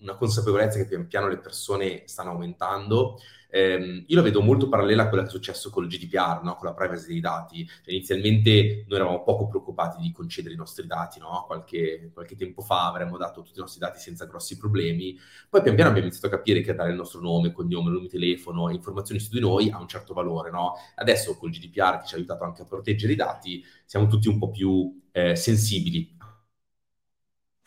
una 0.00 0.16
consapevolezza 0.16 0.76
che 0.76 0.86
pian 0.86 1.06
piano 1.06 1.28
le 1.28 1.38
persone 1.38 2.02
stanno 2.04 2.32
aumentando, 2.32 3.16
ehm, 3.54 4.04
io 4.08 4.16
la 4.16 4.22
vedo 4.22 4.42
molto 4.42 4.68
parallela 4.68 5.04
a 5.04 5.08
quello 5.08 5.22
che 5.22 5.28
è 5.28 5.32
successo 5.32 5.70
con 5.70 5.84
il 5.84 5.90
GDPR, 5.90 6.42
no? 6.42 6.56
con 6.56 6.66
la 6.66 6.74
privacy 6.74 7.06
dei 7.06 7.20
dati. 7.20 7.64
Cioè, 7.64 7.94
inizialmente 7.94 8.84
noi 8.88 8.98
eravamo 8.98 9.22
poco 9.22 9.46
preoccupati 9.46 10.02
di 10.02 10.10
concedere 10.10 10.54
i 10.54 10.56
nostri 10.56 10.86
dati, 10.86 11.20
no? 11.20 11.44
qualche, 11.46 12.10
qualche, 12.12 12.34
tempo 12.34 12.62
fa 12.62 12.88
avremmo 12.88 13.16
dato 13.16 13.42
tutti 13.42 13.58
i 13.58 13.60
nostri 13.60 13.78
dati 13.78 14.00
senza 14.00 14.24
grossi 14.24 14.56
problemi, 14.56 15.16
poi 15.48 15.62
pian 15.62 15.76
piano 15.76 15.90
abbiamo 15.90 16.08
iniziato 16.08 16.34
a 16.34 16.36
capire 16.36 16.62
che 16.62 16.74
dare 16.74 16.90
il 16.90 16.96
nostro 16.96 17.20
nome, 17.20 17.52
cognome, 17.52 17.90
nome 17.90 18.08
telefono 18.08 18.68
e 18.68 18.74
informazioni 18.74 19.20
su 19.20 19.32
di 19.32 19.40
noi 19.40 19.70
ha 19.70 19.78
un 19.78 19.86
certo 19.86 20.14
valore. 20.14 20.50
No? 20.50 20.74
Adesso 20.96 21.36
col 21.36 21.50
GDPR 21.50 22.00
che 22.00 22.06
ci 22.06 22.14
ha 22.14 22.16
aiutato 22.16 22.42
anche 22.42 22.62
a 22.62 22.66
proteggere 22.66 23.12
i 23.12 23.16
dati, 23.16 23.64
siamo 23.84 24.08
tutti 24.08 24.28
un 24.28 24.38
po' 24.38 24.50
più 24.50 25.00
eh, 25.12 25.36
sensibili. 25.36 26.16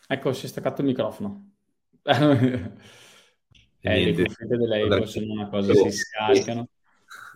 Ecco, 0.10 0.34
si 0.34 0.46
è 0.46 0.50
staccato 0.50 0.82
il 0.82 0.88
microfono. 0.88 1.52
Eh, 3.88 4.12
le 4.12 4.24
cuffie 4.24 4.48
della 4.48 4.78
Evo 4.78 5.06
sono 5.06 5.32
una 5.32 5.48
cosa, 5.48 5.74
si 5.74 5.92
scaricano. 5.92 6.68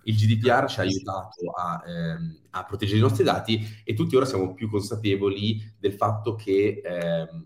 Il 0.04 0.16
GDPR 0.16 0.68
ci 0.68 0.80
ha 0.80 0.84
aiutato 0.84 1.52
a, 1.52 1.84
ehm, 1.86 2.40
a, 2.52 2.66
proteggere 2.66 2.98
i 2.98 3.02
nostri 3.02 3.24
dati 3.24 3.62
e 3.84 3.94
tutti 3.94 4.16
ora 4.16 4.26
siamo 4.26 4.54
più 4.56 4.68
consapevoli 4.68 5.76
del 5.78 5.94
fatto 5.94 6.34
che 6.34 6.82
ehm, 6.84 7.46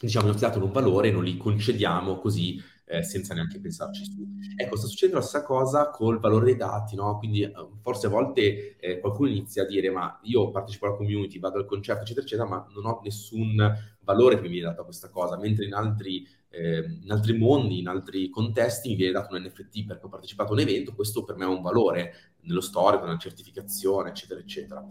diciamo, 0.00 0.26
i 0.26 0.28
nostri 0.28 0.46
dati 0.46 0.58
hanno 0.58 0.66
un 0.66 0.72
valore 0.72 1.08
e 1.08 1.10
non 1.10 1.24
li 1.24 1.36
concediamo 1.36 2.18
così 2.18 2.62
eh, 2.88 3.02
senza 3.02 3.34
neanche 3.34 3.60
pensarci 3.60 4.04
su. 4.04 4.26
Ecco, 4.56 4.76
sta 4.76 4.86
succedendo 4.86 5.20
la 5.20 5.26
stessa 5.26 5.44
cosa 5.44 5.90
col 5.90 6.20
valore 6.20 6.46
dei 6.46 6.56
dati, 6.56 6.96
no? 6.96 7.18
Quindi 7.18 7.42
eh, 7.42 7.52
forse 7.82 8.06
a 8.06 8.10
volte 8.10 8.76
eh, 8.78 8.98
qualcuno 8.98 9.28
inizia 9.28 9.62
a 9.62 9.66
dire 9.66 9.90
ma 9.90 10.18
io 10.22 10.50
partecipo 10.50 10.86
alla 10.86 10.96
community, 10.96 11.38
vado 11.38 11.58
al 11.58 11.66
concerto, 11.66 12.02
eccetera, 12.02 12.24
eccetera, 12.24 12.48
ma 12.48 12.66
non 12.74 12.86
ho 12.86 13.00
nessun 13.02 13.56
valore 14.00 14.36
che 14.36 14.42
mi 14.42 14.48
viene 14.48 14.68
dato 14.68 14.82
a 14.82 14.84
questa 14.84 15.10
cosa, 15.10 15.36
mentre 15.36 15.66
in 15.66 15.74
altri 15.74 16.26
eh, 16.50 16.98
in 17.02 17.10
altri 17.10 17.36
mondi, 17.36 17.78
in 17.78 17.88
altri 17.88 18.28
contesti 18.30 18.88
mi 18.88 18.96
viene 18.96 19.12
dato 19.12 19.34
un 19.34 19.42
NFT 19.42 19.84
perché 19.86 20.06
ho 20.06 20.08
partecipato 20.08 20.50
a 20.50 20.54
un 20.54 20.60
evento, 20.60 20.94
questo 20.94 21.24
per 21.24 21.36
me 21.36 21.44
ha 21.44 21.48
un 21.48 21.62
valore 21.62 22.34
nello 22.42 22.60
storico, 22.60 23.04
nella 23.04 23.18
certificazione, 23.18 24.10
eccetera, 24.10 24.40
eccetera. 24.40 24.84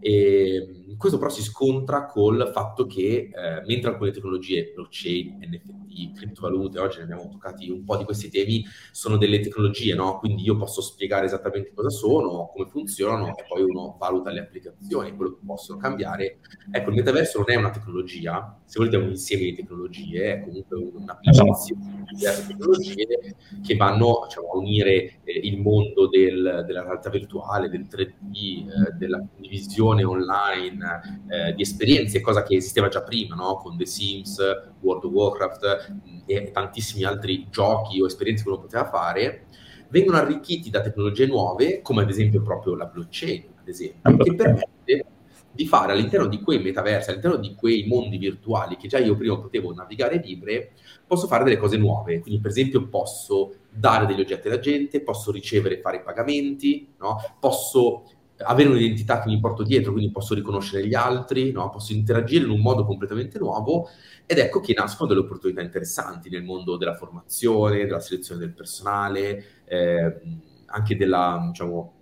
E 0.00 0.94
questo 0.98 1.18
però 1.18 1.30
si 1.30 1.42
scontra 1.42 2.06
col 2.06 2.50
fatto 2.52 2.86
che 2.86 3.30
eh, 3.32 3.62
mentre 3.66 3.90
alcune 3.90 4.10
tecnologie, 4.10 4.72
blockchain, 4.74 5.38
NFT, 5.40 5.83
criptovalute, 6.14 6.78
oggi 6.78 6.98
ne 6.98 7.04
abbiamo 7.04 7.28
toccati 7.28 7.70
un 7.70 7.84
po' 7.84 7.96
di 7.96 8.04
questi 8.04 8.30
temi, 8.30 8.64
sono 8.90 9.16
delle 9.16 9.40
tecnologie, 9.40 9.94
no? 9.94 10.18
Quindi 10.18 10.42
io 10.42 10.56
posso 10.56 10.80
spiegare 10.80 11.26
esattamente 11.26 11.72
cosa 11.74 11.90
sono, 11.90 12.50
come 12.52 12.68
funzionano 12.68 13.36
e 13.36 13.44
poi 13.48 13.62
uno 13.62 13.96
valuta 13.98 14.30
le 14.30 14.40
applicazioni, 14.40 15.14
quello 15.14 15.32
che 15.32 15.40
possono 15.44 15.78
cambiare. 15.78 16.38
Ecco, 16.70 16.90
il 16.90 16.96
metaverso 16.96 17.38
non 17.38 17.50
è 17.50 17.56
una 17.56 17.70
tecnologia, 17.70 18.60
se 18.64 18.78
volete 18.78 18.96
è 18.96 19.00
un 19.00 19.10
insieme 19.10 19.44
di 19.44 19.54
tecnologie, 19.54 20.34
è 20.34 20.40
comunque 20.40 20.76
un'applicazione 20.76 22.04
di 22.10 22.16
diverse 22.16 22.46
tecnologie 22.46 23.36
che 23.64 23.76
vanno 23.76 24.24
diciamo, 24.26 24.50
a 24.52 24.56
unire 24.56 25.20
eh, 25.24 25.40
il 25.42 25.60
mondo 25.60 26.08
del, 26.08 26.64
della 26.66 26.82
realtà 26.82 27.10
virtuale, 27.10 27.68
del 27.68 27.86
3D, 27.90 28.32
eh, 28.32 28.92
della 28.96 29.18
condivisione 29.18 30.04
online, 30.04 31.24
eh, 31.28 31.54
di 31.54 31.62
esperienze, 31.62 32.20
cosa 32.20 32.42
che 32.42 32.56
esisteva 32.56 32.88
già 32.88 33.02
prima, 33.02 33.34
no? 33.34 33.56
con 33.56 33.76
The 33.76 33.86
Sims, 33.86 34.40
World 34.84 35.04
of 35.04 35.12
Warcraft 35.12 35.92
mm, 35.92 36.18
e 36.26 36.50
tantissimi 36.52 37.04
altri 37.04 37.48
giochi 37.50 38.00
o 38.00 38.06
esperienze 38.06 38.44
che 38.44 38.48
uno 38.50 38.60
poteva 38.60 38.86
fare, 38.88 39.46
vengono 39.88 40.18
arricchiti 40.18 40.70
da 40.70 40.80
tecnologie 40.80 41.26
nuove, 41.26 41.80
come 41.82 42.02
ad 42.02 42.10
esempio 42.10 42.42
proprio 42.42 42.74
la 42.74 42.86
blockchain, 42.86 43.44
ad 43.60 43.68
esempio, 43.68 44.16
che 44.16 44.34
permette 44.34 45.06
di 45.54 45.66
fare 45.66 45.92
all'interno 45.92 46.26
di 46.26 46.40
quei 46.40 46.60
metaversi, 46.60 47.10
all'interno 47.10 47.36
di 47.36 47.54
quei 47.54 47.86
mondi 47.86 48.18
virtuali 48.18 48.76
che 48.76 48.88
già 48.88 48.98
io 48.98 49.16
prima 49.16 49.38
potevo 49.38 49.72
navigare 49.72 50.16
e 50.16 50.18
vivere, 50.18 50.72
posso 51.06 51.28
fare 51.28 51.44
delle 51.44 51.56
cose 51.56 51.76
nuove. 51.76 52.18
Quindi, 52.18 52.40
per 52.40 52.50
esempio, 52.50 52.88
posso 52.88 53.54
dare 53.70 54.06
degli 54.06 54.20
oggetti 54.20 54.48
alla 54.48 54.58
gente, 54.58 55.00
posso 55.00 55.30
ricevere 55.30 55.78
e 55.78 55.80
fare 55.80 55.98
i 55.98 56.02
pagamenti, 56.02 56.92
no? 56.98 57.16
posso 57.38 58.02
avere 58.38 58.68
un'identità 58.68 59.20
che 59.20 59.28
mi 59.28 59.38
porto 59.38 59.62
dietro, 59.62 59.92
quindi 59.92 60.10
posso 60.10 60.34
riconoscere 60.34 60.86
gli 60.86 60.94
altri, 60.94 61.52
no? 61.52 61.70
posso 61.70 61.92
interagire 61.92 62.44
in 62.44 62.50
un 62.50 62.60
modo 62.60 62.84
completamente 62.84 63.38
nuovo 63.38 63.88
ed 64.26 64.38
ecco 64.38 64.60
che 64.60 64.74
nascono 64.76 65.08
delle 65.08 65.20
opportunità 65.20 65.60
interessanti 65.60 66.28
nel 66.30 66.42
mondo 66.42 66.76
della 66.76 66.94
formazione, 66.94 67.84
della 67.84 68.00
selezione 68.00 68.40
del 68.40 68.52
personale, 68.52 69.44
eh, 69.66 70.20
anche 70.66 70.96
della, 70.96 71.46
diciamo, 71.48 71.92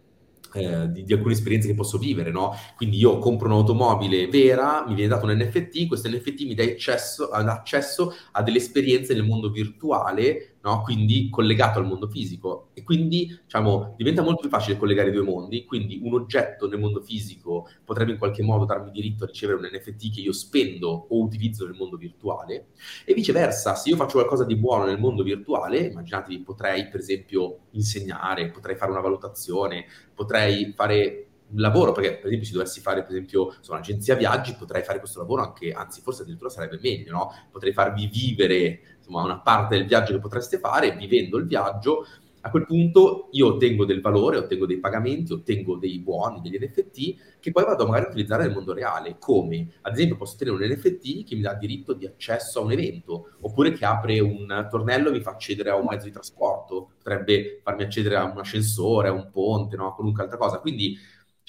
eh, 0.55 0.91
di, 0.91 1.05
di, 1.05 1.13
alcune 1.13 1.33
esperienze 1.33 1.69
che 1.69 1.75
posso 1.75 1.99
vivere, 1.99 2.31
no? 2.31 2.55
Quindi 2.77 2.99
io 2.99 3.19
compro 3.19 3.47
un'automobile 3.49 4.29
vera, 4.29 4.85
mi 4.87 4.95
viene 4.95 5.11
dato 5.11 5.27
un 5.27 5.33
NFT, 5.33 5.87
questo 5.87 6.09
NFT 6.09 6.43
mi 6.45 6.55
dà 6.55 6.63
accesso, 6.63 7.31
accesso 7.31 8.15
a 8.33 8.43
delle 8.43 8.59
esperienze 8.59 9.15
nel 9.15 9.25
mondo 9.25 9.51
virtuale 9.51 10.52
no? 10.63 10.83
quindi 10.83 11.29
collegato 11.31 11.79
al 11.79 11.87
mondo 11.87 12.09
fisico. 12.09 12.71
E 12.75 12.83
quindi 12.83 13.39
diciamo, 13.43 13.95
diventa 13.97 14.23
molto 14.23 14.41
più 14.41 14.49
facile 14.49 14.77
collegare 14.77 15.11
i 15.11 15.13
due 15.13 15.23
mondi, 15.23 15.65
quindi 15.65 16.01
un 16.03 16.15
oggetto 16.15 16.69
nel 16.69 16.79
mondo 16.79 17.01
fisico 17.01 17.69
potrebbe 17.85 18.13
in 18.13 18.19
qualche 18.19 18.43
modo 18.43 18.65
darmi 18.65 18.91
diritto 18.91 19.25
a 19.25 19.27
ricevere 19.27 19.59
un 19.59 19.71
NFT 19.73 20.15
che 20.15 20.21
io 20.21 20.33
spendo 20.33 21.07
o 21.09 21.21
utilizzo 21.21 21.65
nel 21.65 21.75
mondo 21.75 21.97
virtuale, 21.97 22.69
e 23.05 23.15
viceversa, 23.15 23.75
se 23.75 23.91
io 23.91 23.97
faccio 23.97 24.15
qualcosa 24.15 24.45
di 24.45 24.57
buono 24.57 24.85
nel 24.85 24.99
mondo 24.99 25.23
virtuale, 25.23 25.79
immaginatevi, 25.79 26.41
potrei 26.41 26.89
per 26.89 27.01
esempio 27.01 27.59
insegnare, 27.71 28.51
potrei 28.51 28.77
fare 28.77 28.91
una 28.91 29.01
valutazione, 29.01 29.87
potrei 30.15 30.73
fare 30.75 31.27
lavoro, 31.55 31.93
perché 31.93 32.17
per 32.17 32.27
esempio 32.27 32.47
se 32.47 32.53
dovessi 32.55 32.81
fare 32.81 33.03
per 33.03 33.11
esempio 33.11 33.55
su 33.61 33.73
un'agenzia 33.73 34.15
viaggi 34.15 34.55
potrei 34.55 34.83
fare 34.83 34.99
questo 34.99 35.19
lavoro 35.19 35.43
anche, 35.43 35.73
anzi 35.73 36.01
forse 36.01 36.23
addirittura 36.23 36.51
sarebbe 36.51 36.79
meglio, 36.81 37.13
no? 37.13 37.33
Potrei 37.51 37.73
farvi 37.73 38.07
vivere 38.07 38.92
insomma, 39.13 39.23
una 39.23 39.41
parte 39.41 39.77
del 39.77 39.87
viaggio 39.87 40.13
che 40.13 40.21
potreste 40.21 40.59
fare, 40.59 40.97
vivendo 40.97 41.37
il 41.37 41.47
viaggio, 41.47 42.07
a 42.45 42.51
quel 42.51 42.67
punto 42.67 43.29
io 43.33 43.55
ottengo 43.55 43.85
del 43.85 44.01
valore, 44.01 44.37
ottengo 44.37 44.67
dei 44.67 44.79
pagamenti, 44.79 45.33
ottengo 45.33 45.77
dei 45.77 46.01
buoni, 46.01 46.41
degli 46.41 46.59
NFT 46.61 47.39
che 47.39 47.53
poi 47.53 47.63
vado 47.65 47.87
magari 47.87 48.07
a 48.07 48.09
utilizzare 48.09 48.45
nel 48.45 48.53
mondo 48.53 48.73
reale. 48.73 49.17
Come? 49.21 49.75
Ad 49.83 49.95
esempio 49.95 50.17
posso 50.17 50.35
ottenere 50.35 50.57
un 50.57 50.73
NFT 50.73 51.25
che 51.25 51.37
mi 51.37 51.43
dà 51.43 51.55
diritto 51.55 51.93
di 51.93 52.05
accesso 52.05 52.59
a 52.59 52.63
un 52.63 52.73
evento, 52.73 53.35
oppure 53.43 53.71
che 53.71 53.85
apre 53.85 54.19
un 54.19 54.67
tornello 54.69 55.11
e 55.11 55.13
mi 55.13 55.21
fa 55.21 55.31
accedere 55.31 55.71
a 55.71 55.77
un 55.77 55.87
mezzo 55.89 56.07
di 56.07 56.13
trasporto, 56.13 56.91
potrebbe 56.99 57.61
farmi 57.63 57.85
accedere 57.85 58.17
a 58.17 58.25
un 58.25 58.39
ascensore, 58.39 59.09
a 59.09 59.13
un 59.13 59.31
ponte, 59.31 59.77
no? 59.77 59.87
a 59.87 59.95
qualunque 59.95 60.25
altra 60.25 60.37
cosa. 60.37 60.59
Quindi 60.59 60.99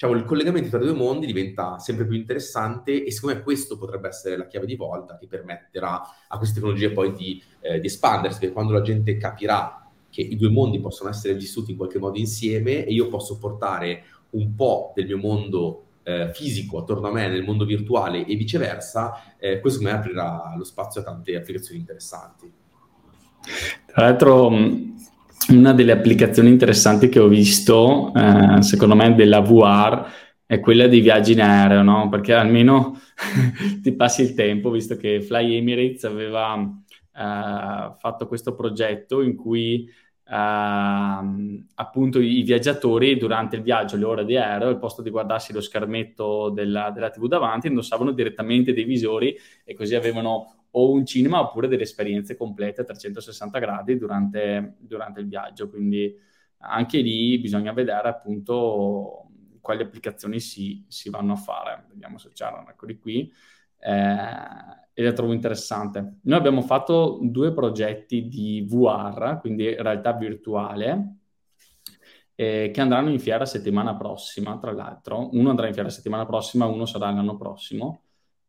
diciamo, 0.04 0.12
il 0.14 0.24
collegamento 0.24 0.68
tra 0.68 0.78
i 0.78 0.82
due 0.82 0.94
mondi 0.94 1.26
diventa 1.26 1.78
sempre 1.78 2.06
più 2.06 2.16
interessante 2.16 3.04
e 3.04 3.10
secondo 3.10 3.36
me 3.36 3.42
questo 3.42 3.78
potrebbe 3.78 4.08
essere 4.08 4.36
la 4.36 4.46
chiave 4.46 4.66
di 4.66 4.76
volta 4.76 5.16
che 5.16 5.26
permetterà 5.26 6.02
a 6.28 6.36
queste 6.36 6.56
tecnologie 6.56 6.90
poi 6.90 7.12
di, 7.12 7.42
eh, 7.60 7.80
di 7.80 7.86
espandersi, 7.86 8.38
perché 8.38 8.52
quando 8.52 8.72
la 8.72 8.82
gente 8.82 9.16
capirà 9.16 9.88
che 10.10 10.20
i 10.20 10.36
due 10.36 10.50
mondi 10.50 10.80
possono 10.80 11.10
essere 11.10 11.34
vissuti 11.34 11.72
in 11.72 11.76
qualche 11.76 11.98
modo 11.98 12.18
insieme 12.18 12.84
e 12.84 12.92
io 12.92 13.08
posso 13.08 13.38
portare 13.38 14.04
un 14.30 14.54
po' 14.54 14.92
del 14.94 15.06
mio 15.06 15.18
mondo 15.18 15.84
eh, 16.02 16.30
fisico 16.32 16.78
attorno 16.78 17.08
a 17.08 17.12
me 17.12 17.28
nel 17.28 17.42
mondo 17.42 17.64
virtuale 17.64 18.26
e 18.26 18.36
viceversa, 18.36 19.36
eh, 19.38 19.60
questo 19.60 19.82
me 19.82 19.90
aprirà 19.90 20.54
lo 20.56 20.64
spazio 20.64 21.00
a 21.00 21.04
tante 21.04 21.34
applicazioni 21.34 21.80
interessanti. 21.80 22.52
Tra 23.86 24.04
l'altro 24.06 24.50
una 25.48 25.72
delle 25.72 25.92
applicazioni 25.92 26.48
interessanti 26.48 27.08
che 27.08 27.18
ho 27.18 27.28
visto, 27.28 28.12
eh, 28.14 28.62
secondo 28.62 28.94
me, 28.94 29.14
della 29.14 29.40
VR 29.40 30.06
è 30.46 30.60
quella 30.60 30.86
dei 30.86 31.00
viaggi 31.00 31.32
in 31.32 31.42
aereo, 31.42 31.82
no? 31.82 32.08
Perché 32.08 32.34
almeno 32.34 32.98
ti 33.82 33.92
passi 33.92 34.22
il 34.22 34.34
tempo, 34.34 34.70
visto 34.70 34.96
che 34.96 35.20
Fly 35.20 35.56
Emirates 35.56 36.04
aveva 36.04 36.54
eh, 36.56 37.94
fatto 37.98 38.26
questo 38.26 38.54
progetto 38.54 39.22
in 39.22 39.34
cui 39.36 39.88
Uh, 40.26 41.62
appunto 41.74 42.18
i 42.18 42.40
viaggiatori 42.44 43.18
durante 43.18 43.56
il 43.56 43.62
viaggio, 43.62 43.98
le 43.98 44.06
ore 44.06 44.24
di 44.24 44.38
aereo, 44.38 44.68
al 44.68 44.78
posto 44.78 45.02
di 45.02 45.10
guardarsi 45.10 45.52
lo 45.52 45.60
schermetto 45.60 46.48
della, 46.48 46.90
della 46.90 47.10
TV 47.10 47.28
davanti, 47.28 47.66
indossavano 47.66 48.10
direttamente 48.10 48.72
dei 48.72 48.84
visori 48.84 49.36
e 49.64 49.74
così 49.74 49.94
avevano 49.94 50.63
o 50.76 50.90
un 50.90 51.04
cinema 51.06 51.40
oppure 51.40 51.68
delle 51.68 51.82
esperienze 51.82 52.36
complete 52.36 52.80
a 52.80 52.84
360 52.84 53.58
gradi 53.58 53.96
durante, 53.96 54.76
durante 54.78 55.20
il 55.20 55.28
viaggio. 55.28 55.68
Quindi 55.68 56.14
anche 56.58 57.00
lì 57.00 57.38
bisogna 57.38 57.72
vedere 57.72 58.08
appunto 58.08 59.28
quali 59.60 59.82
applicazioni 59.82 60.40
si, 60.40 60.84
si 60.88 61.10
vanno 61.10 61.34
a 61.34 61.36
fare. 61.36 61.86
Vediamo 61.88 62.18
se 62.18 62.30
c'erano, 62.32 62.70
eccoli 62.70 62.98
qui. 62.98 63.32
Eh, 63.78 64.82
e 64.96 65.02
la 65.02 65.12
trovo 65.12 65.32
interessante. 65.32 66.18
Noi 66.22 66.38
abbiamo 66.38 66.62
fatto 66.62 67.18
due 67.22 67.52
progetti 67.52 68.28
di 68.28 68.64
VR, 68.68 69.38
quindi 69.40 69.74
realtà 69.74 70.12
virtuale, 70.12 71.16
eh, 72.34 72.70
che 72.72 72.80
andranno 72.80 73.10
in 73.10 73.20
fiera 73.20 73.44
settimana 73.44 73.96
prossima, 73.96 74.58
tra 74.58 74.72
l'altro. 74.72 75.28
Uno 75.32 75.50
andrà 75.50 75.68
in 75.68 75.74
fiera 75.74 75.88
settimana 75.88 76.26
prossima, 76.26 76.66
uno 76.66 76.84
sarà 76.84 77.10
l'anno 77.10 77.36
prossimo 77.36 78.03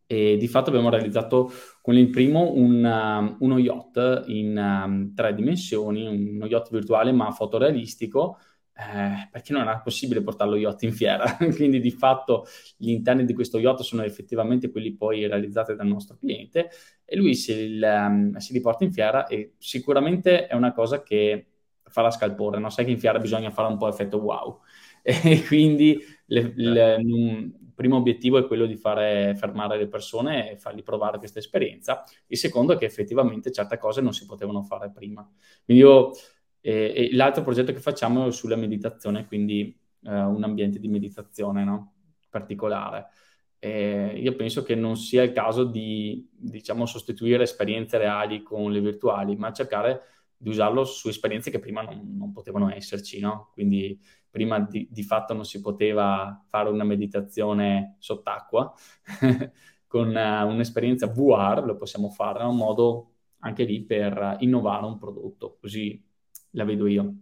e 0.08 0.38
di 0.38 0.48
fatto 0.48 0.70
abbiamo 0.70 0.90
realizzato 0.90 1.52
con 1.82 1.96
il 1.96 2.10
primo 2.10 2.54
un, 2.54 2.84
uh, 2.84 3.44
uno 3.44 3.58
yacht 3.58 4.24
in 4.28 4.58
um, 4.58 5.14
tre 5.14 5.34
dimensioni, 5.34 6.06
uno 6.06 6.46
yacht 6.46 6.70
virtuale 6.72 7.12
ma 7.12 7.32
fotorealistico, 7.32 8.38
eh, 8.78 9.30
perché 9.32 9.54
non 9.54 9.62
era 9.62 9.80
possibile 9.80 10.22
portare 10.22 10.50
lo 10.50 10.58
yacht 10.58 10.84
in 10.84 10.94
fiera. 10.94 11.38
Quindi 11.56 11.80
di 11.80 11.92
fatto 11.92 12.46
gli 12.78 12.90
interni 12.90 13.26
di 13.26 13.34
questo 13.34 13.58
yacht 13.58 13.82
sono 13.82 14.04
effettivamente 14.04 14.70
quelli 14.70 14.96
poi 14.96 15.26
realizzati 15.28 15.76
dal 15.76 15.88
nostro 15.88 16.18
cliente 16.18 16.70
e 17.06 17.16
lui 17.16 17.36
si, 17.36 17.80
um, 17.82 18.36
si 18.38 18.54
li 18.54 18.62
porta 18.62 18.84
in 18.84 18.92
fiera 18.92 19.28
e 19.28 19.54
sicuramente 19.58 20.48
è 20.48 20.56
una 20.56 20.74
cosa 20.74 21.02
che 21.02 21.48
farà 21.84 22.12
scalpore, 22.12 22.60
no? 22.60 22.70
sai 22.70 22.86
che 22.86 22.92
in 22.92 23.00
fiera 23.00 23.20
bisogna 23.20 23.52
fare 23.52 23.72
un 23.72 23.78
po' 23.78 23.88
effetto 23.88 24.18
wow. 24.18 24.60
E 25.02 25.44
quindi 25.46 26.00
le, 26.26 26.52
le, 26.56 26.98
primo 27.76 27.98
obiettivo 27.98 28.38
è 28.38 28.48
quello 28.48 28.66
di 28.66 28.76
fare 28.76 29.36
fermare 29.36 29.78
le 29.78 29.88
persone 29.88 30.52
e 30.52 30.58
fargli 30.58 30.82
provare 30.82 31.18
questa 31.18 31.40
esperienza. 31.40 32.04
Il 32.28 32.38
secondo 32.38 32.74
è 32.74 32.78
che 32.78 32.86
effettivamente 32.86 33.52
certe 33.52 33.78
cose 33.78 34.02
non 34.02 34.14
si 34.14 34.26
potevano 34.26 34.64
fare 34.64 34.90
prima. 34.92 35.30
Quindi 35.64 35.84
io, 35.84 36.12
eh, 36.62 37.10
l'altro 37.12 37.44
progetto 37.44 37.72
che 37.74 37.80
facciamo 37.80 38.28
è 38.28 38.32
sulla 38.32 38.56
meditazione, 38.56 39.28
quindi 39.28 39.78
eh, 40.04 40.10
un 40.10 40.44
ambiente 40.44 40.80
di 40.80 40.88
meditazione 40.88 41.64
no? 41.64 41.94
particolare. 42.30 43.08
E 43.60 44.20
io 44.20 44.36
penso 44.36 44.64
che 44.64 44.76
non 44.76 44.96
sia 44.96 45.24
il 45.24 45.32
caso 45.32 45.64
di, 45.64 46.30
diciamo, 46.32 46.86
sostituire 46.86 47.44
esperienze 47.44 47.98
reali 47.98 48.44
con 48.44 48.72
le 48.72 48.80
virtuali, 48.80 49.36
ma 49.36 49.52
cercare 49.52 50.02
di 50.38 50.50
usarlo 50.50 50.84
su 50.84 51.08
esperienze 51.08 51.50
che 51.50 51.60
prima 51.60 51.82
non, 51.82 52.16
non 52.16 52.32
potevano 52.32 52.72
esserci, 52.72 53.20
no? 53.20 53.50
Quindi 53.54 54.00
prima 54.36 54.60
di, 54.60 54.86
di, 54.92 55.04
fatto 55.04 55.34
non 55.34 55.46
si 55.46 55.62
poteva 55.62 56.44
fare 56.50 56.68
una 56.70 56.84
meditazione 56.84 57.96
sott'acqua, 58.00 58.74
con 59.88 60.10
uh, 60.10 60.46
un'esperienza 60.46 61.08
VR 61.08 61.64
lo 61.66 61.78
possiamo 61.78 62.10
fare, 62.10 62.42
è 62.42 62.44
un 62.44 62.58
modo 62.58 63.12
anche 63.40 63.64
lì 63.64 63.86
per 63.86 64.36
innovare 64.40 64.86
un 64.86 64.98
prodotto, 64.98 65.58
così 65.62 66.04
la 66.52 66.66
vedo 66.66 66.86
io. 66.88 67.16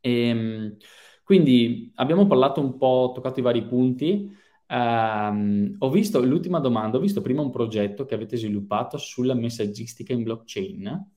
E, 0.00 0.28
ehm, 0.28 0.76
quindi 1.22 1.92
abbiamo 1.96 2.26
parlato 2.26 2.62
un 2.62 2.78
po', 2.78 3.12
toccato 3.14 3.40
i 3.40 3.42
vari 3.42 3.66
punti. 3.66 4.34
Um, 4.68 5.76
ho 5.78 5.90
visto 5.90 6.24
l'ultima 6.24 6.60
domanda, 6.60 6.96
ho 6.96 7.00
visto 7.00 7.20
prima 7.20 7.42
un 7.42 7.50
progetto 7.50 8.06
che 8.06 8.14
avete 8.14 8.38
sviluppato 8.38 8.96
sulla 8.96 9.34
messaggistica 9.34 10.14
in 10.14 10.22
blockchain. 10.22 11.10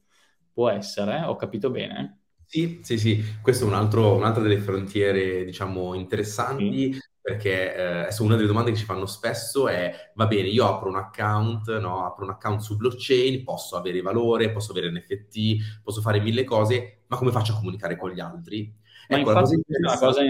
Può 0.52 0.70
essere, 0.70 1.22
ho 1.24 1.36
capito 1.38 1.70
bene? 1.70 2.20
Sì, 2.54 2.82
sì, 2.84 2.97
sì, 2.97 3.24
questo 3.41 3.64
è 3.64 3.68
un 3.68 3.76
altro, 3.76 4.14
un'altra 4.14 4.43
delle 4.43 4.58
frontiere, 4.58 5.45
diciamo, 5.45 5.93
interessanti, 5.93 6.91
sì. 6.91 6.99
perché 7.22 7.74
eh, 7.74 7.82
adesso 8.02 8.26
una 8.26 8.36
delle 8.36 8.47
domande 8.47 8.72
che 8.72 8.78
ci 8.78 8.84
fanno 8.84 9.06
spesso 9.06 9.70
è, 9.70 10.12
va 10.16 10.28
bene, 10.28 10.49
io 10.49 10.68
apro 10.68 10.89
un 10.89 10.97
account, 10.97 11.78
no? 11.80 12.06
apro 12.06 12.26
un 12.26 12.32
account 12.32 12.60
su 12.60 12.76
blockchain, 12.76 13.45
posso 13.45 13.78
avere 13.78 14.02
valore, 14.02 14.52
posso 14.52 14.72
avere 14.72 14.91
NFT, 14.91 15.80
posso 15.82 16.02
fare 16.02 16.20
mille 16.20 16.43
cose, 16.43 17.04
ma 17.08 17.16
come 17.16 17.32
faccio 17.32 17.54
a 17.54 17.56
comunicare 17.56 17.95
con 17.95 18.10
gli 18.10 18.20
altri? 18.20 18.70
Ma 19.08 19.18
ecco, 19.18 19.32
infatti 19.32 19.64
la 19.68 19.97
cosa, 19.97 20.06
cosa 20.08 20.24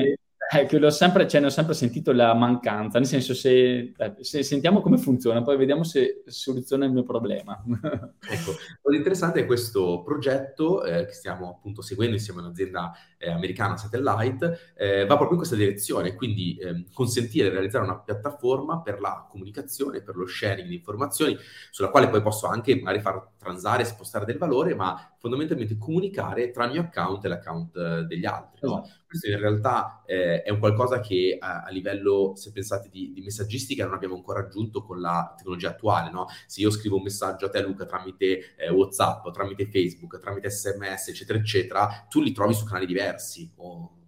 l'ho 0.72 0.90
sempre, 0.90 1.28
cioè, 1.28 1.40
ne 1.40 1.48
ho 1.48 1.50
sempre 1.50 1.74
sentito 1.74 2.12
la 2.12 2.34
mancanza, 2.34 2.98
nel 2.98 3.08
senso 3.08 3.34
se, 3.34 3.94
eh, 3.96 4.16
se, 4.20 4.44
sentiamo 4.44 4.82
come 4.82 4.98
funziona, 4.98 5.42
poi 5.42 5.56
vediamo 5.56 5.84
se 5.84 6.24
soluziona 6.26 6.86
il 6.86 6.92
mio 6.92 7.04
problema. 7.04 7.62
ecco, 8.30 8.52
l'interessante 8.90 9.42
è 9.42 9.46
questo 9.46 10.02
progetto 10.04 10.84
eh, 10.84 11.06
che 11.06 11.14
stiamo 11.14 11.50
appunto 11.50 11.82
seguendo 11.82 12.16
insieme 12.16 12.42
a 12.42 12.46
un'azienda 12.46 12.92
eh, 13.18 13.32
americana 13.32 13.78
Satellite, 13.78 14.74
eh, 14.76 15.06
va 15.06 15.16
proprio 15.16 15.32
in 15.32 15.38
questa 15.38 15.56
direzione, 15.56 16.16
quindi 16.16 16.58
ehm, 16.58 16.92
consentire 16.92 17.48
di 17.48 17.54
realizzare 17.54 17.86
una 17.86 18.00
piattaforma 18.00 18.82
per 18.82 19.00
la 19.00 19.26
comunicazione, 19.30 20.02
per 20.02 20.18
lo 20.18 20.28
sharing 20.28 20.68
di 20.68 20.76
informazioni, 20.76 21.38
sulla 21.70 21.90
quale 21.90 22.10
poi 22.10 22.22
posso 22.22 22.48
anche 22.48 22.76
magari 22.76 23.00
far 23.00 23.31
transare, 23.42 23.86
spostare 23.86 24.26
del 24.26 24.38
valore, 24.38 24.76
ma 24.76 25.14
fondamentalmente 25.18 25.78
comunicare 25.78 26.52
tra 26.52 26.66
il 26.66 26.72
mio 26.72 26.82
account 26.82 27.26
e 27.26 27.28
l'account 27.28 27.76
eh, 27.76 28.04
degli 28.04 28.26
altri. 28.26 28.60
No? 28.62 28.84
Esatto. 28.84 29.00
Questo 29.08 29.30
in 29.30 29.40
realtà 29.40 30.04
eh, 30.06 30.44
è 30.44 30.52
un 30.52 30.60
qualcosa 30.60 31.00
che 31.00 31.38
a, 31.40 31.64
a 31.64 31.70
livello, 31.70 32.34
se 32.36 32.52
pensate, 32.52 32.90
di, 32.90 33.12
di, 33.12 33.22
messaggistica 33.22 33.84
non 33.86 33.96
abbiamo 33.96 34.16
ancora 34.16 34.42
raggiunto 34.42 34.84
con 34.84 35.02
la 35.02 35.34
tecnologia 35.36 35.70
attuale. 35.70 36.12
No? 36.12 36.28
Se 36.46 36.62
io 36.62 36.70
scrivo 36.70 36.98
un 36.98 37.04
messaggio 37.04 37.48
a 37.48 37.50
te, 37.50 37.62
Luca, 37.62 37.86
tramite 37.86 38.56
eh, 38.56 38.70
WhatsApp, 38.70 39.28
tramite 39.32 39.66
Facebook, 39.66 40.20
tramite 40.20 40.50
SMS, 40.50 41.08
eccetera, 41.08 41.40
eccetera, 41.40 42.06
tu 42.08 42.22
li 42.22 42.32
trovi 42.32 42.54
su 42.54 42.64
canali 42.64 42.86
diversi. 42.86 43.52
O 43.56 44.01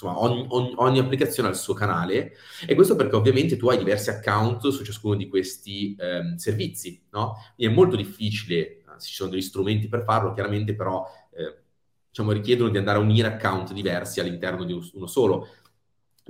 insomma, 0.00 0.20
ogni, 0.20 0.46
ogni, 0.48 0.72
ogni, 0.76 0.98
applicazione 0.98 1.48
ha 1.48 1.52
il 1.52 1.58
suo 1.58 1.74
canale 1.74 2.32
e 2.66 2.74
questo 2.74 2.96
perché 2.96 3.16
ovviamente 3.16 3.56
tu 3.56 3.68
hai 3.68 3.76
diversi 3.76 4.10
account 4.10 4.68
su 4.68 4.84
ciascuno 4.84 5.14
di 5.14 5.28
questi 5.28 5.94
ehm, 5.98 6.36
servizi, 6.36 7.02
no? 7.10 7.36
Quindi 7.54 7.74
è 7.74 7.76
molto 7.76 7.96
difficile, 7.96 8.82
ci 8.98 9.14
sono 9.14 9.30
degli 9.30 9.42
strumenti 9.42 9.88
per 9.88 10.02
farlo, 10.04 10.32
chiaramente 10.32 10.74
però 10.74 11.06
eh, 11.32 11.62
diciamo, 12.08 12.32
richiedono 12.32 12.70
di 12.70 12.78
andare 12.78 12.98
a 12.98 13.02
unire 13.02 13.28
account 13.28 13.72
diversi 13.72 14.20
all'interno 14.20 14.64
di 14.64 14.72
uno 14.72 15.06
solo 15.06 15.48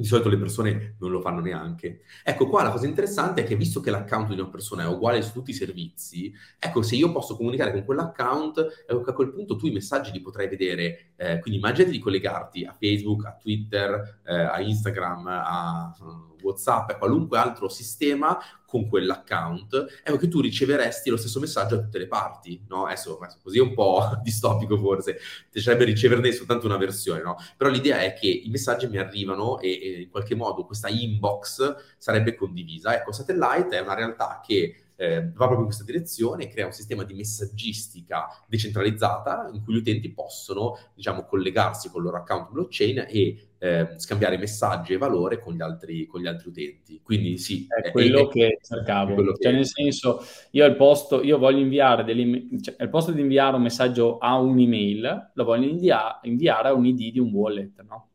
di 0.00 0.06
solito 0.06 0.28
le 0.28 0.38
persone 0.38 0.96
non 0.98 1.10
lo 1.10 1.20
fanno 1.20 1.40
neanche. 1.40 2.00
Ecco, 2.24 2.48
qua 2.48 2.62
la 2.62 2.70
cosa 2.70 2.86
interessante 2.86 3.42
è 3.42 3.44
che 3.44 3.56
visto 3.56 3.80
che 3.80 3.90
l'account 3.90 4.28
di 4.28 4.40
una 4.40 4.48
persona 4.48 4.84
è 4.84 4.86
uguale 4.86 5.22
su 5.22 5.32
tutti 5.32 5.50
i 5.50 5.54
servizi, 5.54 6.32
ecco, 6.58 6.82
se 6.82 6.96
io 6.96 7.12
posso 7.12 7.36
comunicare 7.36 7.72
con 7.72 7.84
quell'account, 7.84 8.84
ecco, 8.86 9.10
a 9.10 9.12
quel 9.12 9.32
punto 9.32 9.56
tu 9.56 9.66
i 9.66 9.72
messaggi 9.72 10.10
li 10.12 10.20
potrai 10.20 10.48
vedere. 10.48 11.12
Eh, 11.16 11.38
quindi 11.40 11.60
immaginati 11.60 11.92
di 11.92 11.98
collegarti 11.98 12.64
a 12.64 12.72
Facebook, 12.72 13.26
a 13.26 13.36
Twitter, 13.40 14.20
eh, 14.24 14.34
a 14.34 14.60
Instagram, 14.60 15.26
a 15.26 15.94
WhatsApp, 16.42 16.90
a 16.90 16.96
qualunque 16.96 17.38
altro 17.38 17.68
sistema 17.68 18.38
con 18.66 18.88
quell'account, 18.88 20.00
ecco 20.04 20.16
che 20.16 20.28
tu 20.28 20.40
riceveresti 20.40 21.10
lo 21.10 21.16
stesso 21.16 21.40
messaggio 21.40 21.74
a 21.74 21.80
tutte 21.80 21.98
le 21.98 22.06
parti, 22.06 22.64
no? 22.68 22.86
Adesso, 22.86 23.18
così 23.42 23.58
è 23.58 23.62
un 23.62 23.74
po' 23.74 24.18
distopico 24.22 24.78
forse, 24.78 25.18
piacerebbe 25.50 25.84
riceverne 25.84 26.30
soltanto 26.30 26.66
una 26.66 26.76
versione, 26.76 27.20
no? 27.20 27.36
Però 27.56 27.68
l'idea 27.68 28.00
è 28.00 28.12
che 28.12 28.28
i 28.28 28.48
messaggi 28.48 28.86
mi 28.86 28.98
arrivano 28.98 29.58
e, 29.58 29.70
e 29.70 30.00
in 30.02 30.10
qualche 30.10 30.36
modo 30.36 30.64
questa 30.64 30.88
inbox 30.88 31.96
sarebbe 31.98 32.36
condivisa. 32.36 32.94
Ecco, 32.94 33.10
Satellite 33.10 33.76
è 33.76 33.80
una 33.80 33.94
realtà 33.94 34.40
che 34.44 34.89
eh, 35.00 35.22
va 35.22 35.46
proprio 35.46 35.60
in 35.60 35.64
questa 35.64 35.84
direzione 35.84 36.44
e 36.44 36.48
crea 36.48 36.66
un 36.66 36.72
sistema 36.72 37.04
di 37.04 37.14
messaggistica 37.14 38.26
decentralizzata 38.46 39.48
in 39.50 39.64
cui 39.64 39.72
gli 39.72 39.78
utenti 39.78 40.12
possono, 40.12 40.76
diciamo, 40.94 41.24
collegarsi 41.24 41.88
con 41.88 42.02
il 42.02 42.08
loro 42.08 42.18
account 42.18 42.50
blockchain 42.50 43.06
e 43.08 43.48
eh, 43.56 43.94
scambiare 43.96 44.36
messaggi 44.36 44.92
e 44.92 44.98
valore 44.98 45.38
con 45.38 45.54
gli 45.54 45.62
altri, 45.62 46.04
con 46.04 46.20
gli 46.20 46.26
altri 46.26 46.50
utenti. 46.50 47.00
Quindi 47.02 47.38
sì, 47.38 47.66
è 47.66 47.90
quello 47.92 48.28
è, 48.28 48.32
che 48.32 48.58
cercavo. 48.60 49.14
Quello 49.14 49.32
cioè, 49.32 49.50
che... 49.50 49.56
nel 49.56 49.66
senso, 49.66 50.22
io 50.50 50.66
al 50.66 50.76
posto, 50.76 51.22
io 51.22 51.38
voglio 51.38 51.60
inviare 51.60 52.04
delle, 52.04 52.48
cioè, 52.60 52.74
al 52.78 52.90
posto 52.90 53.12
di 53.12 53.22
inviare 53.22 53.56
un 53.56 53.62
messaggio 53.62 54.18
a 54.18 54.38
un'email, 54.38 55.30
lo 55.32 55.44
voglio 55.44 55.66
invia- 55.66 56.20
inviare 56.24 56.68
a 56.68 56.74
un 56.74 56.84
ID 56.84 57.10
di 57.10 57.18
un 57.18 57.32
wallet, 57.32 57.80
no? 57.88 58.09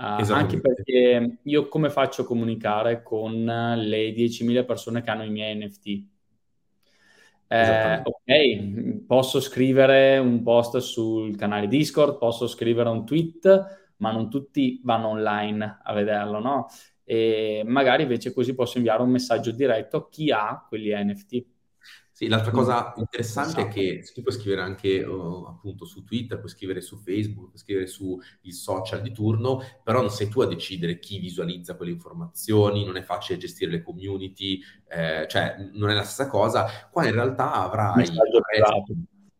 Uh, 0.00 0.32
anche 0.32 0.58
perché 0.58 1.40
io 1.42 1.68
come 1.68 1.90
faccio 1.90 2.22
a 2.22 2.24
comunicare 2.24 3.02
con 3.02 3.44
le 3.44 4.12
10.000 4.14 4.64
persone 4.64 5.02
che 5.02 5.10
hanno 5.10 5.24
i 5.24 5.30
miei 5.30 5.54
NFT? 5.54 6.04
Eh, 7.46 8.00
ok, 8.02 9.04
posso 9.06 9.40
scrivere 9.40 10.16
un 10.16 10.42
post 10.42 10.78
sul 10.78 11.36
canale 11.36 11.66
Discord, 11.66 12.16
posso 12.16 12.46
scrivere 12.46 12.88
un 12.88 13.04
tweet, 13.04 13.94
ma 13.96 14.10
non 14.10 14.30
tutti 14.30 14.80
vanno 14.84 15.08
online 15.08 15.80
a 15.82 15.92
vederlo, 15.92 16.38
no? 16.38 16.68
E 17.04 17.62
magari 17.66 18.04
invece 18.04 18.32
così 18.32 18.54
posso 18.54 18.78
inviare 18.78 19.02
un 19.02 19.10
messaggio 19.10 19.50
diretto 19.50 19.98
a 19.98 20.08
chi 20.08 20.30
ha 20.30 20.64
quegli 20.66 20.94
NFT. 20.94 21.44
Sì, 22.20 22.28
l'altra 22.28 22.50
cosa 22.50 22.92
interessante 22.96 23.62
esatto. 23.62 23.68
è 23.68 23.72
che 23.72 24.04
tu 24.12 24.20
puoi 24.20 24.34
scrivere 24.34 24.60
anche 24.60 25.02
uh, 25.02 25.46
appunto 25.48 25.86
su 25.86 26.04
Twitter, 26.04 26.38
puoi 26.38 26.50
scrivere 26.50 26.82
su 26.82 26.98
Facebook, 26.98 27.46
puoi 27.46 27.58
scrivere 27.58 27.86
sui 27.86 28.20
social 28.52 29.00
di 29.00 29.10
turno, 29.10 29.62
però 29.82 30.02
non 30.02 30.10
sei 30.10 30.28
tu 30.28 30.42
a 30.42 30.46
decidere 30.46 30.98
chi 30.98 31.18
visualizza 31.18 31.76
quelle 31.76 31.92
informazioni, 31.92 32.84
non 32.84 32.98
è 32.98 33.02
facile 33.02 33.38
gestire 33.38 33.70
le 33.70 33.82
community, 33.82 34.60
eh, 34.86 35.26
cioè 35.30 35.70
non 35.72 35.88
è 35.88 35.94
la 35.94 36.02
stessa 36.02 36.28
cosa. 36.28 36.66
Qua 36.92 37.06
in 37.06 37.12
realtà 37.12 37.54
avrai 37.54 38.06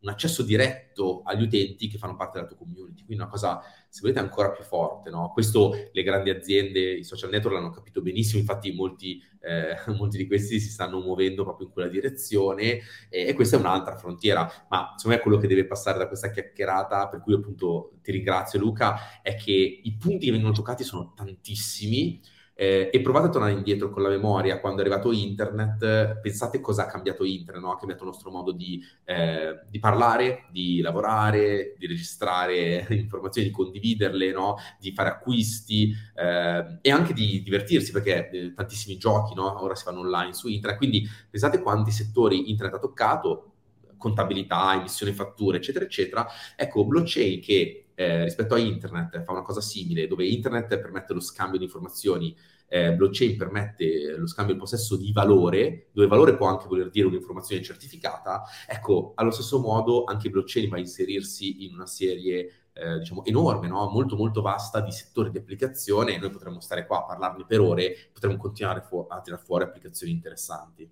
un 0.03 0.09
accesso 0.09 0.42
diretto 0.42 1.22
agli 1.24 1.42
utenti 1.42 1.88
che 1.88 1.98
fanno 1.98 2.16
parte 2.16 2.38
della 2.38 2.48
tua 2.48 2.57
community, 2.57 3.05
quindi 3.05 3.22
una 3.22 3.28
cosa, 3.28 3.61
se 3.88 4.01
volete, 4.01 4.18
ancora 4.18 4.51
più 4.51 4.64
forte. 4.64 5.11
No? 5.11 5.30
Questo 5.32 5.74
le 5.92 6.03
grandi 6.03 6.30
aziende, 6.30 6.80
i 6.80 7.05
social 7.05 7.30
network 7.30 7.57
l'hanno 7.57 7.70
capito 7.70 8.01
benissimo, 8.01 8.40
infatti 8.40 8.72
molti, 8.72 9.20
eh, 9.40 9.76
molti 9.92 10.16
di 10.16 10.26
questi 10.26 10.59
si 10.59 10.70
stanno 10.70 11.01
muovendo 11.01 11.44
proprio 11.44 11.66
in 11.66 11.72
quella 11.72 11.88
direzione 11.88 12.80
e, 13.09 13.32
questa 13.34 13.57
è 13.57 13.61
un'altra 13.61 13.96
frontiera, 13.96 14.42
ma 14.68 14.94
secondo 14.96 15.16
me 15.16 15.22
quello 15.22 15.38
che 15.38 15.46
deve 15.46 15.66
passare 15.66 15.98
da 15.98 16.09
questa 16.09 16.30
chiacchierata, 16.30 17.09
per 17.09 17.20
cui 17.20 17.34
appunto 17.34 17.98
ti 18.03 18.12
ringrazio 18.12 18.59
Luca, 18.59 19.20
è 19.22 19.34
che 19.34 19.53
i 19.82 19.96
punti 19.96 20.26
che 20.26 20.32
vengono 20.32 20.53
toccati 20.53 20.82
sono 20.82 21.12
tantissimi, 21.14 22.20
eh, 22.61 22.91
e 22.93 23.01
provate 23.01 23.29
a 23.29 23.31
tornare 23.31 23.55
indietro 23.55 23.89
con 23.89 24.03
la 24.03 24.11
memoria 24.11 24.61
quando 24.61 24.83
è 24.83 24.85
arrivato 24.85 25.13
internet, 25.13 26.21
pensate 26.21 26.61
cosa 26.61 26.83
ha 26.83 26.87
cambiato 26.87 27.25
internet, 27.25 27.63
no? 27.63 27.73
ha 27.73 27.79
cambiato 27.79 28.03
il 28.03 28.11
nostro 28.11 28.31
modo 28.31 28.53
di, 28.53 28.85
eh, 29.07 29.61
di, 29.71 29.79
parlare, 29.79 30.45
di 30.51 30.83
lavorare, 30.83 31.75
di 31.79 31.87
registrare 31.87 32.85
informazioni, 32.91 33.49
di 33.49 33.55
condividerle, 33.55 34.31
no? 34.33 34.57
di 34.79 34.93
fare 34.93 35.09
acquisti 35.09 35.95
eh, 36.15 36.79
e 36.83 36.91
anche 36.91 37.15
di 37.15 37.41
divertirsi 37.43 37.93
perché 37.93 38.29
eh, 38.29 38.53
tantissimi 38.53 38.99
giochi 38.99 39.33
no? 39.35 39.63
ora 39.63 39.75
si 39.75 39.85
fanno 39.85 40.01
online 40.01 40.35
su 40.35 40.47
internet, 40.47 40.77
quindi 40.77 41.09
pensate 41.31 41.63
quanti 41.63 41.91
settori 41.91 42.51
internet 42.51 42.75
ha 42.75 42.79
toccato, 42.79 43.53
contabilità, 43.97 44.75
emissione 44.75 45.13
fatture, 45.15 45.57
eccetera, 45.57 45.85
eccetera. 45.87 46.27
Ecco, 46.57 46.85
blockchain 46.85 47.41
che 47.41 47.80
eh, 48.01 48.24
rispetto 48.24 48.55
a 48.55 48.59
internet 48.59 49.22
fa 49.22 49.32
una 49.32 49.42
cosa 49.42 49.61
simile, 49.61 50.07
dove 50.07 50.26
internet 50.26 50.78
permette 50.78 51.12
lo 51.12 51.20
scambio 51.20 51.59
di 51.59 51.64
informazioni, 51.64 52.34
eh, 52.66 52.94
blockchain 52.94 53.36
permette 53.36 54.16
lo 54.16 54.26
scambio 54.26 54.55
del 54.55 54.62
possesso 54.62 54.96
di 54.96 55.12
valore, 55.12 55.88
dove 55.92 56.07
valore 56.07 56.34
può 56.34 56.46
anche 56.46 56.66
voler 56.66 56.88
dire 56.88 57.09
un'informazione 57.09 57.62
certificata, 57.62 58.42
ecco, 58.66 59.12
allo 59.16 59.30
stesso 59.30 59.61
modo 59.61 60.05
anche 60.05 60.30
blockchain 60.30 60.70
va 60.70 60.76
a 60.76 60.80
inserirsi 60.80 61.66
in 61.66 61.74
una 61.74 61.84
serie 61.84 62.68
eh, 62.72 63.01
diciamo 63.01 63.22
enorme, 63.26 63.68
no? 63.68 63.90
molto 63.90 64.16
molto 64.16 64.40
vasta 64.40 64.80
di 64.80 64.92
settori 64.92 65.30
di 65.30 65.36
applicazione 65.36 66.14
e 66.14 66.18
noi 66.18 66.30
potremmo 66.30 66.61
stare 66.61 66.86
qua 66.86 67.01
a 67.01 67.05
parlarne 67.05 67.44
per 67.46 67.61
ore, 67.61 67.94
potremmo 68.14 68.38
continuare 68.38 68.80
fu- 68.80 69.05
a 69.11 69.20
tirare 69.20 69.42
fuori 69.44 69.64
applicazioni 69.64 70.11
interessanti. 70.11 70.90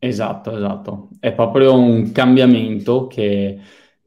Esatto, 0.00 0.56
esatto. 0.56 1.08
È 1.20 1.32
proprio 1.32 1.74
un 1.74 2.10
cambiamento 2.10 3.06
che 3.06 3.58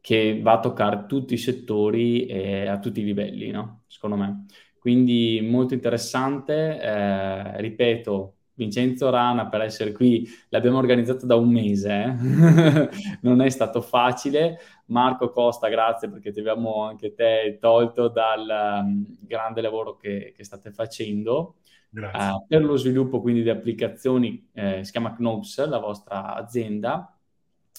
che 0.08 0.40
va 0.42 0.54
a 0.54 0.60
toccare 0.62 1.04
tutti 1.06 1.34
i 1.34 1.38
settori 1.38 2.28
e 2.28 2.66
a 2.66 2.80
tutti 2.80 3.02
i 3.02 3.04
livelli, 3.04 3.52
no? 3.52 3.82
secondo 3.88 4.16
me. 4.16 4.46
Quindi 4.80 5.46
molto 5.46 5.74
interessante, 5.74 6.80
eh, 6.80 7.60
ripeto, 7.60 8.36
Vincenzo 8.54 9.10
Rana 9.10 9.50
per 9.50 9.64
essere 9.64 9.92
qui 9.92 10.26
l'abbiamo 10.48 10.78
organizzato 10.78 11.26
da 11.26 11.36
un 11.36 11.52
mese, 11.52 11.92
eh? 11.92 12.90
non 13.20 13.42
è 13.42 13.50
stato 13.50 13.82
facile. 13.82 14.58
Marco 14.86 15.30
Costa, 15.30 15.68
grazie 15.68 16.10
perché 16.10 16.32
ti 16.32 16.40
abbiamo 16.40 16.84
anche 16.84 17.14
te 17.14 17.58
tolto 17.60 18.08
dal 18.08 18.86
um, 18.86 19.06
grande 19.20 19.60
lavoro 19.60 19.98
che, 19.98 20.32
che 20.34 20.46
state 20.46 20.72
facendo. 20.72 21.56
Uh, 21.92 22.46
per 22.48 22.64
lo 22.64 22.78
sviluppo 22.78 23.20
quindi 23.20 23.44
di 23.44 23.50
applicazioni, 23.50 24.50
eh, 24.54 24.86
si 24.86 24.92
chiama 24.92 25.14
Knops, 25.14 25.68
la 25.68 25.80
vostra 25.80 26.34
azienda, 26.34 27.17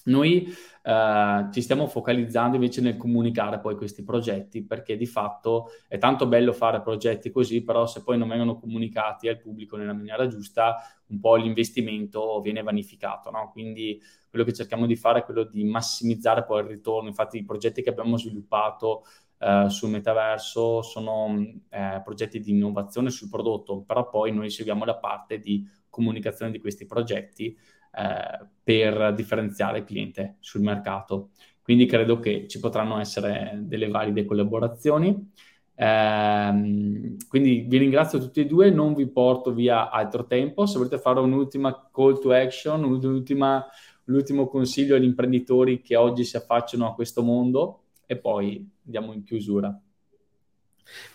noi 0.08 0.52
eh, 0.82 1.48
ci 1.52 1.60
stiamo 1.60 1.86
focalizzando 1.86 2.56
invece 2.56 2.80
nel 2.80 2.96
comunicare 2.96 3.60
poi 3.60 3.76
questi 3.76 4.02
progetti, 4.02 4.64
perché 4.64 4.96
di 4.96 5.06
fatto 5.06 5.68
è 5.86 5.98
tanto 5.98 6.26
bello 6.26 6.52
fare 6.52 6.80
progetti 6.80 7.30
così, 7.30 7.62
però 7.62 7.86
se 7.86 8.02
poi 8.02 8.18
non 8.18 8.28
vengono 8.28 8.58
comunicati 8.58 9.28
al 9.28 9.38
pubblico 9.38 9.76
nella 9.76 9.92
maniera 9.92 10.26
giusta, 10.26 10.76
un 11.08 11.20
po' 11.20 11.36
l'investimento 11.36 12.40
viene 12.40 12.62
vanificato. 12.62 13.30
No? 13.30 13.50
Quindi 13.52 14.00
quello 14.28 14.44
che 14.44 14.52
cerchiamo 14.52 14.86
di 14.86 14.96
fare 14.96 15.20
è 15.20 15.24
quello 15.24 15.44
di 15.44 15.64
massimizzare 15.64 16.44
poi 16.44 16.62
il 16.62 16.68
ritorno. 16.68 17.08
Infatti 17.08 17.38
i 17.38 17.44
progetti 17.44 17.82
che 17.82 17.90
abbiamo 17.90 18.16
sviluppato 18.16 19.04
eh, 19.38 19.66
sul 19.68 19.90
metaverso 19.90 20.82
sono 20.82 21.34
eh, 21.68 22.00
progetti 22.02 22.40
di 22.40 22.50
innovazione 22.50 23.10
sul 23.10 23.28
prodotto, 23.28 23.82
però 23.82 24.08
poi 24.08 24.32
noi 24.32 24.50
seguiamo 24.50 24.84
la 24.84 24.96
parte 24.96 25.38
di 25.38 25.66
comunicazione 25.88 26.50
di 26.50 26.60
questi 26.60 26.86
progetti 26.86 27.56
eh, 27.92 28.46
per 28.62 29.14
differenziare 29.14 29.78
il 29.78 29.84
cliente 29.84 30.36
sul 30.40 30.62
mercato. 30.62 31.30
Quindi 31.62 31.86
credo 31.86 32.18
che 32.18 32.46
ci 32.48 32.60
potranno 32.60 32.98
essere 32.98 33.58
delle 33.62 33.88
valide 33.88 34.24
collaborazioni. 34.24 35.30
Eh, 35.74 37.16
quindi 37.28 37.64
vi 37.68 37.76
ringrazio 37.76 38.18
tutti 38.18 38.40
e 38.40 38.46
due, 38.46 38.70
non 38.70 38.94
vi 38.94 39.06
porto 39.06 39.52
via 39.52 39.90
altro 39.90 40.26
tempo. 40.26 40.66
Se 40.66 40.78
volete 40.78 40.98
fare 40.98 41.20
un'ultima 41.20 41.90
call 41.92 42.20
to 42.20 42.32
action, 42.32 42.84
un'ultima, 42.84 43.64
l'ultimo 44.04 44.48
consiglio 44.48 44.96
agli 44.96 45.04
imprenditori 45.04 45.82
che 45.82 45.94
oggi 45.96 46.24
si 46.24 46.36
affacciano 46.36 46.88
a 46.88 46.94
questo 46.94 47.22
mondo 47.22 47.82
e 48.06 48.16
poi 48.16 48.66
andiamo 48.84 49.12
in 49.12 49.22
chiusura. 49.22 49.78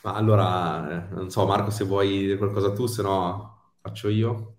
Ma 0.01 0.13
allora, 0.13 1.07
non 1.11 1.29
so 1.29 1.45
Marco 1.45 1.71
se 1.71 1.83
vuoi 1.83 2.09
dire 2.09 2.37
qualcosa 2.37 2.71
tu, 2.73 2.85
se 2.85 3.01
no 3.01 3.73
faccio 3.81 4.07
io. 4.07 4.52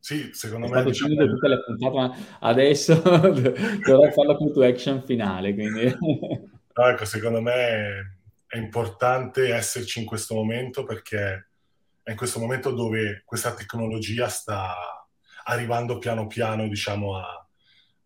Sì, 0.00 0.30
secondo 0.32 0.66
me... 0.66 0.82
È 0.82 0.92
stato 0.94 1.14
tutte 1.14 1.48
le 1.48 1.62
puntate, 1.62 1.94
ma 1.94 2.16
adesso 2.40 2.94
dovrei 2.94 4.12
fare 4.12 4.26
la 4.26 4.36
call 4.36 4.52
to 4.52 4.62
action 4.62 5.02
finale, 5.04 5.54
quindi... 5.54 5.84
no, 5.94 6.88
ecco, 6.88 7.04
secondo 7.04 7.42
me 7.42 8.18
è 8.46 8.56
importante 8.56 9.54
esserci 9.54 10.00
in 10.00 10.06
questo 10.06 10.34
momento 10.34 10.84
perché 10.84 11.50
è 12.02 12.10
in 12.10 12.16
questo 12.16 12.40
momento 12.40 12.72
dove 12.72 13.22
questa 13.24 13.54
tecnologia 13.54 14.26
sta 14.28 14.74
arrivando 15.44 15.98
piano 15.98 16.26
piano, 16.26 16.66
diciamo, 16.66 17.16
a, 17.16 17.46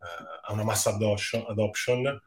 eh, 0.02 0.48
a 0.48 0.52
una 0.52 0.64
massa 0.64 0.90
adoption, 0.90 1.44
adoption. 1.48 2.20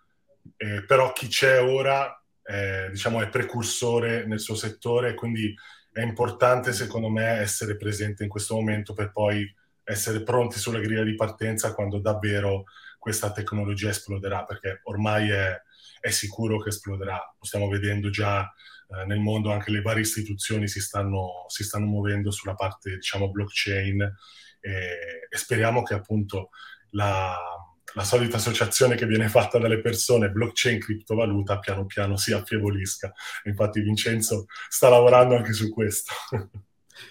Eh, 0.56 0.86
però 0.86 1.12
chi 1.12 1.28
c'è 1.28 1.62
ora 1.62 2.20
eh, 2.42 2.88
diciamo, 2.90 3.22
è 3.22 3.28
precursore 3.28 4.26
nel 4.26 4.40
suo 4.40 4.56
settore, 4.56 5.14
quindi 5.14 5.54
è 5.98 6.04
importante 6.04 6.74
secondo 6.74 7.10
me 7.10 7.26
essere 7.40 7.76
presente 7.76 8.22
in 8.22 8.30
questo 8.30 8.54
momento 8.54 8.94
per 8.94 9.12
poi 9.12 9.52
essere 9.84 10.22
pronti 10.22 10.60
sulla 10.60 10.80
griglia 10.80 11.02
di 11.02 11.16
partenza 11.16 11.74
quando 11.74 11.98
davvero 11.98 12.66
questa 13.00 13.32
tecnologia 13.32 13.90
esploderà, 13.90 14.44
perché 14.44 14.82
ormai 14.84 15.30
è, 15.32 15.60
è 16.00 16.10
sicuro 16.12 16.60
che 16.60 16.70
esploderà. 16.70 17.16
Lo 17.16 17.44
stiamo 17.46 17.68
vedendo 17.68 18.12
già 18.12 18.44
eh, 18.44 19.06
nel 19.06 19.20
mondo, 19.20 19.52
anche 19.52 19.72
le 19.72 19.82
varie 19.82 20.04
istituzioni 20.04 20.68
si 20.68 20.82
stanno, 20.82 21.46
si 21.48 21.64
stanno 21.64 21.88
muovendo 21.88 22.30
sulla 22.30 22.54
parte, 22.54 22.96
diciamo, 22.96 23.32
blockchain 23.32 24.02
e, 24.60 24.72
e 25.30 25.38
speriamo 25.38 25.82
che 25.82 25.96
appunto 25.96 26.50
la, 26.92 27.36
la 27.94 28.04
solita 28.04 28.38
associazione 28.38 28.96
che 28.96 29.06
viene 29.06 29.30
fatta 29.30 29.58
dalle 29.58 29.80
persone 29.80 30.30
blockchain 30.30 30.80
criptovaluta 30.80 31.60
piano 31.60 31.86
piano 31.86 32.18
si 32.18 32.34
affievolisca. 32.34 33.14
Infatti 33.46 33.82
Vincenzo 33.82 34.46
sta 34.70 34.90
lavorando 34.90 35.36
anche 35.36 35.54
su 35.54 35.72
questo. 35.72 36.14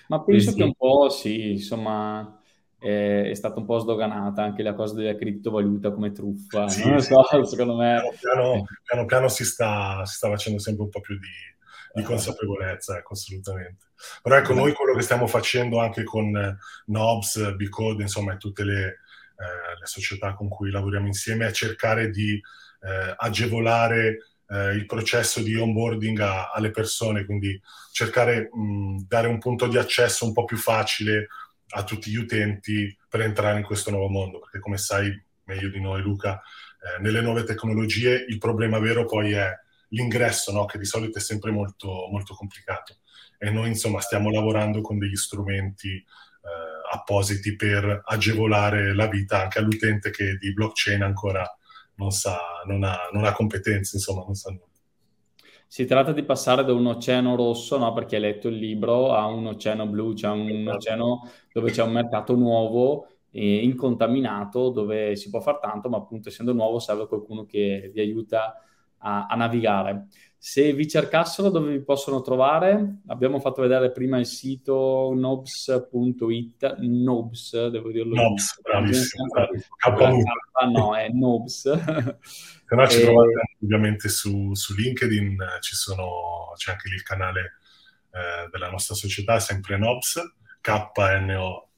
Ma 0.08 0.22
penso 0.22 0.50
sì. 0.50 0.56
che 0.56 0.62
un 0.64 0.74
po' 0.74 1.08
sì, 1.08 1.52
insomma, 1.52 2.40
è, 2.78 3.28
è, 3.30 3.34
stata 3.34 3.58
un 3.58 3.66
po' 3.66 3.78
sdoganata 3.78 4.42
anche 4.42 4.62
la 4.62 4.74
cosa 4.74 4.94
della 4.94 5.16
criptovaluta 5.16 5.92
come 5.92 6.12
truffa. 6.12 6.68
Sì, 6.68 6.88
non 6.88 7.00
so, 7.00 7.22
secondo 7.44 7.76
me... 7.76 7.94
Piano 7.94 8.16
piano, 8.20 8.64
piano, 8.82 9.04
piano 9.06 9.28
si, 9.28 9.44
sta, 9.44 10.04
si, 10.04 10.16
sta, 10.16 10.28
facendo 10.28 10.58
sempre 10.58 10.84
un 10.84 10.90
po' 10.90 11.00
più 11.00 11.16
di, 11.18 12.00
di 12.00 12.02
consapevolezza, 12.02 12.98
ecco, 12.98 13.14
assolutamente. 13.14 13.86
Però 14.22 14.36
ecco, 14.36 14.54
noi 14.54 14.72
quello 14.72 14.94
che 14.94 15.02
stiamo 15.02 15.26
facendo 15.26 15.78
anche 15.78 16.04
con 16.04 16.58
Nobs, 16.86 17.54
Bcode, 17.54 18.02
insomma, 18.02 18.36
tutte 18.36 18.64
le 18.64 18.84
eh, 18.84 18.98
le 19.36 19.86
società 19.86 20.34
con 20.34 20.48
cui 20.48 20.70
lavoriamo 20.70 21.06
insieme, 21.06 21.46
è 21.46 21.52
cercare 21.52 22.10
di 22.10 22.34
eh, 22.34 23.14
agevolare 23.16 24.18
eh, 24.48 24.72
il 24.72 24.86
processo 24.86 25.42
di 25.42 25.54
onboarding 25.54 26.18
a, 26.20 26.50
alle 26.50 26.70
persone, 26.70 27.24
quindi 27.24 27.60
cercare 27.92 28.50
di 28.52 29.04
dare 29.06 29.28
un 29.28 29.38
punto 29.38 29.66
di 29.66 29.78
accesso 29.78 30.24
un 30.24 30.32
po' 30.32 30.44
più 30.44 30.56
facile 30.56 31.28
a 31.70 31.82
tutti 31.84 32.10
gli 32.10 32.16
utenti 32.16 32.96
per 33.08 33.22
entrare 33.22 33.58
in 33.58 33.64
questo 33.64 33.90
nuovo 33.90 34.08
mondo, 34.08 34.38
perché 34.38 34.60
come 34.60 34.78
sai 34.78 35.24
meglio 35.44 35.68
di 35.68 35.80
noi 35.80 36.00
Luca, 36.02 36.40
eh, 36.40 37.00
nelle 37.00 37.20
nuove 37.20 37.44
tecnologie 37.44 38.24
il 38.28 38.38
problema 38.38 38.78
vero 38.78 39.04
poi 39.04 39.32
è 39.32 39.50
l'ingresso, 39.88 40.52
no? 40.52 40.64
che 40.64 40.78
di 40.78 40.84
solito 40.84 41.18
è 41.18 41.20
sempre 41.20 41.50
molto, 41.50 42.08
molto 42.10 42.34
complicato. 42.34 42.98
E 43.38 43.50
noi 43.50 43.68
insomma 43.68 44.00
stiamo 44.00 44.30
lavorando 44.30 44.80
con 44.80 44.98
degli 44.98 45.16
strumenti 45.16 45.94
eh, 45.94 46.04
appositi 46.90 47.56
per 47.56 48.02
agevolare 48.04 48.94
la 48.94 49.06
vita 49.06 49.42
anche 49.42 49.58
all'utente 49.58 50.10
che 50.10 50.36
di 50.36 50.52
blockchain 50.52 51.02
ancora 51.02 51.44
non 51.96 52.10
sa, 52.10 52.38
non 52.66 52.82
ha, 52.84 53.08
non 53.12 53.24
ha 53.24 53.32
competenze, 53.32 53.96
insomma, 53.96 54.24
non 54.24 54.34
sa 54.34 54.50
nulla. 54.50 54.64
Si 55.68 55.84
tratta 55.84 56.12
di 56.12 56.22
passare 56.22 56.64
da 56.64 56.72
un 56.72 56.86
oceano 56.86 57.34
rosso, 57.34 57.76
no? 57.76 57.92
perché 57.92 58.16
hai 58.16 58.22
letto 58.22 58.48
il 58.48 58.56
libro, 58.56 59.12
a 59.12 59.26
un 59.26 59.46
oceano 59.46 59.86
blu, 59.86 60.14
cioè 60.14 60.30
un 60.30 60.48
esatto. 60.48 60.76
oceano 60.76 61.30
dove 61.52 61.70
c'è 61.70 61.82
un 61.82 61.92
mercato 61.92 62.34
nuovo 62.36 63.08
e 63.30 63.56
incontaminato, 63.56 64.70
dove 64.70 65.16
si 65.16 65.28
può 65.28 65.40
fare 65.40 65.58
tanto, 65.60 65.88
ma 65.88 65.96
appunto 65.96 66.28
essendo 66.28 66.52
nuovo 66.52 66.78
serve 66.78 67.08
qualcuno 67.08 67.44
che 67.44 67.90
vi 67.92 68.00
aiuta 68.00 68.62
a, 68.98 69.26
a 69.26 69.34
navigare. 69.34 70.06
Se 70.48 70.72
vi 70.72 70.86
cercassero 70.86 71.50
dove 71.50 71.72
vi 71.72 71.82
possono 71.82 72.22
trovare, 72.22 72.98
abbiamo 73.08 73.40
fatto 73.40 73.62
vedere 73.62 73.90
prima 73.90 74.20
il 74.20 74.26
sito 74.26 75.12
nobs.it, 75.12 76.76
nobs, 76.78 77.66
devo 77.66 77.90
dirlo. 77.90 78.14
Nobs, 78.14 78.60
bravissimo. 78.62 79.24
Ah, 80.52 80.66
no, 80.66 80.96
è 80.96 81.08
nobs. 81.08 81.62
Se 82.22 82.76
no 82.76 82.86
ci 82.86 83.00
e... 83.00 83.02
trovate 83.02 83.32
ovviamente 83.60 84.08
su, 84.08 84.54
su 84.54 84.72
LinkedIn, 84.74 85.36
sono, 85.58 86.52
c'è 86.54 86.70
anche 86.70 86.90
lì 86.90 86.94
il 86.94 87.02
canale 87.02 87.56
eh, 88.12 88.48
della 88.52 88.70
nostra 88.70 88.94
società, 88.94 89.40
sempre 89.40 89.76
Nobs, 89.78 90.22
K-N-O-B-S, 90.60 91.72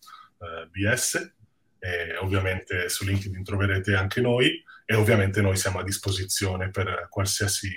e 1.79 2.19
ovviamente 2.19 2.91
su 2.91 3.07
LinkedIn 3.07 3.43
troverete 3.43 3.95
anche 3.95 4.21
noi 4.21 4.63
e 4.85 4.95
ovviamente 4.95 5.41
noi 5.41 5.57
siamo 5.57 5.79
a 5.79 5.85
disposizione 5.85 6.69
per 6.69 7.07
qualsiasi 7.09 7.71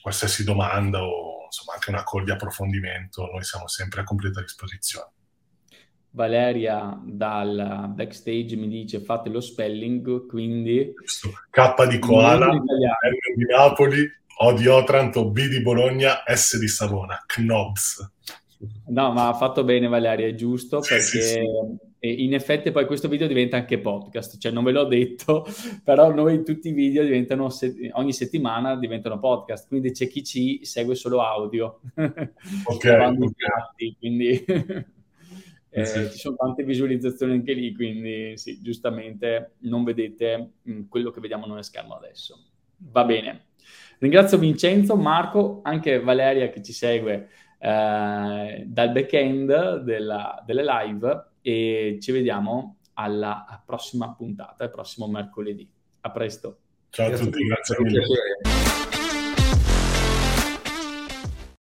qualsiasi 0.00 0.44
domanda 0.44 1.02
o 1.02 1.44
insomma 1.44 1.74
anche 1.74 1.90
una 1.90 2.02
call 2.04 2.24
di 2.24 2.30
approfondimento, 2.30 3.30
noi 3.32 3.44
siamo 3.44 3.68
sempre 3.68 4.00
a 4.00 4.04
completa 4.04 4.40
disposizione. 4.40 5.10
Valeria 6.10 6.98
dal 7.04 7.92
backstage 7.94 8.56
mi 8.56 8.68
dice 8.68 9.00
fate 9.00 9.28
lo 9.28 9.40
spelling, 9.40 10.26
quindi... 10.26 10.94
K 11.50 11.86
di 11.86 11.98
Koala, 11.98 12.46
N 12.52 12.64
di 13.34 13.44
Napoli, 13.44 14.08
O 14.38 14.52
di 14.54 14.66
Otranto, 14.66 15.30
B 15.30 15.46
di 15.46 15.60
Bologna, 15.60 16.22
S 16.26 16.58
di 16.58 16.68
Savona, 16.68 17.22
Knobs. 17.26 18.12
No, 18.86 19.12
ma 19.12 19.28
ha 19.28 19.34
fatto 19.34 19.62
bene 19.64 19.88
Valeria, 19.88 20.26
è 20.26 20.34
giusto, 20.34 20.80
perché 20.80 21.00
sì, 21.00 21.20
sì. 21.20 21.40
In 22.00 22.34
effetti 22.34 22.70
poi 22.70 22.86
questo 22.86 23.08
video 23.08 23.26
diventa 23.26 23.56
anche 23.56 23.78
podcast, 23.78 24.38
cioè 24.38 24.52
non 24.52 24.64
ve 24.64 24.72
l'ho 24.72 24.84
detto, 24.84 25.46
però 25.82 26.12
noi 26.12 26.44
tutti 26.44 26.68
i 26.68 26.72
video 26.72 27.02
diventano, 27.02 27.48
ogni 27.92 28.12
settimana 28.12 28.76
diventano 28.76 29.18
podcast, 29.18 29.68
quindi 29.68 29.92
c'è 29.92 30.06
chi 30.06 30.22
ci 30.22 30.64
segue 30.64 30.94
solo 30.94 31.22
audio. 31.22 31.80
Ok. 32.64 32.84
okay. 32.84 33.96
Quindi 33.98 34.44
eh, 35.70 35.84
sì. 35.84 36.10
ci 36.10 36.18
sono 36.18 36.36
tante 36.36 36.64
visualizzazioni 36.64 37.32
anche 37.32 37.52
lì, 37.52 37.74
quindi 37.74 38.36
sì, 38.36 38.60
giustamente 38.60 39.54
non 39.60 39.84
vedete 39.84 40.52
mm, 40.68 40.82
quello 40.88 41.10
che 41.10 41.20
vediamo 41.20 41.46
noi 41.46 41.58
a 41.58 41.62
schermo 41.62 41.94
adesso. 41.94 42.38
Va 42.78 43.04
bene. 43.04 43.46
Ringrazio 43.98 44.38
Vincenzo, 44.38 44.96
Marco, 44.96 45.60
anche 45.62 46.00
Valeria 46.00 46.50
che 46.50 46.62
ci 46.62 46.72
segue 46.72 47.28
eh, 47.58 48.64
dal 48.66 48.92
back-end 48.92 49.78
della, 49.80 50.42
delle 50.44 50.64
live 50.64 51.24
e 51.46 51.98
ci 52.00 52.10
vediamo 52.10 52.78
alla 52.94 53.62
prossima 53.64 54.12
puntata, 54.14 54.64
il 54.64 54.70
prossimo 54.70 55.06
mercoledì. 55.06 55.70
A 56.00 56.10
presto. 56.10 56.58
Ciao 56.90 57.06
a 57.06 57.16
tutti, 57.16 57.44
grazie 57.44 57.76
mille. 57.82 58.65